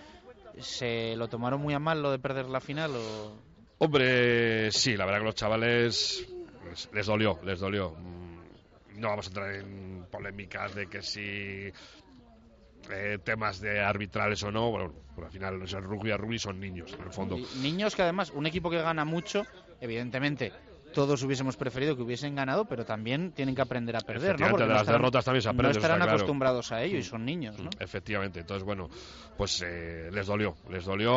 ¿Se 0.60 1.16
lo 1.16 1.30
tomaron 1.30 1.62
muy 1.62 1.74
a 1.74 1.80
mal 1.80 2.02
lo 2.02 2.12
de 2.12 2.20
perder 2.20 2.46
la 2.46 2.60
final 2.60 2.92
o...? 2.96 3.53
Hombre, 3.84 4.72
sí, 4.72 4.96
la 4.96 5.04
verdad 5.04 5.20
que 5.20 5.26
los 5.26 5.36
chavales 5.36 6.26
les, 6.94 7.06
dolió, 7.06 7.38
les 7.44 7.60
dolió. 7.60 7.90
Mm, 7.92 9.02
no 9.02 9.10
vamos 9.10 9.26
a 9.26 9.30
entrar 9.30 9.56
en 9.56 10.06
polémicas 10.10 10.74
de 10.74 10.88
que 10.88 11.02
si 11.02 11.70
eh, 12.90 13.18
temas 13.26 13.60
de 13.60 13.82
arbitrales 13.82 14.42
o 14.44 14.54
no, 14.54 14.72
bueno, 14.72 14.94
al 15.22 15.30
final 15.30 15.62
el 15.62 15.84
rugby 15.84 16.12
a 16.12 16.18
rugby 16.18 16.40
son 16.40 16.62
niños, 16.62 16.94
en 16.94 17.04
el 17.04 17.12
fondo. 17.12 17.38
niños 17.58 17.94
que 17.94 18.04
además, 18.04 18.32
un 18.34 18.46
equipo 18.46 18.70
que 18.70 18.82
gana 18.82 19.04
mucho, 19.04 19.46
evidentemente 19.82 20.54
todos 20.94 21.22
hubiésemos 21.24 21.58
preferido 21.58 21.96
que 21.96 22.04
hubiesen 22.04 22.36
ganado, 22.36 22.66
pero 22.66 22.86
también 22.86 23.32
tienen 23.32 23.56
que 23.56 23.62
aprender 23.62 23.96
a 23.96 24.02
perder, 24.02 24.40
¿no? 24.40 24.50
Porque 24.50 24.64
de 24.66 24.74
las 24.74 24.88
derrotas 24.88 25.26
también 25.26 25.42
se 25.42 25.50
aprende. 25.50 25.74
No 25.74 25.80
estarán 25.80 26.02
acostumbrados 26.02 26.72
a 26.72 26.82
ello 26.82 26.98
y 26.98 27.04
son 27.04 27.26
niños, 27.26 27.60
¿no? 27.60 27.70
Efectivamente. 27.80 28.40
Entonces, 28.40 28.64
bueno, 28.64 28.90
pues 29.38 29.62
eh, 29.66 30.10
les 30.12 30.28
dolió. 30.28 30.56
Les 30.70 30.86
dolió, 30.86 31.12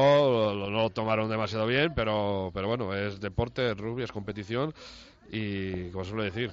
no 0.54 0.70
lo 0.70 0.90
tomaron 0.90 1.30
demasiado 1.30 1.66
bien, 1.66 1.92
pero, 1.94 2.50
pero 2.52 2.66
bueno, 2.66 2.94
es 2.94 3.20
deporte, 3.20 3.70
es 3.70 3.76
rugby, 3.76 4.02
es 4.02 4.12
competición 4.12 4.74
y, 5.30 5.90
como 5.90 6.04
suelo 6.04 6.22
decir, 6.22 6.50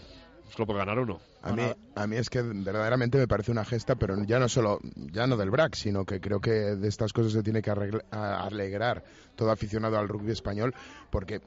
solo 0.50 0.68
por 0.68 0.78
ganar 0.78 1.00
uno. 1.00 1.20
A 1.42 1.52
mí, 1.52 1.64
a 1.96 2.08
mí 2.08 2.16
es 2.16 2.30
que 2.30 2.42
verdaderamente 2.42 3.18
me 3.18 3.28
parece 3.28 3.52
una 3.52 3.66
gesta, 3.66 3.96
pero 3.96 4.16
ya 4.24 4.40
no 4.40 4.48
solo, 4.48 4.80
ya 4.96 5.28
no 5.28 5.36
del 5.36 5.50
BRAC, 5.50 5.76
sino 5.76 6.06
que 6.06 6.22
creo 6.22 6.40
que 6.40 6.52
de 6.52 6.88
estas 6.88 7.12
cosas 7.12 7.34
se 7.34 7.44
tiene 7.44 7.62
que 7.62 7.72
alegrar 7.72 9.04
todo 9.36 9.52
aficionado 9.52 9.98
al 9.98 10.08
rugby 10.08 10.32
español, 10.32 10.74
porque 11.10 11.42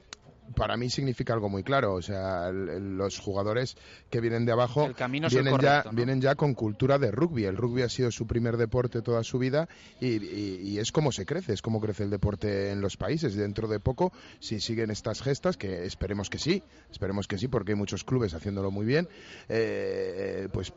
para 0.55 0.77
mí 0.77 0.89
significa 0.89 1.33
algo 1.33 1.49
muy 1.49 1.63
claro. 1.63 1.93
O 1.93 2.01
sea, 2.01 2.51
los 2.51 3.19
jugadores 3.19 3.77
que 4.09 4.21
vienen 4.21 4.45
de 4.45 4.51
abajo 4.51 4.89
vienen, 5.31 5.57
ya, 5.59 5.83
vienen 5.91 6.21
ya 6.21 6.35
con 6.35 6.53
cultura 6.53 6.97
de 6.99 7.11
rugby. 7.11 7.45
El 7.45 7.57
rugby 7.57 7.81
ha 7.81 7.89
sido 7.89 8.11
su 8.11 8.27
primer 8.27 8.57
deporte 8.57 9.01
toda 9.01 9.23
su 9.23 9.39
vida 9.39 9.67
y, 9.99 10.77
es 10.77 10.91
como 10.91 11.11
se 11.11 11.25
crece, 11.25 11.53
es 11.53 11.61
como 11.61 11.81
crece 11.81 12.03
el 12.03 12.09
deporte 12.09 12.71
en 12.71 12.81
los 12.81 12.97
países. 12.97 13.35
Dentro 13.35 13.67
de 13.67 13.79
poco, 13.79 14.11
si 14.39 14.59
siguen 14.59 14.91
estas 14.91 15.21
gestas, 15.21 15.57
que 15.57 15.85
esperemos 15.85 16.29
que 16.29 16.39
sí, 16.39 16.63
esperemos 16.91 17.27
que 17.27 17.37
sí, 17.37 17.47
porque 17.47 17.73
hay 17.73 17.77
muchos 17.77 18.03
clubes 18.03 18.33
haciéndolo 18.33 18.71
muy 18.71 18.85
bien, 18.85 19.07
eh, 19.49 20.47
pues 20.51 20.73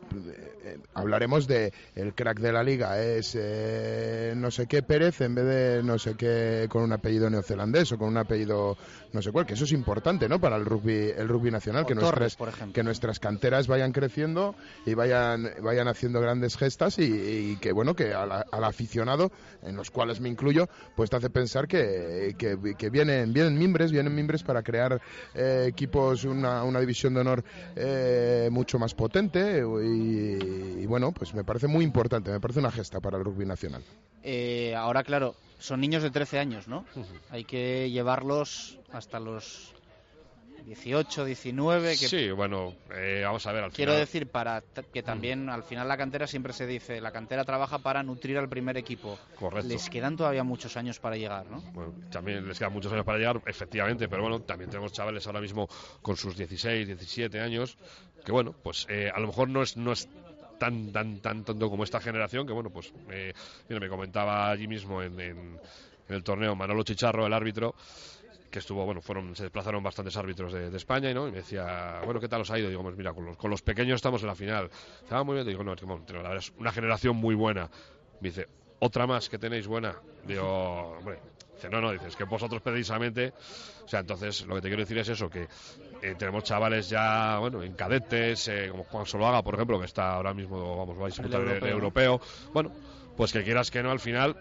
eh, 0.63 0.77
hablaremos 0.93 1.47
de 1.47 1.73
el 1.95 2.13
crack 2.13 2.39
de 2.39 2.51
la 2.51 2.63
liga 2.63 3.01
es 3.01 3.37
eh, 3.37 4.33
no 4.35 4.51
sé 4.51 4.67
qué 4.67 4.81
Pérez 4.81 5.21
en 5.21 5.35
vez 5.35 5.45
de 5.45 5.83
no 5.83 5.99
sé 5.99 6.15
qué 6.15 6.67
con 6.69 6.83
un 6.83 6.93
apellido 6.93 7.29
neozelandés 7.29 7.91
o 7.91 7.97
con 7.97 8.09
un 8.09 8.17
apellido 8.17 8.77
no 9.13 9.21
sé 9.21 9.31
cuál, 9.31 9.45
que 9.45 9.53
eso 9.53 9.65
es 9.65 9.71
importante, 9.71 10.29
¿no? 10.29 10.39
Para 10.39 10.55
el 10.55 10.65
rugby, 10.65 11.11
el 11.15 11.27
rugby 11.27 11.51
nacional, 11.51 11.85
que 11.85 11.95
nuestras, 11.95 12.37
que 12.73 12.83
nuestras 12.83 13.19
canteras 13.19 13.67
vayan 13.67 13.91
creciendo 13.91 14.55
y 14.85 14.93
vayan, 14.93 15.51
vayan 15.61 15.87
haciendo 15.87 16.21
grandes 16.21 16.57
gestas 16.57 16.97
y, 16.99 17.57
que, 17.57 17.71
bueno, 17.71 17.95
que 17.95 18.13
al, 18.13 18.63
aficionado, 18.63 19.31
en 19.63 19.75
los 19.75 19.91
cuales 19.91 20.19
me 20.21 20.29
incluyo, 20.29 20.69
pues 20.95 21.09
te 21.09 21.17
hace 21.17 21.29
pensar 21.29 21.67
que, 21.67 22.35
que, 22.37 22.89
vienen, 22.89 23.33
vienen 23.33 23.57
mimbres, 23.57 23.91
vienen 23.91 24.15
mimbres 24.15 24.43
para 24.43 24.63
crear 24.63 25.01
eh, 25.33 25.65
equipos, 25.67 26.23
una, 26.23 26.63
una, 26.63 26.79
división 26.79 27.13
de 27.13 27.21
honor 27.21 27.43
eh, 27.75 28.49
mucho 28.51 28.79
más 28.79 28.93
potente 28.93 29.59
y, 29.59 30.85
bueno, 30.85 31.11
pues 31.11 31.33
me 31.33 31.43
parece 31.43 31.67
muy 31.67 31.83
importante, 31.83 32.31
me 32.31 32.39
parece 32.39 32.59
una 32.59 32.71
gesta 32.71 32.99
para 32.99 33.17
el 33.17 33.23
rugby 33.23 33.45
nacional. 33.45 33.83
Eh, 34.23 34.75
ahora, 34.75 35.03
claro, 35.03 35.35
son 35.61 35.79
niños 35.79 36.03
de 36.03 36.11
13 36.11 36.39
años, 36.39 36.67
¿no? 36.67 36.85
Hay 37.29 37.45
que 37.45 37.89
llevarlos 37.89 38.79
hasta 38.91 39.19
los 39.19 39.73
18, 40.65 41.25
19. 41.25 41.89
Que... 41.91 42.07
Sí, 42.07 42.31
bueno, 42.31 42.73
eh, 42.95 43.21
vamos 43.23 43.45
a 43.45 43.51
ver. 43.51 43.63
Al 43.65 43.71
Quiero 43.71 43.93
decir, 43.93 44.27
para 44.27 44.63
que 44.93 45.03
también 45.03 45.49
al 45.49 45.63
final 45.63 45.87
la 45.87 45.97
cantera 45.97 46.27
siempre 46.27 46.53
se 46.53 46.65
dice, 46.65 46.99
la 46.99 47.11
cantera 47.11 47.43
trabaja 47.43 47.79
para 47.79 48.03
nutrir 48.03 48.37
al 48.37 48.49
primer 48.49 48.77
equipo. 48.77 49.17
Correcto. 49.35 49.67
Les 49.67 49.89
quedan 49.89 50.17
todavía 50.17 50.43
muchos 50.43 50.77
años 50.77 50.99
para 50.99 51.15
llegar, 51.15 51.45
¿no? 51.49 51.61
Bueno, 51.73 51.93
también 52.09 52.47
les 52.47 52.57
quedan 52.57 52.73
muchos 52.73 52.91
años 52.91 53.05
para 53.05 53.17
llegar, 53.17 53.41
efectivamente, 53.45 54.07
pero 54.07 54.23
bueno, 54.23 54.41
también 54.41 54.69
tenemos 54.69 54.91
chavales 54.91 55.25
ahora 55.27 55.41
mismo 55.41 55.67
con 56.01 56.17
sus 56.17 56.35
16, 56.35 56.87
17 56.87 57.39
años, 57.39 57.77
que 58.25 58.31
bueno, 58.31 58.53
pues 58.63 58.87
eh, 58.89 59.11
a 59.13 59.19
lo 59.19 59.27
mejor 59.27 59.49
no 59.49 59.61
es, 59.61 59.77
no 59.77 59.91
es 59.91 60.09
tan, 60.61 60.91
tan, 60.91 61.19
tan 61.21 61.43
tonto 61.43 61.71
como 61.71 61.83
esta 61.83 61.99
generación, 61.99 62.45
que 62.45 62.53
bueno, 62.53 62.69
pues 62.69 62.93
eh, 63.09 63.33
mira, 63.67 63.79
me 63.81 63.89
comentaba 63.89 64.51
allí 64.51 64.67
mismo 64.67 65.01
en, 65.01 65.19
en, 65.19 65.59
el 66.07 66.23
torneo 66.23 66.55
Manolo 66.55 66.83
Chicharro, 66.83 67.25
el 67.25 67.33
árbitro, 67.33 67.73
que 68.51 68.59
estuvo, 68.59 68.85
bueno, 68.85 69.01
fueron, 69.01 69.35
se 69.35 69.41
desplazaron 69.41 69.81
bastantes 69.81 70.15
árbitros 70.17 70.53
de, 70.53 70.77
España 70.77 71.09
y, 71.09 71.15
¿no? 71.15 71.27
y 71.27 71.31
me 71.31 71.37
decía, 71.37 72.01
bueno, 72.05 72.19
¿qué 72.19 72.27
tal 72.27 72.41
os 72.41 72.51
ha 72.51 72.59
ido? 72.59 72.69
digo, 72.69 72.83
pues 72.83 72.95
mira, 72.95 73.11
con 73.11 73.25
los, 73.25 73.37
con 73.37 73.49
los 73.49 73.63
pequeños 73.63 73.95
estamos 73.95 74.21
en 74.21 74.27
la 74.27 74.35
final. 74.35 74.69
Estaba 75.01 75.23
muy 75.23 75.33
bien, 75.33 75.47
digo, 75.47 75.63
no, 75.63 75.73
es 75.73 75.79
que, 75.79 75.87
bueno, 75.87 76.03
la 76.07 76.21
verdad 76.21 76.37
es 76.37 76.53
una 76.59 76.71
generación 76.71 77.15
muy 77.15 77.33
buena. 77.33 77.67
Me 78.19 78.29
dice, 78.29 78.47
otra 78.77 79.07
más 79.07 79.29
que 79.29 79.39
tenéis 79.39 79.65
buena. 79.65 79.95
Digo, 80.27 80.97
hombre, 80.99 81.17
dice, 81.61 81.69
no, 81.69 81.81
no, 81.81 81.91
dices 81.91 82.15
que 82.15 82.23
vosotros 82.23 82.61
precisamente, 82.61 83.33
o 83.83 83.87
sea, 83.87 84.01
entonces 84.01 84.45
lo 84.45 84.55
que 84.55 84.61
te 84.61 84.67
quiero 84.67 84.83
decir 84.83 84.97
es 84.97 85.09
eso, 85.09 85.29
que 85.29 85.47
eh, 86.01 86.15
tenemos 86.17 86.43
chavales 86.43 86.89
ya, 86.89 87.37
bueno, 87.39 87.63
en 87.63 87.73
cadetes, 87.73 88.47
eh, 88.47 88.67
como 88.71 88.83
Juan 88.83 89.05
Soloaga, 89.05 89.41
por 89.43 89.55
ejemplo, 89.55 89.79
que 89.79 89.85
está 89.85 90.13
ahora 90.13 90.33
mismo, 90.33 90.77
vamos, 90.77 90.99
va 90.99 91.05
a 91.05 91.07
disputar 91.07 91.41
el 91.41 91.63
europeo. 91.67 92.19
Bueno, 92.53 92.71
pues 93.15 93.31
que 93.31 93.43
quieras 93.43 93.69
que 93.69 93.83
no, 93.83 93.91
al 93.91 93.99
final 93.99 94.35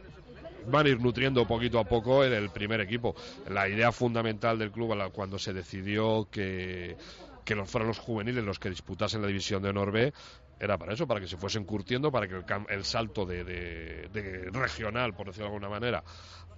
van 0.67 0.87
a 0.87 0.89
ir 0.89 1.01
nutriendo 1.01 1.47
poquito 1.47 1.79
a 1.79 1.85
poco 1.85 2.25
en 2.25 2.33
el 2.33 2.51
primer 2.51 2.81
equipo. 2.81 3.15
La 3.49 3.69
idea 3.69 3.93
fundamental 3.93 4.59
del 4.59 4.71
club 4.71 4.95
cuando 5.13 5.39
se 5.39 5.53
decidió 5.53 6.29
que 6.31 6.97
que 7.45 7.65
fueran 7.65 7.89
los 7.89 7.99
juveniles 7.99 8.45
los 8.45 8.59
que 8.59 8.71
disputasen 8.71 9.23
la 9.23 9.27
división 9.27 9.63
de 9.63 9.71
honor 9.71 9.91
B 9.91 10.13
era 10.61 10.77
para 10.77 10.93
eso, 10.93 11.07
para 11.07 11.21
que 11.21 11.27
se 11.27 11.39
fuesen 11.39 11.65
curtiendo, 11.65 12.13
para 12.13 12.29
que 12.29 12.35
el, 12.35 12.45
el 12.69 12.85
salto 12.85 13.25
de, 13.25 14.09
regional, 14.53 15.15
por 15.15 15.27
decirlo 15.27 15.49
de 15.49 15.55
alguna 15.55 15.71
manera, 15.71 16.05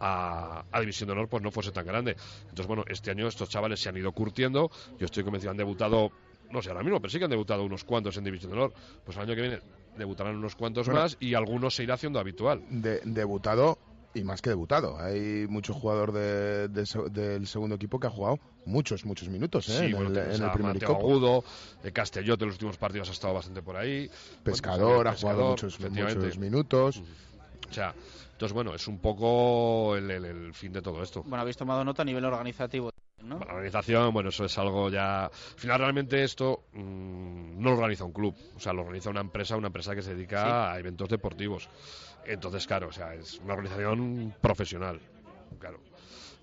a, 0.03 0.80
División 0.80 1.07
de 1.07 1.12
Honor, 1.12 1.28
pues 1.28 1.42
no 1.42 1.50
fuese 1.50 1.70
tan 1.70 1.86
grande. 1.86 2.16
Entonces, 2.42 2.66
bueno, 2.66 2.84
este 2.88 3.11
año 3.11 3.28
estos 3.28 3.48
chavales 3.48 3.80
se 3.80 3.88
han 3.88 3.96
ido 3.96 4.12
curtiendo. 4.12 4.70
Yo 4.98 5.07
estoy 5.07 5.22
convencido, 5.22 5.53
han 5.53 5.57
debutado, 5.57 6.11
no 6.50 6.61
sé 6.61 6.70
ahora 6.70 6.82
mismo, 6.82 7.00
pero 7.00 7.11
sí 7.11 7.18
que 7.18 7.24
han 7.24 7.30
debutado 7.30 7.64
unos 7.64 7.84
cuantos 7.84 8.16
en 8.16 8.24
División 8.24 8.50
de 8.50 8.59
Honor. 8.59 8.72
Pues 9.05 9.16
el 9.16 9.22
año 9.22 9.34
que 9.34 9.40
viene 9.40 9.61
debutarán 9.96 10.36
unos 10.36 10.57
cuantos 10.57 10.88
más 10.88 11.16
y 11.20 11.34
algunos 11.34 11.76
se 11.76 11.84
irá 11.84 11.94
haciendo 11.94 12.18
habitual. 12.18 12.62
De, 12.68 13.00
debutado 13.05 13.78
y 14.14 14.24
más 14.24 14.42
que 14.42 14.50
debutado. 14.50 14.98
Hay 14.98 15.46
mucho 15.48 15.72
jugador 15.72 16.12
de, 16.12 16.68
del 16.68 17.46
segundo 17.46 17.76
equipo 17.76 18.00
que 18.00 18.09
ha 18.09 18.11
jugado 18.11 18.40
muchos, 18.64 19.05
muchos 19.05 19.28
minutos 19.28 19.68
¿eh? 19.68 19.86
en, 19.86 19.96
el, 19.96 20.50
primer 20.53 20.76
equipo. 20.76 20.96
Agudo, 20.96 21.44
Castellote 21.92 22.44
en 22.44 22.48
los 22.48 22.57
últimos 22.57 22.76
partidos 22.76 23.09
ha 23.09 23.12
estado 23.12 23.34
bastante 23.34 23.62
por 23.62 23.76
ahí. 23.76 24.11
Pescador, 24.42 25.07
ha 25.07 25.14
jugado 25.14 25.50
muchos, 25.50 25.78
muchos 25.80 26.38
minutos. 26.38 27.03
O 27.68 27.72
sea, 27.72 27.94
entonces, 28.32 28.54
bueno, 28.54 28.74
es 28.74 28.88
un 28.88 28.98
poco 28.98 29.96
el, 29.96 30.52
fin 30.54 30.72
de 30.72 30.82
todo 30.82 31.02
esto. 31.02 31.22
Bueno, 31.22 31.42
habéis 31.42 31.56
tomado 31.56 31.84
nota 31.84 32.02
a 32.02 32.04
nivel 32.04 32.24
organizativo. 32.24 32.90
¿no? 33.22 33.38
La 33.38 33.52
organización, 33.54 34.12
bueno, 34.12 34.30
eso 34.30 34.44
es 34.44 34.58
algo 34.58 34.90
ya. 34.90 35.26
Al 35.26 35.30
final, 35.56 35.78
realmente 35.78 36.24
esto 36.24 36.64
mm, 36.72 37.60
no 37.62 37.70
lo 37.70 37.76
organiza 37.76 38.04
un 38.04 38.12
club, 38.12 38.34
o 38.56 38.60
sea, 38.60 38.72
lo 38.72 38.82
organiza 38.82 39.10
una 39.10 39.20
empresa, 39.20 39.56
una 39.56 39.68
empresa 39.68 39.94
que 39.94 40.02
se 40.02 40.14
dedica 40.14 40.72
a 40.72 40.78
eventos 40.78 41.08
deportivos. 41.08 41.68
Entonces, 42.26 42.66
claro, 42.66 42.88
o 42.88 42.92
sea, 42.92 43.14
es 43.14 43.38
una 43.38 43.54
organización 43.54 44.34
profesional, 44.40 45.00
claro. 45.60 45.78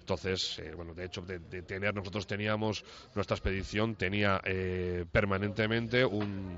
Entonces, 0.10 0.58
eh, 0.58 0.74
bueno, 0.76 0.96
de 0.96 1.06
hecho, 1.06 1.22
de, 1.22 1.40
tener, 1.62 1.94
nosotros 1.94 2.26
teníamos, 2.26 2.84
nuestra 3.14 3.36
expedición 3.36 3.96
tenía 3.96 4.42
eh, 4.44 5.06
permanentemente 5.12 6.04
un, 6.04 6.58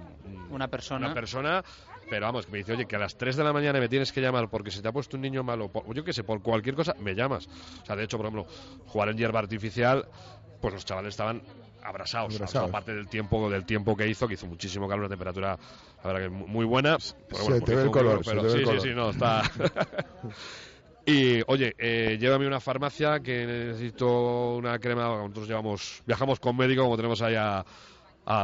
una 0.50 0.70
persona. 0.70 1.08
Una 1.08 1.14
persona, 1.14 1.64
pero 2.10 2.28
vamos, 2.28 2.46
que 2.46 2.54
me 2.54 2.60
dice, 2.60 2.72
oye, 2.72 2.86
que 2.86 2.96
a 2.96 3.00
las 3.00 3.18
3 3.18 3.36
de 3.36 3.44
la 3.44 3.52
mañana 3.52 3.80
me 3.82 3.90
tienes 3.90 4.14
que 4.14 4.22
llamar 4.22 4.50
porque 4.50 4.72
se 4.72 4.82
te 4.82 4.88
ha 4.88 4.94
puesto 4.94 5.18
un 5.18 5.24
niño 5.24 5.44
malo, 5.44 5.70
yo 5.94 6.04
qué 6.06 6.14
sé, 6.14 6.24
por 6.24 6.42
cualquier 6.42 6.76
cosa, 6.76 6.96
me 7.00 7.14
llamas. 7.14 7.50
O 7.82 7.86
sea, 7.86 7.98
de 7.98 8.06
hecho, 8.06 8.16
por 8.16 8.26
ejemplo, 8.28 8.48
jugar 8.88 9.10
en 9.10 9.18
hierba 9.18 9.40
artificial, 9.40 10.08
pues 10.62 10.74
los 10.74 10.86
chavales 10.86 11.10
estaban 11.10 11.42
abrasados, 11.84 12.40
aparte 12.56 12.94
del 12.94 13.10
tiempo 13.10 13.50
del 13.50 13.66
tiempo 13.66 13.98
que 13.98 14.08
hizo, 14.08 14.30
que 14.30 14.36
hizo 14.36 14.48
muchísimo 14.48 14.88
calor, 14.88 15.02
una 15.02 15.10
temperatura, 15.10 15.60
la 16.04 16.14
verdad 16.14 16.22
que 16.22 16.30
muy 16.30 16.64
buena. 16.64 16.98
Pero 17.28 17.44
bueno, 17.44 17.66
te 17.66 17.76
ve 17.76 17.84
el 17.84 17.92
color, 17.92 18.22
pero 18.24 18.50
sí, 18.50 18.60
sí, 18.66 18.80
sí, 18.82 18.90
no, 18.96 19.10
está... 19.10 19.44
Y 21.06 21.42
oye, 21.48 21.74
eh, 21.78 22.18
llévame 22.20 22.46
a 22.46 22.48
una 22.48 22.60
farmacia 22.60 23.20
que 23.20 23.46
necesito 23.46 24.56
una 24.56 24.78
crema. 24.80 25.08
Nosotros 25.08 25.48
llevamos, 25.48 26.04
viajamos 26.06 26.40
con 26.40 26.56
médico, 26.56 26.84
como 26.84 26.96
tenemos 26.96 27.22
ahí 27.22 27.36
a, 27.36 27.66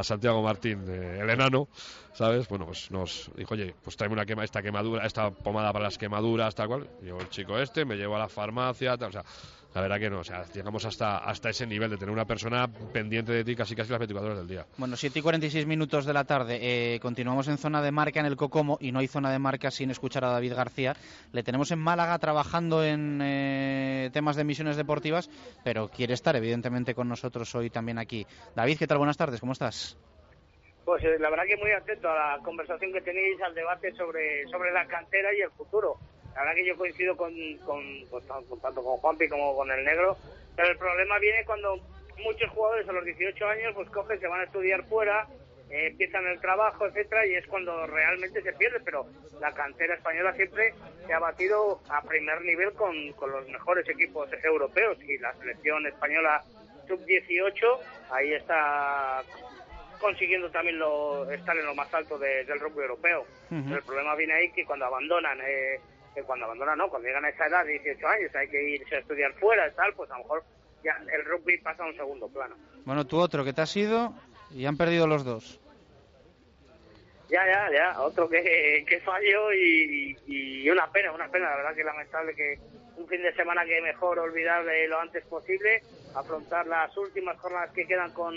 Santiago 0.03 0.41
Martín, 0.41 0.84
eh, 0.89 1.20
el 1.22 1.30
enano, 1.30 1.70
¿sabes? 2.12 2.47
Bueno, 2.49 2.66
pues 2.66 2.91
nos 2.91 3.32
dijo, 3.38 3.53
oye, 3.53 3.74
pues 3.82 3.95
tráeme 3.95 4.14
una 4.14 4.26
quema, 4.26 4.43
esta 4.43 4.62
quemadura, 4.62 5.05
esta 5.05 5.30
pomada 5.30 5.72
para 5.72 5.86
las 5.86 5.97
quemaduras, 5.97 6.55
tal 6.55 6.68
cual. 6.68 6.89
Yo 7.03 7.18
el 7.20 7.30
chico 7.30 7.58
este, 7.58 7.86
me 7.86 7.95
llevo 7.95 8.16
a 8.16 8.20
la 8.20 8.28
farmacia, 8.28 8.97
tal, 8.97 9.10
o 9.10 9.12
sea, 9.14 9.24
la 9.78 9.84
verdad 9.84 9.99
que 9.99 10.09
no, 10.09 10.21
o 10.21 10.23
sea, 10.23 10.43
llegamos 10.55 10.86
hasta, 10.86 11.19
hasta 11.19 11.51
ese 11.51 11.67
nivel 11.67 11.91
de 11.91 11.97
tener 11.97 12.11
una 12.11 12.25
persona 12.25 12.67
pendiente 12.67 13.32
de 13.32 13.43
ti 13.43 13.55
casi 13.55 13.75
casi 13.75 13.91
las 13.91 13.99
24 13.99 14.25
horas 14.25 14.39
del 14.39 14.47
día. 14.47 14.65
Bueno, 14.75 14.95
7 14.95 15.19
y 15.19 15.21
46 15.21 15.67
minutos 15.67 16.03
de 16.07 16.13
la 16.13 16.23
tarde, 16.23 16.57
eh, 16.59 16.99
continuamos 16.99 17.47
en 17.47 17.59
zona 17.59 17.84
de 17.84 17.91
marca 17.91 18.19
en 18.19 18.25
el 18.25 18.36
Cocomo 18.36 18.80
y 18.82 18.91
no 18.91 18.97
hay 18.97 19.07
zona 19.07 19.32
de 19.32 19.38
marca 19.38 19.69
sin 19.69 19.91
escuchar 19.91 20.25
a 20.25 20.32
David 20.32 20.55
García. 20.55 20.95
Le 21.32 21.43
tenemos 21.43 21.69
en 21.69 21.78
Málaga 21.78 22.17
trabajando 22.17 22.84
en 22.84 23.21
eh, 23.21 24.09
temas 24.13 24.36
de 24.36 24.45
misiones 24.45 24.78
deportivas, 24.78 25.30
pero 25.63 25.89
quiere 25.89 26.15
estar 26.15 26.36
evidentemente 26.36 26.95
con 26.95 27.07
nosotros 27.07 27.53
hoy 27.53 27.69
también 27.69 27.99
aquí. 27.99 28.25
David, 28.55 28.80
¿qué 28.80 28.88
tal? 28.88 28.97
Buenas 28.97 29.17
tardes, 29.17 29.39
¿cómo 29.39 29.51
estás? 29.51 29.95
Pues 30.86 31.03
eh, 31.03 31.19
la 31.19 31.30
verdad 31.30 31.43
que 31.45 31.57
muy 31.57 31.71
atento 31.71 32.09
a 32.09 32.15
la 32.15 32.43
conversación 32.43 32.93
que 32.93 33.01
tenéis, 33.01 33.39
al 33.41 33.53
debate 33.53 33.91
sobre, 33.91 34.47
sobre 34.47 34.71
la 34.71 34.88
cantera 34.88 35.36
y 35.38 35.41
el 35.41 35.51
futuro. 35.51 35.97
La 36.38 36.43
verdad 36.43 36.55
que 36.55 36.65
yo 36.67 36.77
coincido 36.77 37.17
con, 37.17 37.33
pues, 38.11 38.25
con, 38.27 38.61
tanto 38.61 38.83
con 38.83 38.97
Juanpi 38.97 39.27
como 39.27 39.55
con 39.55 39.71
el 39.71 39.83
negro, 39.83 40.15
pero 40.55 40.69
el 40.69 40.77
problema 40.77 41.17
viene 41.17 41.43
cuando 41.45 41.79
muchos 42.23 42.51
jugadores 42.51 42.88
a 42.88 42.91
los 42.91 43.03
18 43.03 43.47
años 43.47 43.73
pues 43.73 43.89
cogen, 43.89 44.19
se 44.19 44.27
van 44.27 44.41
a 44.41 44.43
estudiar 44.43 44.83
fuera, 44.83 45.27
eh, 45.71 45.88
empiezan 45.88 46.27
el 46.27 46.39
trabajo, 46.39 46.85
etcétera, 46.85 47.25
y 47.25 47.33
es 47.33 47.47
cuando 47.47 47.88
realmente 47.88 48.43
se 48.43 48.53
pierde, 48.53 48.79
pero 48.85 49.07
la 49.41 49.51
cantera 49.51 49.95
española 49.95 50.31
siempre 50.33 50.75
se 51.07 51.13
ha 51.13 51.17
batido 51.17 51.81
a 51.89 52.03
primer 52.03 52.39
nivel 52.43 52.71
con, 52.73 52.93
los 53.19 53.49
mejores 53.49 53.89
equipos 53.89 54.29
europeos 54.43 55.01
y 55.05 55.17
la 55.17 55.33
selección 55.38 55.88
española 55.88 56.43
sub-18 56.88 57.79
ahí 58.11 58.33
está 58.33 59.23
consiguiendo 59.99 60.51
también 60.51 60.77
lo, 60.77 61.31
estar 61.31 61.57
en 61.57 61.65
lo 61.65 61.73
más 61.73 61.91
alto 61.95 62.19
del 62.19 62.59
rugby 62.59 62.81
europeo. 62.81 63.25
El 63.49 63.81
problema 63.81 64.13
viene 64.13 64.33
ahí 64.33 64.51
que 64.51 64.65
cuando 64.65 64.85
abandonan 64.85 65.39
eh, 65.41 65.79
que 66.18 66.24
cuando 66.24 66.45
abandonan, 66.45 66.80
no, 66.80 66.89
cuando 66.89 67.07
llegan 67.07 67.26
a 67.26 67.30
esa 67.30 67.45
edad 67.45 67.63
de 67.63 67.74
18 67.74 68.07
años 68.07 68.36
hay 68.36 68.49
que 68.49 68.70
irse 68.70 68.95
a 68.95 68.99
estudiar 68.99 69.32
fuera 69.34 69.68
y 69.68 69.72
tal, 69.76 69.93
pues 69.93 70.09
a 70.09 70.18
lo 70.18 70.24
mejor 70.24 70.43
ya 70.84 70.97
el 71.13 71.24
rugby 71.26 71.59
pasa 71.59 71.84
a 71.84 71.86
un 71.86 71.95
segundo 71.95 72.28
plano. 72.28 72.55
Bueno, 72.86 73.05
tú 73.05 73.20
otro 73.20 73.45
que 73.45 73.53
te 73.53 73.61
has 73.61 73.78
ido 73.78 74.15
y 74.49 74.65
han 74.65 74.78
perdido 74.78 75.05
los 75.05 75.24
dos. 75.24 75.59
Ya, 77.30 77.45
ya, 77.45 77.72
ya, 77.72 78.01
otro 78.01 78.28
que, 78.28 78.84
que 78.88 78.99
falló 79.01 79.53
y, 79.53 80.18
y 80.26 80.68
una 80.72 80.91
pena, 80.91 81.11
una 81.11 81.28
pena, 81.28 81.51
la 81.51 81.57
verdad 81.57 81.76
que 81.76 81.84
lamentable 81.84 82.34
que 82.34 82.57
un 82.95 83.07
fin 83.07 83.22
de 83.22 83.36
semana 83.36 83.63
que 83.63 83.80
mejor 83.80 84.18
olvidar 84.18 84.65
lo 84.89 84.99
antes 84.99 85.24
posible, 85.26 85.84
afrontar 86.15 86.65
las 86.65 86.97
últimas 86.97 87.38
jornadas 87.38 87.72
que 87.74 87.86
quedan 87.86 88.11
con, 88.13 88.34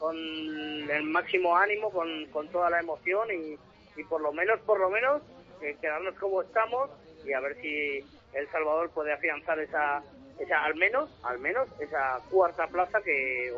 con 0.00 0.16
el 0.16 1.04
máximo 1.04 1.56
ánimo, 1.56 1.92
con, 1.92 2.26
con 2.32 2.48
toda 2.48 2.70
la 2.70 2.80
emoción 2.80 3.28
y, 3.30 3.56
y 4.00 4.04
por 4.04 4.20
lo 4.20 4.32
menos, 4.32 4.58
por 4.62 4.80
lo 4.80 4.90
menos, 4.90 5.22
eh, 5.62 5.76
quedarnos 5.80 6.18
como 6.18 6.42
estamos 6.42 6.90
y 7.24 7.32
a 7.32 7.40
ver 7.40 7.56
si 7.60 8.04
El 8.32 8.48
Salvador 8.50 8.90
puede 8.90 9.12
afianzar 9.12 9.58
esa, 9.58 10.02
esa 10.38 10.64
al 10.64 10.74
menos, 10.76 11.10
al 11.22 11.38
menos, 11.38 11.68
esa 11.80 12.20
cuarta 12.30 12.66
plaza 12.66 13.00
que, 13.02 13.52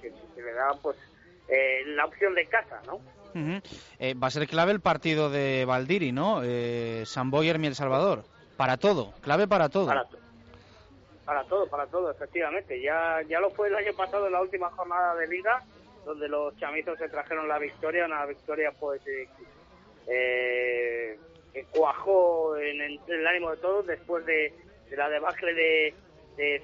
que, 0.00 0.12
le 0.42 0.52
da 0.52 0.72
pues 0.82 0.96
eh, 1.48 1.82
la 1.86 2.06
opción 2.06 2.34
de 2.34 2.46
casa, 2.46 2.80
¿no? 2.86 3.00
Eh, 3.98 4.14
va 4.14 4.26
a 4.26 4.30
ser 4.30 4.46
clave 4.48 4.72
el 4.72 4.80
partido 4.80 5.30
de 5.30 5.64
Valdiri, 5.64 6.12
¿no? 6.12 6.42
Eh, 6.42 7.04
San 7.06 7.30
Boyer 7.30 7.60
y 7.60 7.66
El 7.66 7.74
Salvador. 7.74 8.24
Para 8.56 8.76
todo, 8.76 9.12
clave 9.20 9.46
para 9.46 9.68
todo. 9.68 9.86
Para, 9.86 10.06
para 11.24 11.44
todo, 11.44 11.66
para 11.68 11.86
todo, 11.86 12.10
efectivamente. 12.10 12.80
Ya, 12.82 13.20
ya 13.28 13.40
lo 13.40 13.50
fue 13.50 13.68
el 13.68 13.76
año 13.76 13.92
pasado 13.96 14.26
en 14.26 14.32
la 14.32 14.40
última 14.40 14.70
jornada 14.70 15.14
de 15.14 15.28
liga, 15.28 15.62
donde 16.04 16.28
los 16.28 16.56
chamizos 16.58 16.98
se 16.98 17.08
trajeron 17.08 17.48
la 17.48 17.58
victoria, 17.58 18.04
una 18.04 18.26
victoria 18.26 18.72
pues 18.78 19.00
eh, 19.06 19.28
eh 20.08 21.18
que 21.52 21.64
cuajó 21.64 22.56
en, 22.56 22.80
el 22.80 23.26
ánimo 23.26 23.50
de 23.50 23.56
todos 23.58 23.86
después 23.86 24.24
de, 24.26 24.52
la 24.90 25.08
debacle 25.08 25.54
de, 25.54 25.94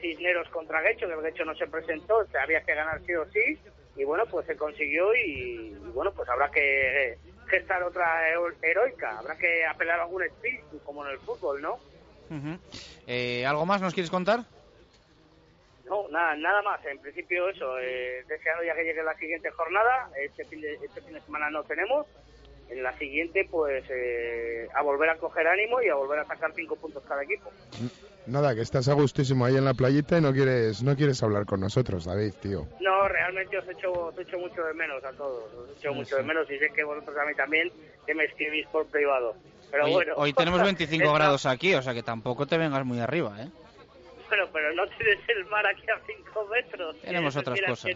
Cisneros 0.00 0.48
contra 0.48 0.80
Guecho, 0.80 1.06
que 1.06 1.12
el 1.12 1.20
Guecho 1.20 1.44
no 1.44 1.54
se 1.54 1.66
presentó, 1.66 2.24
se 2.26 2.38
había 2.38 2.62
que 2.62 2.74
ganar 2.74 2.98
sí 3.04 3.14
o 3.14 3.26
sí, 3.30 3.58
y 3.94 4.04
bueno, 4.04 4.24
pues 4.24 4.46
se 4.46 4.56
consiguió 4.56 5.14
y, 5.14 5.70
bueno, 5.92 6.12
pues 6.12 6.26
habrá 6.30 6.50
que 6.50 7.18
gestar 7.48 7.82
otra 7.82 8.26
heroica, 8.62 9.18
habrá 9.18 9.36
que 9.36 9.66
apelar 9.66 10.00
a 10.00 10.04
algún 10.04 10.22
espíritu, 10.22 10.80
como 10.82 11.04
en 11.04 11.12
el 11.12 11.18
fútbol, 11.18 11.60
¿no? 11.60 11.78
Eh, 13.06 13.44
¿Algo 13.44 13.66
más 13.66 13.82
nos 13.82 13.92
quieres 13.92 14.10
contar? 14.10 14.40
No, 15.88 16.08
nada, 16.08 16.34
nada 16.36 16.62
más. 16.62 16.84
En 16.84 16.98
principio 16.98 17.48
eso, 17.48 17.78
eh, 17.78 18.24
deseando 18.26 18.64
ya 18.64 18.74
que 18.74 18.84
llegue 18.84 19.02
la 19.02 19.16
siguiente 19.16 19.50
jornada. 19.50 20.10
Este 20.20 20.44
fin 20.44 20.60
de, 20.60 20.74
este 20.74 21.00
fin 21.00 21.14
de 21.14 21.20
semana 21.20 21.48
no 21.50 21.62
tenemos, 21.62 22.06
en 22.68 22.82
la 22.82 22.96
siguiente 22.98 23.46
pues 23.50 23.84
eh, 23.90 24.68
a 24.74 24.82
volver 24.82 25.10
a 25.10 25.16
coger 25.16 25.46
ánimo 25.46 25.80
y 25.82 25.88
a 25.88 25.94
volver 25.94 26.20
a 26.20 26.26
sacar 26.26 26.52
cinco 26.54 26.76
puntos 26.76 27.02
cada 27.06 27.22
equipo. 27.22 27.50
Nada, 28.26 28.54
que 28.54 28.62
estás 28.62 28.88
a 28.88 28.94
gustísimo 28.94 29.44
ahí 29.44 29.56
en 29.56 29.64
la 29.64 29.74
playita 29.74 30.18
y 30.18 30.20
no 30.20 30.32
quieres 30.32 30.82
no 30.82 30.96
quieres 30.96 31.22
hablar 31.22 31.46
con 31.46 31.60
nosotros, 31.60 32.04
David, 32.04 32.34
tío. 32.40 32.66
No, 32.80 33.06
realmente 33.08 33.56
os 33.56 33.68
echo, 33.68 33.92
os 33.92 34.18
echo 34.18 34.38
mucho 34.38 34.64
de 34.64 34.74
menos 34.74 35.04
a 35.04 35.12
todos, 35.12 35.52
os 35.54 35.78
echo 35.78 35.92
mucho 35.94 36.16
de 36.16 36.24
menos 36.24 36.50
y 36.50 36.58
sé 36.58 36.70
que 36.74 36.82
vosotros 36.82 37.16
a 37.16 37.24
mí 37.24 37.34
también 37.34 37.70
que 38.04 38.14
me 38.14 38.24
escribís 38.24 38.66
por 38.68 38.86
privado. 38.86 39.34
Pero 39.70 39.84
hoy, 39.84 39.92
bueno. 39.92 40.14
Hoy 40.16 40.32
tenemos 40.32 40.62
25 40.64 41.12
grados 41.12 41.46
aquí, 41.46 41.74
o 41.74 41.82
sea 41.82 41.94
que 41.94 42.02
tampoco 42.02 42.46
te 42.46 42.58
vengas 42.58 42.84
muy 42.84 42.98
arriba, 42.98 43.40
¿eh? 43.40 43.48
Bueno, 44.28 44.44
pero 44.52 44.74
no 44.74 44.86
tienes 44.88 45.20
el 45.28 45.44
mar 45.46 45.64
aquí 45.66 45.84
a 45.88 46.00
5 46.04 46.46
metros. 46.46 46.96
Tenemos 47.00 47.36
otras 47.36 47.60
cosas. 47.60 47.94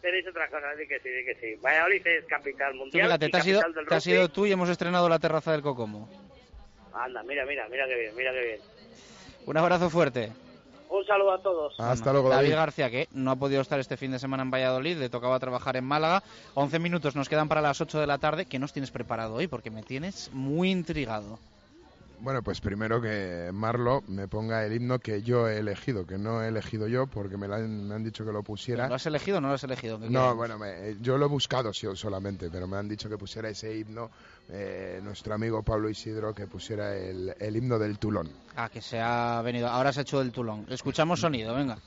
Tenéis 0.00 0.26
otra 0.28 0.48
cosa, 0.48 0.70
así 0.70 0.86
que 0.86 0.98
sí, 1.00 1.08
que 1.24 1.36
sí. 1.40 1.60
Valladolid 1.60 2.06
es 2.06 2.24
capital 2.26 2.74
mundial. 2.74 3.06
fíjate, 3.06 3.28
te, 3.28 3.36
has 3.36 3.46
ido, 3.46 3.62
te 3.88 3.94
has 3.94 4.06
ido 4.06 4.28
tú 4.28 4.46
y 4.46 4.52
hemos 4.52 4.68
estrenado 4.68 5.08
la 5.08 5.18
terraza 5.18 5.52
del 5.52 5.62
Cocomo. 5.62 6.08
Anda, 6.92 7.22
mira, 7.22 7.46
mira, 7.46 7.66
mira 7.68 7.86
qué 7.86 7.94
bien, 7.94 8.16
mira 8.16 8.32
qué 8.32 8.44
bien. 8.44 8.60
Un 9.46 9.56
abrazo 9.56 9.88
fuerte. 9.88 10.32
Un 10.90 11.04
saludo 11.06 11.32
a 11.32 11.42
todos. 11.42 11.74
Hasta 11.78 12.12
luego, 12.12 12.28
David. 12.30 12.52
García, 12.52 12.90
que 12.90 13.08
no 13.12 13.30
ha 13.30 13.36
podido 13.36 13.60
estar 13.60 13.78
este 13.78 13.96
fin 13.96 14.10
de 14.10 14.18
semana 14.18 14.42
en 14.42 14.50
Valladolid, 14.50 14.96
le 14.96 15.08
tocaba 15.10 15.38
trabajar 15.38 15.76
en 15.76 15.84
Málaga. 15.84 16.22
11 16.54 16.78
minutos 16.78 17.14
nos 17.14 17.28
quedan 17.28 17.48
para 17.48 17.60
las 17.60 17.80
8 17.80 18.00
de 18.00 18.06
la 18.06 18.18
tarde. 18.18 18.46
¿Qué 18.46 18.58
nos 18.58 18.72
tienes 18.72 18.90
preparado 18.90 19.34
hoy? 19.34 19.46
Porque 19.46 19.70
me 19.70 19.82
tienes 19.82 20.30
muy 20.32 20.70
intrigado. 20.70 21.38
Bueno, 22.20 22.42
pues 22.42 22.60
primero 22.60 23.00
que 23.00 23.50
Marlo 23.52 24.02
me 24.08 24.26
ponga 24.26 24.64
el 24.64 24.72
himno 24.72 24.98
que 24.98 25.22
yo 25.22 25.48
he 25.48 25.58
elegido, 25.58 26.06
que 26.06 26.18
no 26.18 26.42
he 26.42 26.48
elegido 26.48 26.88
yo 26.88 27.06
porque 27.06 27.36
me, 27.36 27.46
han, 27.46 28.02
dicho 28.02 28.24
que 28.24 28.32
lo 28.32 28.42
pusiera. 28.42 28.88
¿Lo 28.88 28.96
has 28.96 29.06
elegido 29.06 29.38
o 29.38 29.40
no 29.40 29.48
lo 29.48 29.54
has 29.54 29.64
elegido? 29.64 29.98
No, 29.98 30.34
bueno, 30.34 30.58
yo 31.00 31.16
lo 31.16 31.26
he 31.26 31.28
buscado 31.28 31.72
solamente, 31.72 32.50
pero 32.50 32.66
me 32.66 32.76
han 32.76 32.88
dicho 32.88 33.08
que 33.08 33.16
pusiera 33.16 33.48
ese 33.48 33.76
himno, 33.76 34.10
eh, 34.48 35.00
nuestro 35.02 35.34
amigo 35.34 35.62
Pablo 35.62 35.88
Isidro, 35.88 36.34
que 36.34 36.46
pusiera 36.46 36.96
el, 36.96 37.34
el 37.38 37.56
himno 37.56 37.78
del 37.78 37.98
Tulón. 37.98 38.28
Ah, 38.56 38.68
que 38.68 38.82
se 38.82 39.00
ha 39.00 39.40
venido, 39.42 39.68
ahora 39.68 39.92
se 39.92 40.00
ha 40.00 40.02
hecho 40.02 40.18
del 40.18 40.32
Tulón. 40.32 40.66
Escuchamos 40.68 41.20
sonido, 41.20 41.54
venga. 41.54 41.78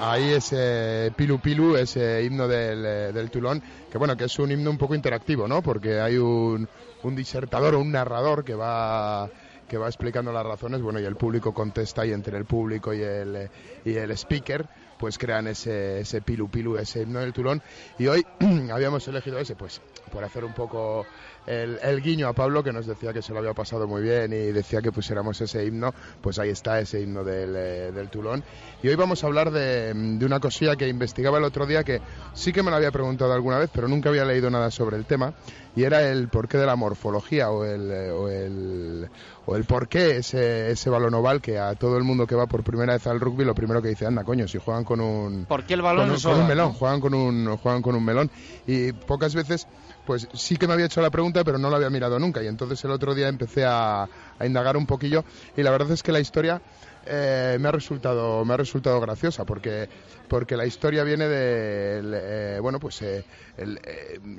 Ahí 0.00 0.32
ese 0.32 1.12
Pilu 1.16 1.38
Pilu, 1.38 1.76
ese 1.76 2.24
himno 2.24 2.48
del, 2.48 2.84
eh, 2.84 3.12
del, 3.12 3.30
Tulón, 3.30 3.62
que 3.90 3.98
bueno, 3.98 4.16
que 4.16 4.24
es 4.24 4.38
un 4.40 4.50
himno 4.50 4.68
un 4.68 4.78
poco 4.78 4.96
interactivo, 4.96 5.46
¿no? 5.46 5.62
Porque 5.62 6.00
hay 6.00 6.16
un, 6.16 6.68
un 7.04 7.14
disertador 7.14 7.76
o 7.76 7.80
un 7.80 7.92
narrador 7.92 8.44
que 8.44 8.54
va 8.54 9.30
que 9.68 9.78
va 9.78 9.86
explicando 9.86 10.32
las 10.32 10.44
razones, 10.44 10.82
bueno, 10.82 11.00
y 11.00 11.04
el 11.04 11.16
público 11.16 11.54
contesta 11.54 12.04
y 12.04 12.12
entre 12.12 12.36
el 12.36 12.44
público 12.44 12.92
y 12.92 13.02
el, 13.02 13.48
y 13.84 13.94
el 13.94 14.10
speaker 14.10 14.66
pues 14.98 15.18
crean 15.18 15.46
ese, 15.46 16.00
ese 16.00 16.20
pilu 16.20 16.48
pilu, 16.48 16.76
ese 16.76 17.02
himno 17.02 17.20
del 17.20 17.32
Tulón. 17.32 17.62
Y 17.98 18.06
hoy 18.06 18.26
habíamos 18.72 19.06
elegido 19.08 19.38
ese, 19.38 19.54
pues 19.54 19.80
por 20.12 20.24
hacer 20.24 20.44
un 20.44 20.52
poco 20.52 21.06
el, 21.46 22.02
guiño 22.02 22.28
a 22.28 22.32
Pablo 22.32 22.62
que 22.62 22.72
nos 22.72 22.86
decía 22.86 23.12
que 23.12 23.22
se 23.22 23.32
lo 23.32 23.38
había 23.38 23.54
pasado 23.54 23.86
muy 23.86 24.02
bien 24.02 24.32
y 24.32 24.52
decía 24.52 24.80
que 24.80 24.92
pusiéramos 24.92 25.40
ese 25.40 25.64
himno, 25.64 25.94
pues 26.20 26.38
ahí 26.38 26.50
está 26.50 26.80
ese 26.80 27.00
himno 27.00 27.24
del, 27.24 27.54
eh, 27.56 27.92
del 27.92 28.08
Tulón. 28.08 28.42
Y 28.82 28.88
hoy 28.88 28.94
vamos 28.94 29.22
a 29.24 29.26
hablar 29.26 29.50
de, 29.50 29.92
de, 29.94 30.26
una 30.26 30.40
cosilla 30.40 30.76
que 30.76 30.88
investigaba 30.88 31.38
el 31.38 31.44
otro 31.44 31.66
día 31.66 31.84
que 31.84 32.00
sí 32.34 32.52
que 32.52 32.62
me 32.62 32.70
lo 32.70 32.76
había 32.76 32.90
preguntado 32.90 33.32
alguna 33.32 33.58
vez, 33.58 33.70
pero 33.72 33.88
nunca 33.88 34.08
había 34.08 34.24
leído 34.24 34.50
nada 34.50 34.70
sobre 34.70 34.96
el 34.96 35.04
tema, 35.04 35.34
y 35.76 35.82
era 35.82 36.02
el 36.08 36.28
porqué 36.28 36.58
de 36.58 36.66
la 36.66 36.76
morfología 36.76 37.50
o 37.50 37.64
el, 37.64 37.90
eh, 37.90 38.10
o 38.10 38.28
el, 38.28 39.08
o 39.46 39.56
el 39.56 39.64
porqué 39.64 40.18
ese, 40.18 40.70
ese 40.70 40.90
balón 40.90 41.14
oval 41.14 41.40
que 41.40 41.58
a 41.58 41.74
todo 41.74 41.96
el 41.96 42.04
mundo 42.04 42.26
que 42.26 42.34
va 42.34 42.46
por 42.46 42.62
primera 42.62 42.94
vez 42.94 43.06
al 43.06 43.20
rugby 43.20 43.44
lo 43.44 43.54
primero 43.54 43.82
que 43.82 43.88
dice, 43.88 44.06
anda 44.06 44.24
coño, 44.24 44.46
si 44.46 44.58
juegan 44.58 44.84
con 44.84 45.00
un... 45.00 45.44
¿Por 45.46 45.64
el 45.68 45.82
balón 45.82 46.14
con 46.20 46.40
un 46.40 46.46
melón? 46.46 46.72
Juegan 46.72 47.00
con 47.00 47.14
un, 47.14 47.56
juegan 47.56 47.82
con 47.82 47.94
un 47.94 48.04
melón. 48.04 48.30
Y 48.66 48.92
pocas 48.92 49.34
veces 49.34 49.66
pues 50.04 50.28
sí 50.34 50.56
que 50.56 50.66
me 50.66 50.74
había 50.74 50.86
hecho 50.86 51.00
la 51.00 51.10
pregunta, 51.10 51.44
pero 51.44 51.58
no 51.58 51.70
la 51.70 51.76
había 51.76 51.90
mirado 51.90 52.18
nunca. 52.18 52.42
Y 52.42 52.46
entonces 52.46 52.82
el 52.84 52.90
otro 52.90 53.14
día 53.14 53.28
empecé 53.28 53.64
a, 53.64 54.08
indagar 54.44 54.76
un 54.76 54.86
poquillo 54.86 55.24
y 55.56 55.62
la 55.62 55.70
verdad 55.70 55.90
es 55.92 56.02
que 56.02 56.12
la 56.12 56.20
historia 56.20 56.60
eh, 57.06 57.56
me 57.60 57.68
ha 57.68 57.72
resultado 57.72 58.44
me 58.44 58.54
ha 58.54 58.56
resultado 58.56 59.00
graciosa 59.00 59.44
porque 59.44 59.88
porque 60.28 60.56
la 60.56 60.66
historia 60.66 61.04
viene 61.04 61.28
de 61.28 62.02
eh, 62.02 62.58
bueno 62.60 62.80
pues 62.80 63.00
eh, 63.02 63.24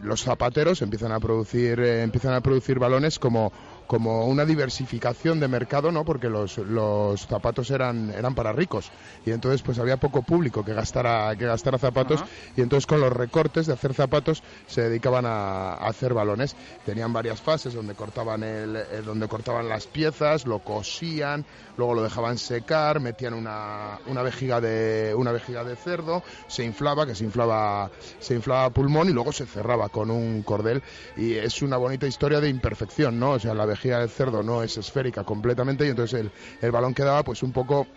los 0.02 0.22
zapateros 0.22 0.82
empiezan 0.82 1.12
a 1.12 1.20
producir 1.20 1.80
empiezan 1.80 2.34
a 2.34 2.42
producir 2.42 2.78
balones 2.78 3.20
como 3.20 3.52
como 3.88 4.26
una 4.26 4.46
diversificación 4.46 5.40
de 5.40 5.48
mercado, 5.48 5.92
¿no? 5.92 6.06
Porque 6.06 6.30
los, 6.30 6.58
los 6.58 7.28
zapatos 7.28 7.70
eran, 7.72 8.12
eran 8.12 8.36
para 8.36 8.52
ricos 8.52 8.92
y 9.26 9.32
entonces 9.32 9.62
pues 9.62 9.80
había 9.80 9.98
poco 9.98 10.22
público 10.22 10.64
que 10.64 10.74
gastara, 10.74 11.36
que 11.36 11.46
gastara 11.46 11.78
zapatos 11.78 12.24
y 12.56 12.62
entonces 12.62 12.86
con 12.86 13.02
los 13.02 13.12
recortes 13.12 13.68
de 13.68 13.74
hacer 13.74 13.94
zapatos 13.94 14.44
se 14.68 14.82
dedicaban 14.82 15.26
a, 15.26 15.74
hacer 15.74 16.14
balones. 16.14 16.56
Tenían 16.86 17.14
varias 17.14 17.42
fases 17.42 17.74
donde 17.74 17.96
cortaban, 17.96 18.44
el, 18.44 18.76
eh, 18.76 19.02
donde 19.04 19.28
cortaban 19.28 19.68
las 19.68 19.88
piezas, 19.88 20.46
lo 20.46 20.60
cosían, 20.60 21.46
luego 21.78 21.94
lo 21.94 22.04
dejaban 22.04 22.38
secar, 22.38 23.00
metían 23.00 23.34
una, 23.34 24.00
una, 24.08 24.22
vejiga 24.22 24.62
de, 24.62 25.14
una 25.16 25.32
vejiga 25.32 25.64
de 25.64 25.76
cerdo, 25.76 26.24
se 26.48 26.64
inflaba, 26.64 27.06
que 27.06 27.16
se 27.16 27.24
inflaba, 27.24 27.90
se 28.20 28.36
inflaba 28.36 28.70
pulmón 28.70 29.10
y 29.10 29.14
luego 29.14 29.32
se 29.32 29.46
cerraba 29.46 29.90
con 29.90 30.12
un 30.12 30.44
cordel 30.44 30.82
y 31.18 31.34
es 31.34 31.62
una 31.62 31.78
bonita 31.78 32.08
historia 32.08 32.40
de 32.40 32.50
imperfección, 32.50 33.20
¿no? 33.20 33.32
O 33.32 33.40
sea, 33.40 33.54
la 33.54 33.66
vejiga 33.76 34.00
del 34.00 34.10
cerdo 34.10 34.42
no 34.44 34.64
es 34.64 34.78
esférica 34.78 35.24
completamente 35.24 35.86
y 35.86 35.90
entonces 35.90 36.22
el, 36.22 36.32
el 36.62 36.72
balón 36.72 36.94
quedaba 36.94 37.24
pues 37.24 37.44
un 37.44 37.52
poco 37.52 37.88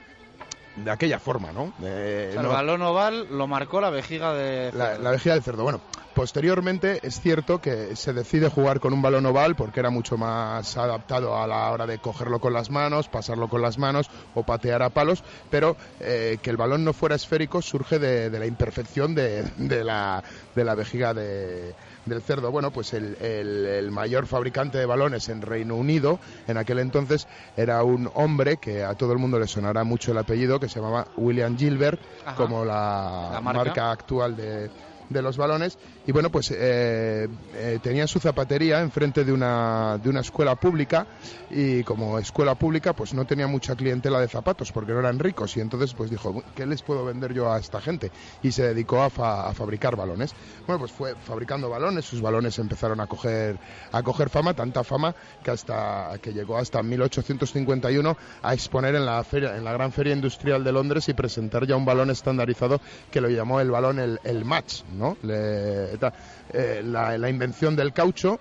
de 0.85 0.91
aquella 0.91 1.19
forma, 1.19 1.51
¿no? 1.53 1.73
el 1.83 2.47
balón 2.47 2.83
oval 2.83 3.27
lo 3.31 3.47
marcó 3.47 3.81
la 3.81 3.91
vejiga 3.91 4.33
de 4.33 4.71
La, 4.73 5.11
vejiga 5.11 5.35
del 5.35 5.43
cerdo. 5.43 5.63
Bueno, 5.63 5.81
Posteriormente 6.15 6.99
es 7.05 7.21
cierto 7.21 7.61
que 7.61 7.95
se 7.95 8.13
decide 8.13 8.49
jugar 8.49 8.81
con 8.81 8.93
un 8.93 9.01
balón 9.01 9.25
oval 9.27 9.55
porque 9.55 9.79
era 9.79 9.91
mucho 9.91 10.17
más 10.17 10.77
adaptado 10.77 11.41
a 11.41 11.47
la 11.47 11.71
hora 11.71 11.87
de 11.87 11.99
cogerlo 11.99 12.41
con 12.41 12.53
las 12.53 12.71
manos, 12.71 13.09
pasarlo 13.09 13.47
con 13.47 13.63
las 13.63 13.79
manos 13.79 14.11
o 14.35 14.43
patear 14.43 14.83
a 14.83 14.91
palos, 14.91 15.23
pero 15.49 15.77
eh, 16.01 16.39
que 16.43 16.51
el 16.51 16.57
balón 16.57 16.85
no 16.85 16.93
fuera 16.93 17.15
esférico 17.15 17.63
surge 17.63 18.01
de, 18.01 18.37
la 18.37 18.47
imperfección 18.47 19.15
de, 19.15 19.45
la, 19.85 20.25
de 20.57 20.65
la 20.65 20.75
vejiga 20.75 21.15
de, 21.15 21.77
del 22.09 22.23
cerdo. 22.23 22.51
Bueno, 22.51 22.71
pues 22.71 22.95
el, 22.95 23.91
mayor 23.91 24.27
fabricante 24.27 24.79
de 24.79 24.87
balones 24.87 25.29
en 25.29 25.43
Reino 25.43 25.77
Unido 25.77 26.19
en 26.47 26.57
aquel 26.57 26.79
entonces 26.79 27.27
era 27.57 27.83
un 27.83 28.11
hombre 28.15 28.59
que 28.59 28.85
a 28.85 28.95
todo 28.95 29.13
el 29.13 29.19
mundo 29.19 29.39
le 29.39 29.47
sonará 29.47 29.85
mucho 29.85 30.13
el 30.13 30.19
apellido, 30.19 30.61
que 30.61 30.69
se 30.69 30.81
llamaba 30.81 31.07
William 31.17 31.57
Gilbert, 31.57 32.01
como 32.37 32.65
la, 32.65 33.41
marca 33.43 33.91
actual 33.91 34.37
de, 34.37 34.71
de 35.09 35.23
los 35.23 35.37
balones. 35.37 35.79
Y 36.07 36.13
bueno 36.13 36.31
pues 36.31 36.51
eh, 36.51 37.29
eh, 37.55 37.79
tenía 37.83 38.07
su 38.07 38.21
zapatería 38.21 38.81
enfrente 38.81 39.25
de 39.25 39.33
una, 39.33 39.99
de 40.03 40.09
una 40.11 40.21
escuela 40.21 40.57
pública. 40.57 41.07
Y 41.51 41.83
como 41.85 42.19
escuela 42.19 42.55
pública 42.55 42.93
pues 42.93 43.15
no 43.15 43.27
tenía 43.27 43.47
mucha 43.47 43.75
clientela 43.77 44.21
de 44.21 44.29
zapatos 44.29 44.73
porque 44.73 44.93
no 44.93 45.01
eran 45.01 45.19
ricos. 45.19 45.57
Y 45.57 45.61
entonces 45.61 45.95
pues 45.95 46.11
dijo 46.11 46.43
¿qué 46.55 46.67
les 46.67 46.83
puedo 46.83 47.05
vender 47.05 47.33
yo 47.33 47.53
a 47.53 47.59
esta 47.59 47.81
gente? 47.81 48.11
y 48.43 48.53
se 48.53 48.63
dedicó 48.63 49.01
a, 49.01 49.07
a 49.07 49.55
fabricar 49.55 49.97
balones. 49.97 50.35
Bueno 50.67 50.81
pues 50.81 50.93
fue 50.93 51.15
fabricando 51.15 51.69
balones. 51.69 52.05
Sus 52.05 52.21
balones 52.21 52.59
empezaron 52.59 53.01
a 53.01 53.07
coger 53.07 53.59
a 53.93 54.03
coger 54.03 54.31
fama 54.31 54.55
tanta 54.55 54.85
fama 54.85 55.15
que 55.43 55.51
hasta 55.51 56.19
que 56.21 56.33
llegó 56.33 56.59
hasta 56.59 56.83
1851 56.83 58.17
a 58.43 58.55
exponer 58.55 58.95
en 58.95 59.07
la 59.07 59.23
feria 59.25 59.57
en 59.57 59.65
la 59.65 59.73
gran 59.73 59.93
feria 59.93 60.15
industrial 60.15 60.65
de 60.65 60.73
Londres 60.73 61.09
y 61.09 61.15
presentar 61.15 61.67
ya 61.67 61.77
un 61.77 61.85
balón 61.85 62.11
estandarizado 62.11 62.81
que 63.11 63.21
lo 63.21 63.29
llamó 63.29 63.61
el 63.61 63.71
balón 63.71 63.99
el, 63.99 64.21
el 64.25 64.45
match 64.45 64.83
¿no? 64.99 65.17
Eh, 65.23 66.83
la, 66.85 67.31
invención 67.31 67.77
del 67.77 67.93
caucho 67.93 68.41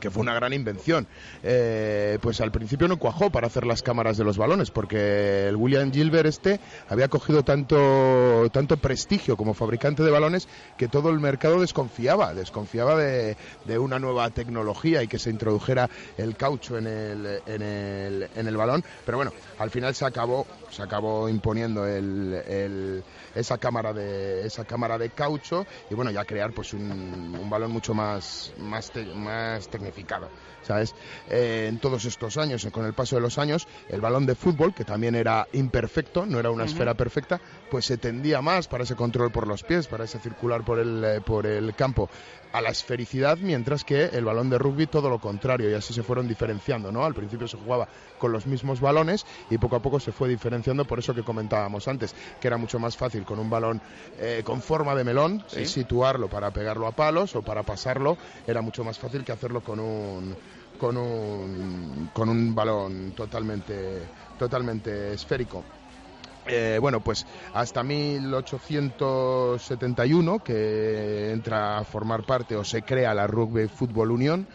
que 0.00 0.10
fue 0.10 0.22
una 0.22 0.34
gran 0.34 0.52
invención. 0.52 1.06
Eh, 1.42 2.18
pues 2.20 2.40
al 2.40 2.52
principio 2.52 2.88
no 2.88 2.98
cuajó 2.98 3.30
para 3.30 3.46
hacer 3.46 3.66
las 3.66 3.82
cámaras 3.82 4.16
de 4.16 4.24
los 4.24 4.38
balones, 4.38 4.70
porque 4.70 5.48
el 5.48 5.56
William 5.56 5.92
Gilbert 5.92 6.28
este 6.28 6.60
había 6.88 7.08
cogido 7.08 7.42
tanto, 7.42 8.48
tanto 8.52 8.76
prestigio 8.76 9.36
como 9.36 9.54
fabricante 9.54 10.02
de 10.02 10.10
balones 10.10 10.48
que 10.76 10.88
todo 10.88 11.10
el 11.10 11.20
mercado 11.20 11.60
desconfiaba, 11.60 12.34
desconfiaba 12.34 12.96
de, 12.96 13.36
una 13.78 13.98
nueva 13.98 14.30
tecnología 14.30 15.02
y 15.02 15.08
que 15.08 15.18
se 15.18 15.30
introdujera 15.30 15.88
el 16.16 16.36
caucho 16.36 16.78
en 16.78 16.86
el, 16.86 17.40
en 17.46 17.62
el, 17.62 18.28
en 18.34 18.46
el 18.46 18.56
balón. 18.56 18.84
Pero 19.04 19.18
bueno, 19.18 19.32
al 19.58 19.70
final 19.70 19.94
se 19.94 20.04
acabó, 20.04 20.46
se 20.70 20.82
acabó 20.82 21.28
imponiendo 21.28 21.86
el, 21.86 23.02
esa 23.34 23.58
cámara 23.58 23.92
de 23.92 24.46
esa 24.46 24.64
cámara 24.64 24.98
de 24.98 25.10
caucho 25.10 25.66
y 25.90 25.94
bueno 25.94 26.10
ya 26.10 26.24
crear 26.24 26.52
pues 26.52 26.72
un, 26.72 27.36
un 27.40 27.50
balón 27.50 27.70
mucho 27.70 27.94
más 27.94 28.52
más, 28.58 28.92
más 29.14 29.68
tecnificado 29.76 30.28
sabes 30.62 30.94
eh, 31.28 31.66
en 31.68 31.78
todos 31.78 32.04
estos 32.04 32.36
años 32.36 32.66
con 32.72 32.84
el 32.86 32.94
paso 32.94 33.16
de 33.16 33.22
los 33.22 33.38
años 33.38 33.68
el 33.88 34.00
balón 34.00 34.26
de 34.26 34.34
fútbol 34.34 34.74
que 34.74 34.84
también 34.84 35.14
era 35.14 35.46
imperfecto 35.52 36.26
no 36.26 36.38
era 36.38 36.50
una 36.50 36.64
esfera 36.64 36.94
perfecta 36.94 37.40
pues 37.70 37.84
se 37.84 37.98
tendía 37.98 38.40
más 38.42 38.68
para 38.68 38.84
ese 38.84 38.96
control 38.96 39.30
por 39.30 39.46
los 39.46 39.62
pies 39.62 39.86
para 39.86 40.04
ese 40.04 40.18
circular 40.18 40.64
por 40.64 40.78
el 40.78 41.04
eh, 41.04 41.20
por 41.20 41.46
el 41.46 41.74
campo 41.74 42.08
a 42.56 42.62
la 42.62 42.70
esfericidad, 42.70 43.36
mientras 43.36 43.84
que 43.84 44.06
el 44.06 44.24
balón 44.24 44.48
de 44.48 44.56
rugby 44.56 44.86
todo 44.86 45.10
lo 45.10 45.18
contrario, 45.18 45.70
y 45.70 45.74
así 45.74 45.92
se 45.92 46.02
fueron 46.02 46.26
diferenciando, 46.26 46.90
¿no? 46.90 47.04
Al 47.04 47.12
principio 47.12 47.46
se 47.46 47.58
jugaba 47.58 47.86
con 48.18 48.32
los 48.32 48.46
mismos 48.46 48.80
balones 48.80 49.26
y 49.50 49.58
poco 49.58 49.76
a 49.76 49.80
poco 49.80 50.00
se 50.00 50.10
fue 50.10 50.30
diferenciando 50.30 50.86
por 50.86 50.98
eso 50.98 51.14
que 51.14 51.22
comentábamos 51.22 51.86
antes, 51.86 52.14
que 52.40 52.48
era 52.48 52.56
mucho 52.56 52.78
más 52.78 52.96
fácil 52.96 53.24
con 53.24 53.38
un 53.38 53.50
balón 53.50 53.82
eh, 54.18 54.40
con 54.42 54.62
forma 54.62 54.94
de 54.94 55.04
melón, 55.04 55.44
eh, 55.52 55.66
situarlo 55.66 56.28
para 56.28 56.50
pegarlo 56.50 56.86
a 56.86 56.92
palos 56.92 57.36
o 57.36 57.42
para 57.42 57.62
pasarlo, 57.62 58.16
era 58.46 58.62
mucho 58.62 58.82
más 58.84 58.98
fácil 58.98 59.22
que 59.22 59.32
hacerlo 59.32 59.60
con 59.60 59.78
un 59.78 60.34
con 60.78 60.96
un, 60.96 62.08
con 62.14 62.30
un 62.30 62.54
balón 62.54 63.12
totalmente 63.14 64.00
totalmente 64.38 65.12
esférico. 65.12 65.62
Eh, 66.48 66.78
bueno, 66.80 67.00
pues 67.00 67.26
hasta 67.54 67.82
1871 67.82 70.44
que 70.44 71.32
entra 71.32 71.78
a 71.78 71.84
formar 71.84 72.24
parte 72.24 72.54
o 72.56 72.64
se 72.64 72.82
crea 72.82 73.14
la 73.14 73.26
Rugby 73.26 73.66
Football 73.68 74.12
Union. 74.12 74.46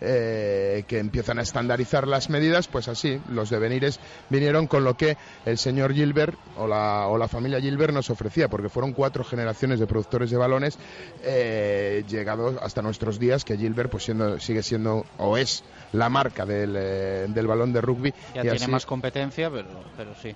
Eh, 0.00 0.84
que 0.86 1.00
empiezan 1.00 1.40
a 1.40 1.42
estandarizar 1.42 2.06
las 2.06 2.30
medidas, 2.30 2.68
pues 2.68 2.86
así 2.86 3.20
los 3.28 3.50
devenires 3.50 3.98
vinieron 4.30 4.68
con 4.68 4.84
lo 4.84 4.96
que 4.96 5.16
el 5.44 5.58
señor 5.58 5.92
Gilbert 5.92 6.38
o 6.56 6.68
la, 6.68 7.08
o 7.08 7.18
la 7.18 7.26
familia 7.26 7.60
Gilbert 7.60 7.92
nos 7.92 8.08
ofrecía, 8.08 8.46
porque 8.46 8.68
fueron 8.68 8.92
cuatro 8.92 9.24
generaciones 9.24 9.80
de 9.80 9.88
productores 9.88 10.30
de 10.30 10.36
balones 10.36 10.78
eh, 11.24 12.04
llegados 12.08 12.54
hasta 12.62 12.80
nuestros 12.80 13.18
días, 13.18 13.44
que 13.44 13.56
Gilbert 13.56 13.90
pues 13.90 14.04
siendo, 14.04 14.38
sigue 14.38 14.62
siendo 14.62 15.04
o 15.16 15.36
es 15.36 15.64
la 15.92 16.08
marca 16.08 16.46
del, 16.46 16.76
eh, 16.78 17.26
del 17.28 17.48
balón 17.48 17.72
de 17.72 17.80
rugby. 17.80 18.14
Ya 18.36 18.42
tiene 18.42 18.68
más 18.68 18.86
competencia, 18.86 19.50
pero, 19.50 19.66
pero 19.96 20.14
sí 20.14 20.32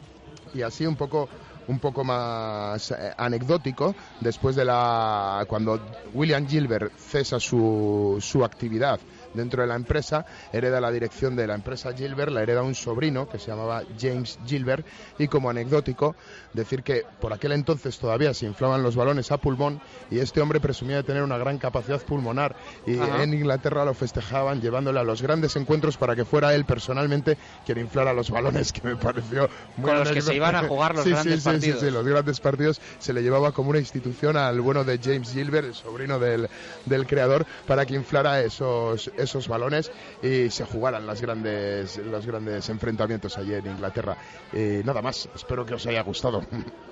y 0.55 0.63
así 0.63 0.87
un 0.87 0.97
poco 0.97 1.29
un 1.69 1.79
poco 1.79 2.05
más 2.05 2.91
eh, 2.91 3.13
anecdótico 3.17 3.95
después 4.21 4.57
de 4.57 4.65
la 4.65 5.45
cuando 5.49 5.81
William 6.13 6.47
Gilbert 6.47 6.93
cesa 6.97 7.39
su, 7.39 8.19
su 8.21 8.45
actividad 8.45 8.99
dentro 9.35 9.63
de 9.63 9.69
la 9.69 9.77
empresa, 9.77 10.27
hereda 10.53 10.81
la 10.81 10.91
dirección 10.91 11.37
de 11.37 11.47
la 11.47 11.55
empresa 11.55 11.93
Gilbert, 11.93 12.33
la 12.33 12.43
hereda 12.43 12.63
un 12.63 12.75
sobrino 12.75 13.29
que 13.29 13.39
se 13.39 13.51
llamaba 13.51 13.83
James 14.01 14.39
Gilbert 14.47 14.87
y 15.19 15.29
como 15.29 15.51
anecdótico 15.51 16.17
decir 16.53 16.83
que 16.83 17.05
por 17.21 17.33
aquel 17.33 17.53
entonces 17.53 17.99
todavía 17.99 18.35
se 18.35 18.47
inflaban 18.47 18.83
los 18.83 18.97
balones 18.97 19.31
a 19.33 19.39
pulmón 19.39 19.81
y 20.11 20.19
este 20.19 20.41
hombre 20.41 20.61
presumía 20.61 20.97
de 20.97 21.03
tener 21.03 21.23
una 21.23 21.39
gran 21.39 21.59
capacidad 21.59 22.01
pulmonar 22.03 22.57
y 22.87 22.99
en 22.99 23.35
Inglaterra 23.35 23.85
lo 23.85 23.95
festejaban 23.95 24.61
llevándole 24.61 25.01
a 25.01 25.05
los 25.05 25.23
grandes 25.23 25.57
encuentros 25.57 25.97
para 25.97 26.15
que 26.15 26.25
fuera 26.25 26.55
él 26.55 26.65
personalmente 26.65 27.39
quien 27.65 27.79
inflara 27.79 28.13
los 28.13 28.31
balones 28.31 28.73
que 28.73 28.83
me 28.87 28.97
pareció 28.97 29.49
muy 29.77 29.91
con 29.91 30.01
los 30.01 30.11
que 30.11 30.21
se 30.21 30.35
iban 30.35 30.55
a 30.57 30.65
jugar 30.65 30.95
los 30.95 31.07
grandes 31.07 31.43
partidos 31.43 31.81
sí, 31.81 31.91
los 31.91 32.07
grandes 32.07 32.41
partidos 32.41 32.81
se 32.99 33.13
le 33.13 33.23
llevaba 33.23 33.53
como 33.53 33.71
una 33.71 33.79
institución 33.79 34.37
al 34.37 34.61
bueno 34.61 34.85
de 34.85 34.99
James 34.99 35.33
Gilbert 35.33 35.67
el 35.69 35.75
sobrino 35.75 36.19
del, 36.19 36.49
del 36.87 37.07
creador 37.07 37.47
para 37.67 37.87
que 37.87 37.95
inflara 37.95 38.41
esos 38.41 39.11
esos 39.23 39.49
balones 39.49 39.91
y 40.23 40.51
se 40.51 40.65
jugaran 40.65 41.07
las 41.07 41.21
grandes, 41.21 41.99
los 41.99 42.27
grandes 42.27 42.69
enfrentamientos 42.69 43.37
allí 43.39 43.55
en 43.55 43.67
Inglaterra. 43.67 44.17
Y 44.53 44.85
nada 44.85 45.03
más, 45.03 45.29
espero 45.35 45.65
que 45.65 45.75
os 45.75 45.87
haya 45.87 46.03
gustado. 46.03 46.43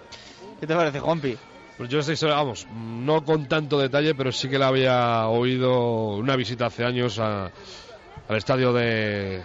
¿Qué 0.61 0.67
te 0.67 0.75
parece, 0.75 1.01
Juanpi? 1.01 1.37
Pues 1.77 1.89
yo 1.89 2.01
esta 2.01 2.13
historia, 2.13 2.37
vamos, 2.37 2.67
no 2.75 3.25
con 3.25 3.49
tanto 3.49 3.79
detalle, 3.79 4.15
pero 4.15 4.33
sí 4.33 4.49
que 4.49 4.59
la 4.59 4.69
había 4.69 5.27
oído 5.29 6.17
una 6.17 6.37
visita 6.37 6.67
hace 6.67 6.85
años 6.85 7.19
al 7.19 7.51
estadio 8.29 8.73
de, 8.73 9.43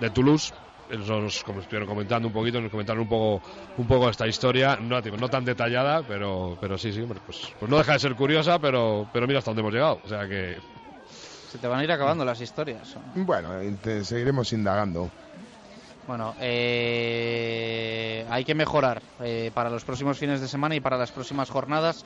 de 0.00 0.10
Toulouse 0.10 0.52
nos 0.90 1.42
como 1.44 1.60
estuvieron 1.60 1.88
comentando 1.88 2.28
un 2.28 2.34
poquito, 2.34 2.60
nos 2.60 2.70
comentaron 2.70 3.02
un 3.02 3.08
poco, 3.08 3.42
un 3.78 3.86
poco 3.86 4.08
esta 4.08 4.26
historia, 4.26 4.76
no, 4.76 5.00
no 5.00 5.28
tan 5.28 5.44
detallada, 5.44 6.02
pero, 6.06 6.56
pero 6.60 6.78
sí, 6.78 6.92
sí, 6.92 7.02
pues, 7.02 7.20
pues 7.58 7.70
no 7.70 7.78
deja 7.78 7.94
de 7.94 7.98
ser 7.98 8.14
curiosa, 8.14 8.58
pero, 8.58 9.08
pero 9.12 9.26
mira 9.26 9.38
hasta 9.38 9.50
dónde 9.50 9.60
hemos 9.60 9.72
llegado. 9.72 10.00
O 10.04 10.08
sea 10.08 10.28
que 10.28 10.56
se 11.54 11.60
te 11.60 11.68
van 11.68 11.78
a 11.78 11.84
ir 11.84 11.92
acabando 11.92 12.24
las 12.24 12.40
historias. 12.40 12.96
Bueno, 13.14 13.50
seguiremos 14.02 14.52
indagando. 14.52 15.08
Bueno, 16.04 16.34
eh, 16.40 18.26
hay 18.28 18.44
que 18.44 18.56
mejorar 18.56 19.00
eh, 19.20 19.52
para 19.54 19.70
los 19.70 19.84
próximos 19.84 20.18
fines 20.18 20.40
de 20.40 20.48
semana 20.48 20.74
y 20.74 20.80
para 20.80 20.98
las 20.98 21.12
próximas 21.12 21.48
jornadas 21.48 22.04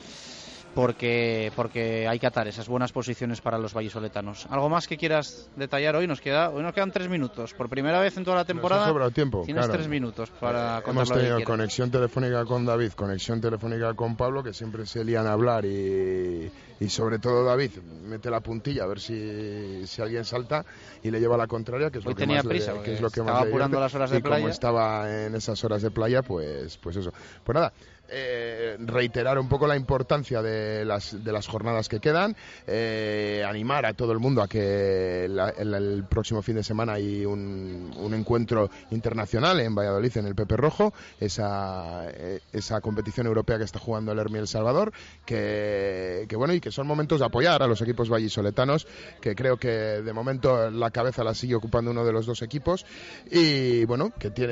porque, 0.75 1.51
porque 1.55 2.07
hay 2.07 2.19
que 2.19 2.27
atar 2.27 2.47
esas 2.47 2.67
buenas 2.67 2.91
posiciones 2.91 3.41
para 3.41 3.57
los 3.57 3.73
vallisoletanos. 3.73 4.47
¿Algo 4.49 4.69
más 4.69 4.87
que 4.87 4.97
quieras 4.97 5.49
detallar 5.55 5.95
hoy? 5.95 6.07
Nos, 6.07 6.21
queda, 6.21 6.49
hoy 6.49 6.63
nos 6.63 6.73
quedan 6.73 6.91
tres 6.91 7.09
minutos. 7.09 7.53
Por 7.53 7.69
primera 7.69 7.99
vez 7.99 8.17
en 8.17 8.23
toda 8.23 8.37
la 8.37 8.45
temporada 8.45 8.91
nos 8.91 9.13
tiempo, 9.13 9.43
tienes 9.45 9.69
tres 9.69 9.87
minutos 9.87 10.29
para 10.39 10.79
eh, 10.79 10.83
Hemos 10.87 11.09
tenido 11.09 11.43
conexión 11.43 11.91
telefónica 11.91 12.45
con 12.45 12.65
David, 12.65 12.91
conexión 12.93 13.41
telefónica 13.41 13.93
con 13.93 14.15
Pablo, 14.15 14.43
que 14.43 14.53
siempre 14.53 14.85
se 14.85 15.03
lían 15.03 15.27
a 15.27 15.33
hablar 15.33 15.65
y, 15.65 16.51
y 16.79 16.89
sobre 16.89 17.19
todo 17.19 17.43
David 17.43 17.71
mete 18.03 18.29
la 18.29 18.41
puntilla 18.41 18.83
a 18.83 18.87
ver 18.87 18.99
si, 18.99 19.85
si 19.85 20.01
alguien 20.01 20.25
salta 20.25 20.65
y 21.03 21.11
le 21.11 21.19
lleva 21.19 21.37
la 21.37 21.47
contraria, 21.47 21.89
que 21.89 21.99
es 21.99 22.05
lo 22.05 22.11
que 22.11 22.21
tenía 22.21 22.37
más 22.37 22.47
prisa, 22.47 22.73
que 22.83 22.93
es 22.93 23.01
lo 23.01 23.09
que 23.09 23.19
estaba 23.19 23.41
apurando 23.41 23.79
las 23.79 23.93
horas 23.95 24.11
de 24.11 24.17
y 24.17 24.21
playa. 24.21 24.37
como 24.37 24.49
estaba 24.49 25.25
en 25.25 25.35
esas 25.35 25.63
horas 25.63 25.81
de 25.81 25.91
playa, 25.91 26.21
pues, 26.21 26.77
pues 26.77 26.95
eso. 26.95 27.11
Pues 27.43 27.53
nada, 27.53 27.73
eh, 28.11 28.77
reiterar 28.79 29.39
un 29.39 29.47
poco 29.47 29.67
la 29.67 29.75
importancia 29.75 30.41
de 30.41 30.85
las, 30.85 31.23
de 31.23 31.31
las 31.31 31.47
jornadas 31.47 31.89
que 31.89 31.99
quedan, 31.99 32.35
eh, 32.67 33.43
animar 33.47 33.85
a 33.85 33.93
todo 33.93 34.11
el 34.11 34.19
mundo 34.19 34.41
a 34.41 34.47
que 34.47 35.25
el, 35.25 36.05
próximo 36.09 36.41
fin 36.41 36.55
de 36.55 36.63
semana 36.63 36.93
hay 36.93 37.25
un, 37.25 37.91
encuentro 38.13 38.69
internacional 38.91 39.59
en 39.59 39.75
Valladolid, 39.75 40.17
en 40.17 40.25
el 40.25 40.35
Pepe 40.35 40.57
Rojo, 40.57 40.93
esa, 41.19 42.07
eh, 42.09 42.39
competición 42.81 43.27
europea 43.27 43.57
que 43.57 43.63
está 43.63 43.79
jugando 43.79 44.11
el 44.11 44.19
Hermi 44.19 44.39
El 44.39 44.47
Salvador, 44.47 44.91
que, 45.25 46.27
bueno, 46.35 46.53
y 46.53 46.59
que 46.59 46.71
son 46.71 46.87
momentos 46.87 47.19
de 47.19 47.25
apoyar 47.25 47.61
a 47.61 47.67
los 47.67 47.81
equipos 47.81 48.09
vallisoletanos, 48.09 48.87
que 49.21 49.35
creo 49.35 49.57
que 49.57 49.69
de 49.69 50.13
momento 50.13 50.69
la 50.71 50.91
cabeza 50.91 51.23
la 51.23 51.33
sigue 51.33 51.55
ocupando 51.55 51.91
uno 51.91 52.05
de 52.05 52.11
los 52.11 52.25
dos 52.25 52.41
equipos, 52.41 52.85
y 53.29 53.85
bueno, 53.85 54.11
que 54.17 54.31
tiene 54.31 54.49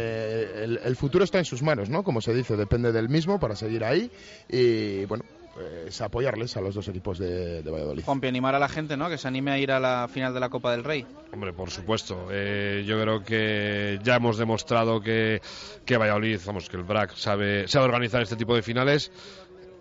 el, 0.64 0.96
futuro 0.96 1.24
está 1.24 1.38
en 1.40 1.46
sus 1.46 1.62
manos, 1.62 1.90
¿no? 1.90 2.04
Como 2.04 2.22
se 2.22 2.34
dice, 2.34 2.56
depende 2.56 2.92
del 2.92 3.10
mismo 3.10 3.40
seguir 3.56 3.84
ahí 3.84 4.12
y 4.50 5.06
bueno, 5.06 5.24
pues, 5.58 6.02
apoyarles 6.02 6.56
a 6.56 6.62
los 6.62 6.76
dos 6.76 6.88
equipos 6.88 7.18
de, 7.18 7.64
de 7.64 7.72
Valladolid. 7.72 8.04
Juanpi, 8.04 8.28
animar 8.28 8.54
a 8.54 8.60
la 8.60 8.70
gente, 8.70 8.96
¿no? 8.96 9.10
Que 9.10 9.18
se 9.18 9.28
anime 9.28 9.52
a 9.52 9.58
ir 9.58 9.72
a 9.72 9.80
la 9.80 10.08
final 10.08 10.32
de 10.32 10.40
la 10.40 10.50
Copa 10.50 10.72
del 10.72 10.84
Rey. 10.84 11.04
Hombre, 11.34 11.52
por 11.52 11.72
supuesto. 11.72 12.28
Eh, 12.32 12.84
yo 12.86 13.02
creo 13.02 13.24
que 13.24 14.00
ya 14.04 14.18
hemos 14.18 14.38
demostrado 14.38 15.02
que, 15.02 15.42
que 15.84 15.98
Valladolid, 15.98 16.40
vamos, 16.46 16.70
que 16.70 16.78
el 16.78 16.84
BRAC 16.84 17.16
sabe, 17.16 17.68
sabe 17.68 17.86
organizar 17.86 18.22
este 18.22 18.36
tipo 18.36 18.56
de 18.56 18.62
finales 18.62 19.12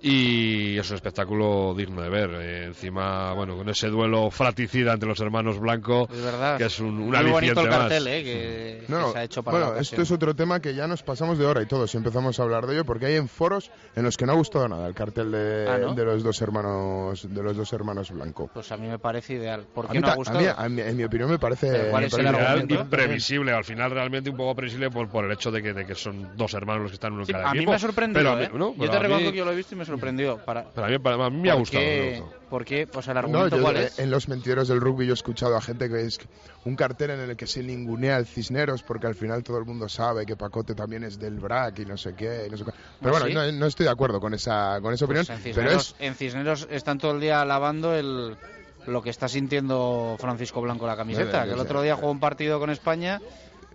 y 0.03 0.79
es 0.79 0.89
un 0.91 0.97
espectáculo 0.97 1.75
digno 1.77 2.03
de 2.03 2.09
ver. 2.11 2.31
Eh, 2.35 2.65
encima, 2.67 3.33
bueno, 3.33 3.57
con 3.57 3.69
ese 3.69 3.89
duelo 3.89 4.31
fratricida 4.31 4.93
entre 4.93 5.09
los 5.09 5.21
hermanos 5.21 5.59
Blanco, 5.59 6.09
Es 6.13 6.23
verdad. 6.23 6.59
que 6.59 6.65
es 6.65 6.79
un, 6.81 6.89
un 6.89 7.09
Muy 7.09 7.17
aliciente 7.17 7.33
bonito 7.55 7.61
el 7.63 7.69
más. 7.69 7.79
cartel, 7.79 8.07
¿eh? 8.09 8.25
Que, 8.25 8.85
que 8.87 8.93
No, 8.93 9.13
se 9.13 9.19
ha 9.19 9.25
hecho 9.25 9.43
para 9.43 9.59
bueno, 9.59 9.81
esto 9.81 10.03
es 10.03 10.11
otro 10.11 10.35
tema 10.37 10.61
que 10.61 10.75
ya 10.75 10.87
nos 10.87 11.03
pasamos 11.03 11.39
de 11.39 11.47
hora 11.47 11.63
y 11.63 11.67
todo 11.67 11.87
si 11.87 11.97
empezamos 11.97 12.39
a 12.39 12.43
hablar 12.43 12.67
de 12.67 12.75
ello, 12.75 12.85
porque 12.85 13.07
hay 13.07 13.15
en 13.17 13.29
foros 13.29 13.71
en 13.95 14.05
los 14.05 14.17
que 14.17 14.27
no 14.27 14.33
ha 14.33 14.37
gustado 14.37 14.69
nada 14.69 14.87
el 14.87 14.95
cartel 14.95 15.33
de, 15.33 15.67
Ah, 15.69 15.79
¿no? 15.79 15.95
de 15.95 16.05
los 16.05 16.23
dos 16.23 16.41
hermanos 16.43 17.27
de 17.29 17.43
los 17.43 17.57
dos 17.57 17.73
hermanos 17.73 18.11
Blanco. 18.11 18.51
Pues 18.53 18.71
a 18.73 18.77
mí 18.77 18.87
me 18.87 18.99
parece 18.99 19.35
ideal. 19.35 19.67
¿Por 19.75 19.89
qué 19.89 20.01
no 20.01 20.07
ha 20.07 20.11
ta- 20.11 20.13
a 20.13 20.17
gustado? 20.17 20.41
mí- 20.41 20.47
a 20.57 20.69
mí- 20.69 20.83
en 20.83 20.97
mi 20.97 21.05
opinión 21.05 21.31
me 21.31 21.39
parece, 21.39 21.89
¿cuál 21.91 22.03
me 22.03 22.07
es 22.09 22.15
parece 22.15 22.75
imprevisible, 22.75 23.53
al 23.53 23.65
final 23.65 23.91
realmente 23.91 24.31
un 24.31 24.37
poco 24.37 24.55
previsible 24.55 24.91
por, 24.91 25.09
por 25.09 25.25
el 25.25 25.33
hecho 25.33 25.51
de 25.51 25.63
que, 25.63 25.73
de 25.73 25.87
que 25.87 25.95
son 25.95 26.37
dos 26.37 26.53
hermanos 26.55 26.83
los 26.83 26.91
que 26.91 26.97
están 26.97 27.13
uno 27.13 27.23
en 27.23 27.27
Sí, 27.27 27.33
cada 27.33 27.49
a 27.49 27.53
mí 27.53 27.59
equipo. 27.59 27.71
me 27.73 27.77
ha 27.77 27.79
sorprendido, 27.79 28.35
Pero 28.37 28.43
¿eh? 28.45 28.51
¿no? 28.59 28.73
Yo 28.73 28.75
Pero 28.79 28.91
te 28.91 28.97
a 28.97 29.01
mí- 29.01 29.03
reconozco 29.07 29.31
que 29.33 29.39
yo 29.39 29.45
lo 29.45 29.53
he 29.53 29.57
visto 29.57 29.75
y 29.75 29.79
me 29.79 29.85
sorprendió. 29.87 30.39
Para, 30.45 30.65
pero 30.75 30.87
a 30.87 30.89
mí, 30.91 30.97
a 31.25 31.31
mí 31.31 31.41
me 31.41 31.51
ha 31.51 31.53
¿Por 31.55 31.61
gustado. 31.61 31.83
qué? 31.85 32.23
¿Por 32.51 32.65
qué? 32.65 32.87
Pues 32.87 33.09
el 33.09 33.15
No, 33.15 33.19
argumento 33.21 33.57
yo, 33.57 33.63
cuál 33.63 33.77
es. 33.79 33.99
en 33.99 34.11
los 34.11 34.29
mentiros 34.29 34.69
del 34.69 34.81
rugby 34.81 35.07
yo 35.07 35.13
he 35.13 35.15
escuchado 35.15 35.57
a 35.57 35.61
gente 35.61 35.89
que 35.89 36.03
es 36.03 36.19
un 36.65 36.77
cartel 36.77 37.11
en 37.11 37.21
el 37.21 37.37
que 37.37 37.47
se 37.47 37.63
ningunea 37.63 38.17
al 38.17 38.27
Cisneros 38.27 38.83
porque 38.83 39.07
al 39.07 39.15
final 39.15 39.43
todo 39.43 39.59
el 39.59 39.65
mundo 39.65 39.89
sabe 39.89 40.27
que 40.27 40.37
Pacote 40.37 40.75
también 40.75 41.03
es 41.05 41.19
del 41.19 41.39
BRAC 41.41 41.81
y 41.81 41.87
no 41.87 41.97
sé 41.97 42.15
qué. 42.15 42.45
y 42.47 42.51
no 42.51 42.57
sé 42.57 42.65
qué. 42.65 42.71
Pero 43.01 43.17
¿Ah, 43.17 43.21
bueno, 43.21 43.27
sí? 43.27 43.35
no, 43.35 43.59
no 43.59 43.67
estoy 43.67 43.85
de 43.87 43.93
acuerdo 43.93 44.21
con 44.21 44.35
esa, 44.35 44.79
con 44.81 44.93
esa 44.95 45.07
Pues 45.07 45.29
opinión. 45.29 45.39
en, 45.39 45.43
pero 45.55 45.55
Cisneros, 45.71 45.97
es 45.99 46.07
en 46.07 46.15
Cisneros 46.15 46.69
están 46.71 46.99
todo 46.99 47.13
el 47.13 47.21
día 47.21 47.41
alabando 47.41 47.95
el, 47.95 48.37
lo 48.87 49.03
que 49.03 49.11
está 49.11 49.29
sintiendo 49.29 50.17
Francisco 50.21 50.61
Blanco 50.61 50.87
la 50.87 50.97
camiseta. 50.97 51.45
Que 51.45 51.53
el 51.53 51.59
otro 51.59 51.83
día 51.83 51.97
jugó 51.97 52.11
un 52.11 52.21
partido 52.21 52.59
con 52.61 52.71
España 52.71 53.21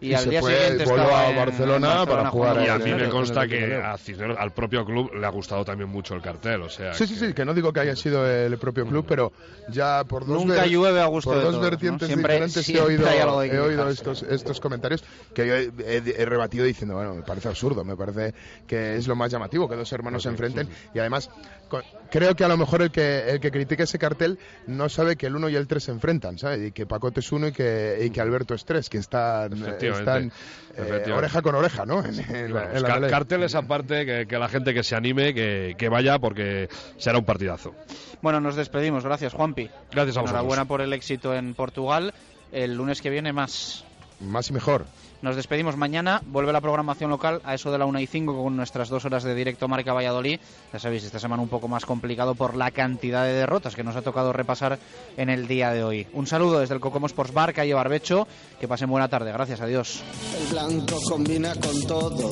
y, 0.01 0.09
Y 0.09 0.13
al 0.15 0.23
se 0.23 0.29
día 0.31 0.41
fue, 0.41 0.55
siguiente 0.55 0.85
voló 0.85 1.01
estaba 1.03 1.21
a 1.21 1.29
en- 1.29 1.35
Barcelona 1.37 1.99
en 2.01 2.07
para 2.09 2.29
jugar 2.31 2.63
Y 2.65 2.67
a 2.67 2.73
con 2.79 2.83
mí 2.83 2.93
me 2.95 3.09
consta 3.09 3.47
que 3.47 3.75
a 3.75 3.97
Cisneros, 3.97 4.35
al 4.39 4.51
propio 4.51 4.83
club 4.83 5.13
le 5.13 5.25
ha 5.25 5.29
gustado 5.29 5.63
también 5.63 5.89
mucho 5.89 6.15
el 6.15 6.21
cartel. 6.21 6.61
O 6.63 6.69
sea, 6.69 6.93
Sí, 6.93 7.05
sí, 7.07 7.15
sí, 7.15 7.33
que 7.33 7.45
no 7.45 7.53
digo 7.53 7.71
que 7.71 7.79
haya 7.81 7.95
sido 7.95 8.27
el 8.29 8.57
propio 8.57 8.85
club, 8.85 9.05
pero 9.07 9.31
ya 9.69 10.03
por 10.03 10.25
dos, 10.25 10.43
Nunca 10.43 10.61
ver- 10.61 10.69
llueve 10.69 10.99
a 11.01 11.05
gusto 11.05 11.29
por 11.29 11.37
de 11.37 11.43
dos 11.43 11.51
todos, 11.53 11.63
¿no? 11.63 11.69
vertientes 11.69 12.07
Siempre- 12.07 12.33
diferentes 12.33 12.57
he 12.57 12.63
siempre 12.63 12.85
oído, 12.85 13.07
hay 13.07 13.19
algo 13.19 13.41
de 13.41 13.47
he 13.47 13.51
que 13.51 13.59
oído 13.59 13.89
estos, 13.89 14.23
estos 14.23 14.59
comentarios 14.59 15.03
que 15.33 15.47
yo 15.47 15.55
he, 15.55 15.71
he- 15.85 16.15
he 16.21 16.25
rebatido 16.25 16.65
diciendo, 16.65 16.95
bueno, 16.95 17.13
me 17.13 17.21
parece 17.21 17.47
absurdo, 17.49 17.83
me 17.83 17.95
parece 17.95 18.33
que 18.67 18.95
es 18.95 19.07
lo 19.07 19.15
más 19.15 19.31
llamativo 19.31 19.69
que 19.69 19.75
dos 19.75 19.91
hermanos 19.93 20.23
se 20.23 20.29
enfrenten 20.29 20.67
y 20.93 20.99
además 20.99 21.29
co- 21.69 21.81
creo 22.09 22.35
que 22.35 22.43
a 22.43 22.47
lo 22.47 22.57
mejor 22.57 22.81
el 22.81 22.91
que, 22.91 23.29
el 23.29 23.39
que 23.39 23.51
critique 23.51 23.83
ese 23.83 23.99
cartel 23.99 24.39
no 24.67 24.89
sabe 24.89 25.15
que 25.15 25.27
el 25.27 25.35
uno 25.35 25.47
y 25.47 25.55
el 25.55 25.67
tres 25.67 25.83
se 25.83 25.91
enfrentan, 25.91 26.37
¿sabes? 26.37 26.67
Y 26.67 26.71
que 26.71 26.85
Pacote 26.85 27.19
es 27.19 27.31
uno 27.31 27.47
y 27.47 27.51
que, 27.51 27.99
y 28.01 28.09
que 28.09 28.19
Alberto 28.21 28.53
es 28.55 28.65
tres, 28.65 28.89
que 28.89 28.97
están. 28.97 29.51
Están 29.99 30.31
eh, 30.77 31.11
oreja 31.11 31.41
con 31.41 31.55
oreja, 31.55 31.85
¿no? 31.85 31.99
En, 32.03 32.19
en 32.19 32.51
bueno, 32.51 32.69
en 32.73 32.81
la 32.81 32.87
ca- 32.87 32.93
pelea. 32.95 33.09
carteles 33.09 33.55
aparte, 33.55 34.05
que, 34.05 34.25
que 34.27 34.37
la 34.39 34.47
gente 34.49 34.73
que 34.73 34.83
se 34.83 34.95
anime, 34.95 35.33
que, 35.33 35.75
que 35.77 35.89
vaya, 35.89 36.17
porque 36.19 36.69
será 36.97 37.17
un 37.17 37.25
partidazo. 37.25 37.73
Bueno, 38.21 38.39
nos 38.39 38.55
despedimos. 38.55 39.03
Gracias, 39.03 39.33
Juanpi. 39.33 39.69
Gracias 39.91 40.17
a 40.17 40.21
vosotros. 40.21 40.29
Enhorabuena 40.29 40.65
por 40.65 40.81
el 40.81 40.93
éxito 40.93 41.33
en 41.35 41.53
Portugal. 41.53 42.13
El 42.51 42.75
lunes 42.75 43.01
que 43.01 43.09
viene 43.09 43.33
más. 43.33 43.83
Más 44.19 44.49
y 44.49 44.53
mejor. 44.53 44.85
Nos 45.21 45.35
despedimos 45.35 45.77
mañana. 45.77 46.21
Vuelve 46.25 46.51
la 46.51 46.61
programación 46.61 47.11
local 47.11 47.41
a 47.43 47.53
eso 47.53 47.71
de 47.71 47.77
la 47.77 47.85
1 47.85 47.99
y 47.99 48.07
5 48.07 48.43
con 48.43 48.55
nuestras 48.55 48.89
dos 48.89 49.05
horas 49.05 49.23
de 49.23 49.35
directo 49.35 49.67
Marca 49.67 49.93
Valladolid. 49.93 50.39
Ya 50.73 50.79
sabéis, 50.79 51.03
esta 51.03 51.19
semana 51.19 51.43
un 51.43 51.49
poco 51.49 51.67
más 51.67 51.85
complicado 51.85 52.33
por 52.33 52.55
la 52.55 52.71
cantidad 52.71 53.23
de 53.25 53.33
derrotas 53.33 53.75
que 53.75 53.83
nos 53.83 53.95
ha 53.95 54.01
tocado 54.01 54.33
repasar 54.33 54.79
en 55.17 55.29
el 55.29 55.47
día 55.47 55.71
de 55.71 55.83
hoy. 55.83 56.07
Un 56.13 56.25
saludo 56.25 56.59
desde 56.59 56.73
el 56.73 56.79
Cocomo 56.79 57.05
Sports 57.05 57.33
Bar, 57.33 57.53
calle 57.53 57.73
Barbecho. 57.73 58.27
Que 58.59 58.67
pasen 58.67 58.89
buena 58.89 59.09
tarde. 59.09 59.31
Gracias, 59.31 59.61
adiós. 59.61 60.01
El 60.39 60.47
blanco 60.47 60.97
combina 61.07 61.53
con 61.53 61.81
todo. 61.83 62.31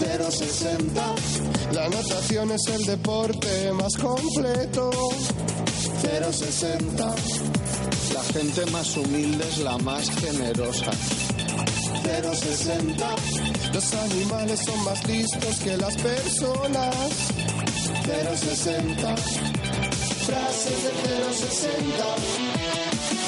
060. 0.00 1.14
La 1.74 1.86
natación 1.90 2.50
es 2.52 2.66
el 2.68 2.86
deporte 2.86 3.70
más 3.72 3.96
completo. 3.98 4.90
060. 6.00 7.14
La 8.14 8.22
gente 8.32 8.64
más 8.70 8.96
humilde 8.96 9.44
es 9.46 9.58
la 9.58 9.76
más 9.78 10.08
generosa. 10.10 10.90
060. 12.02 13.06
Los 13.74 13.94
animales 13.94 14.60
son 14.64 14.84
más 14.84 15.06
listos 15.06 15.56
que 15.62 15.76
las 15.76 15.94
personas. 15.96 16.96
060. 18.06 19.16
Frases 20.26 20.82
de 20.82 20.92
060. 21.34 22.04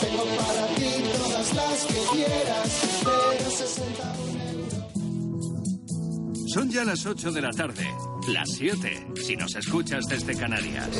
Tengo 0.00 0.24
para 0.38 0.66
ti 0.74 0.90
todas 1.18 1.54
las 1.54 1.84
que 1.84 2.00
quieras. 2.12 2.68
060. 3.58 4.21
Son 6.52 6.68
ya 6.68 6.84
las 6.84 7.06
8 7.06 7.32
de 7.32 7.40
la 7.40 7.50
tarde, 7.50 7.86
las 8.28 8.50
7 8.50 9.06
si 9.14 9.36
nos 9.36 9.54
escuchas 9.56 10.04
desde 10.06 10.36
Canarias. 10.36 10.98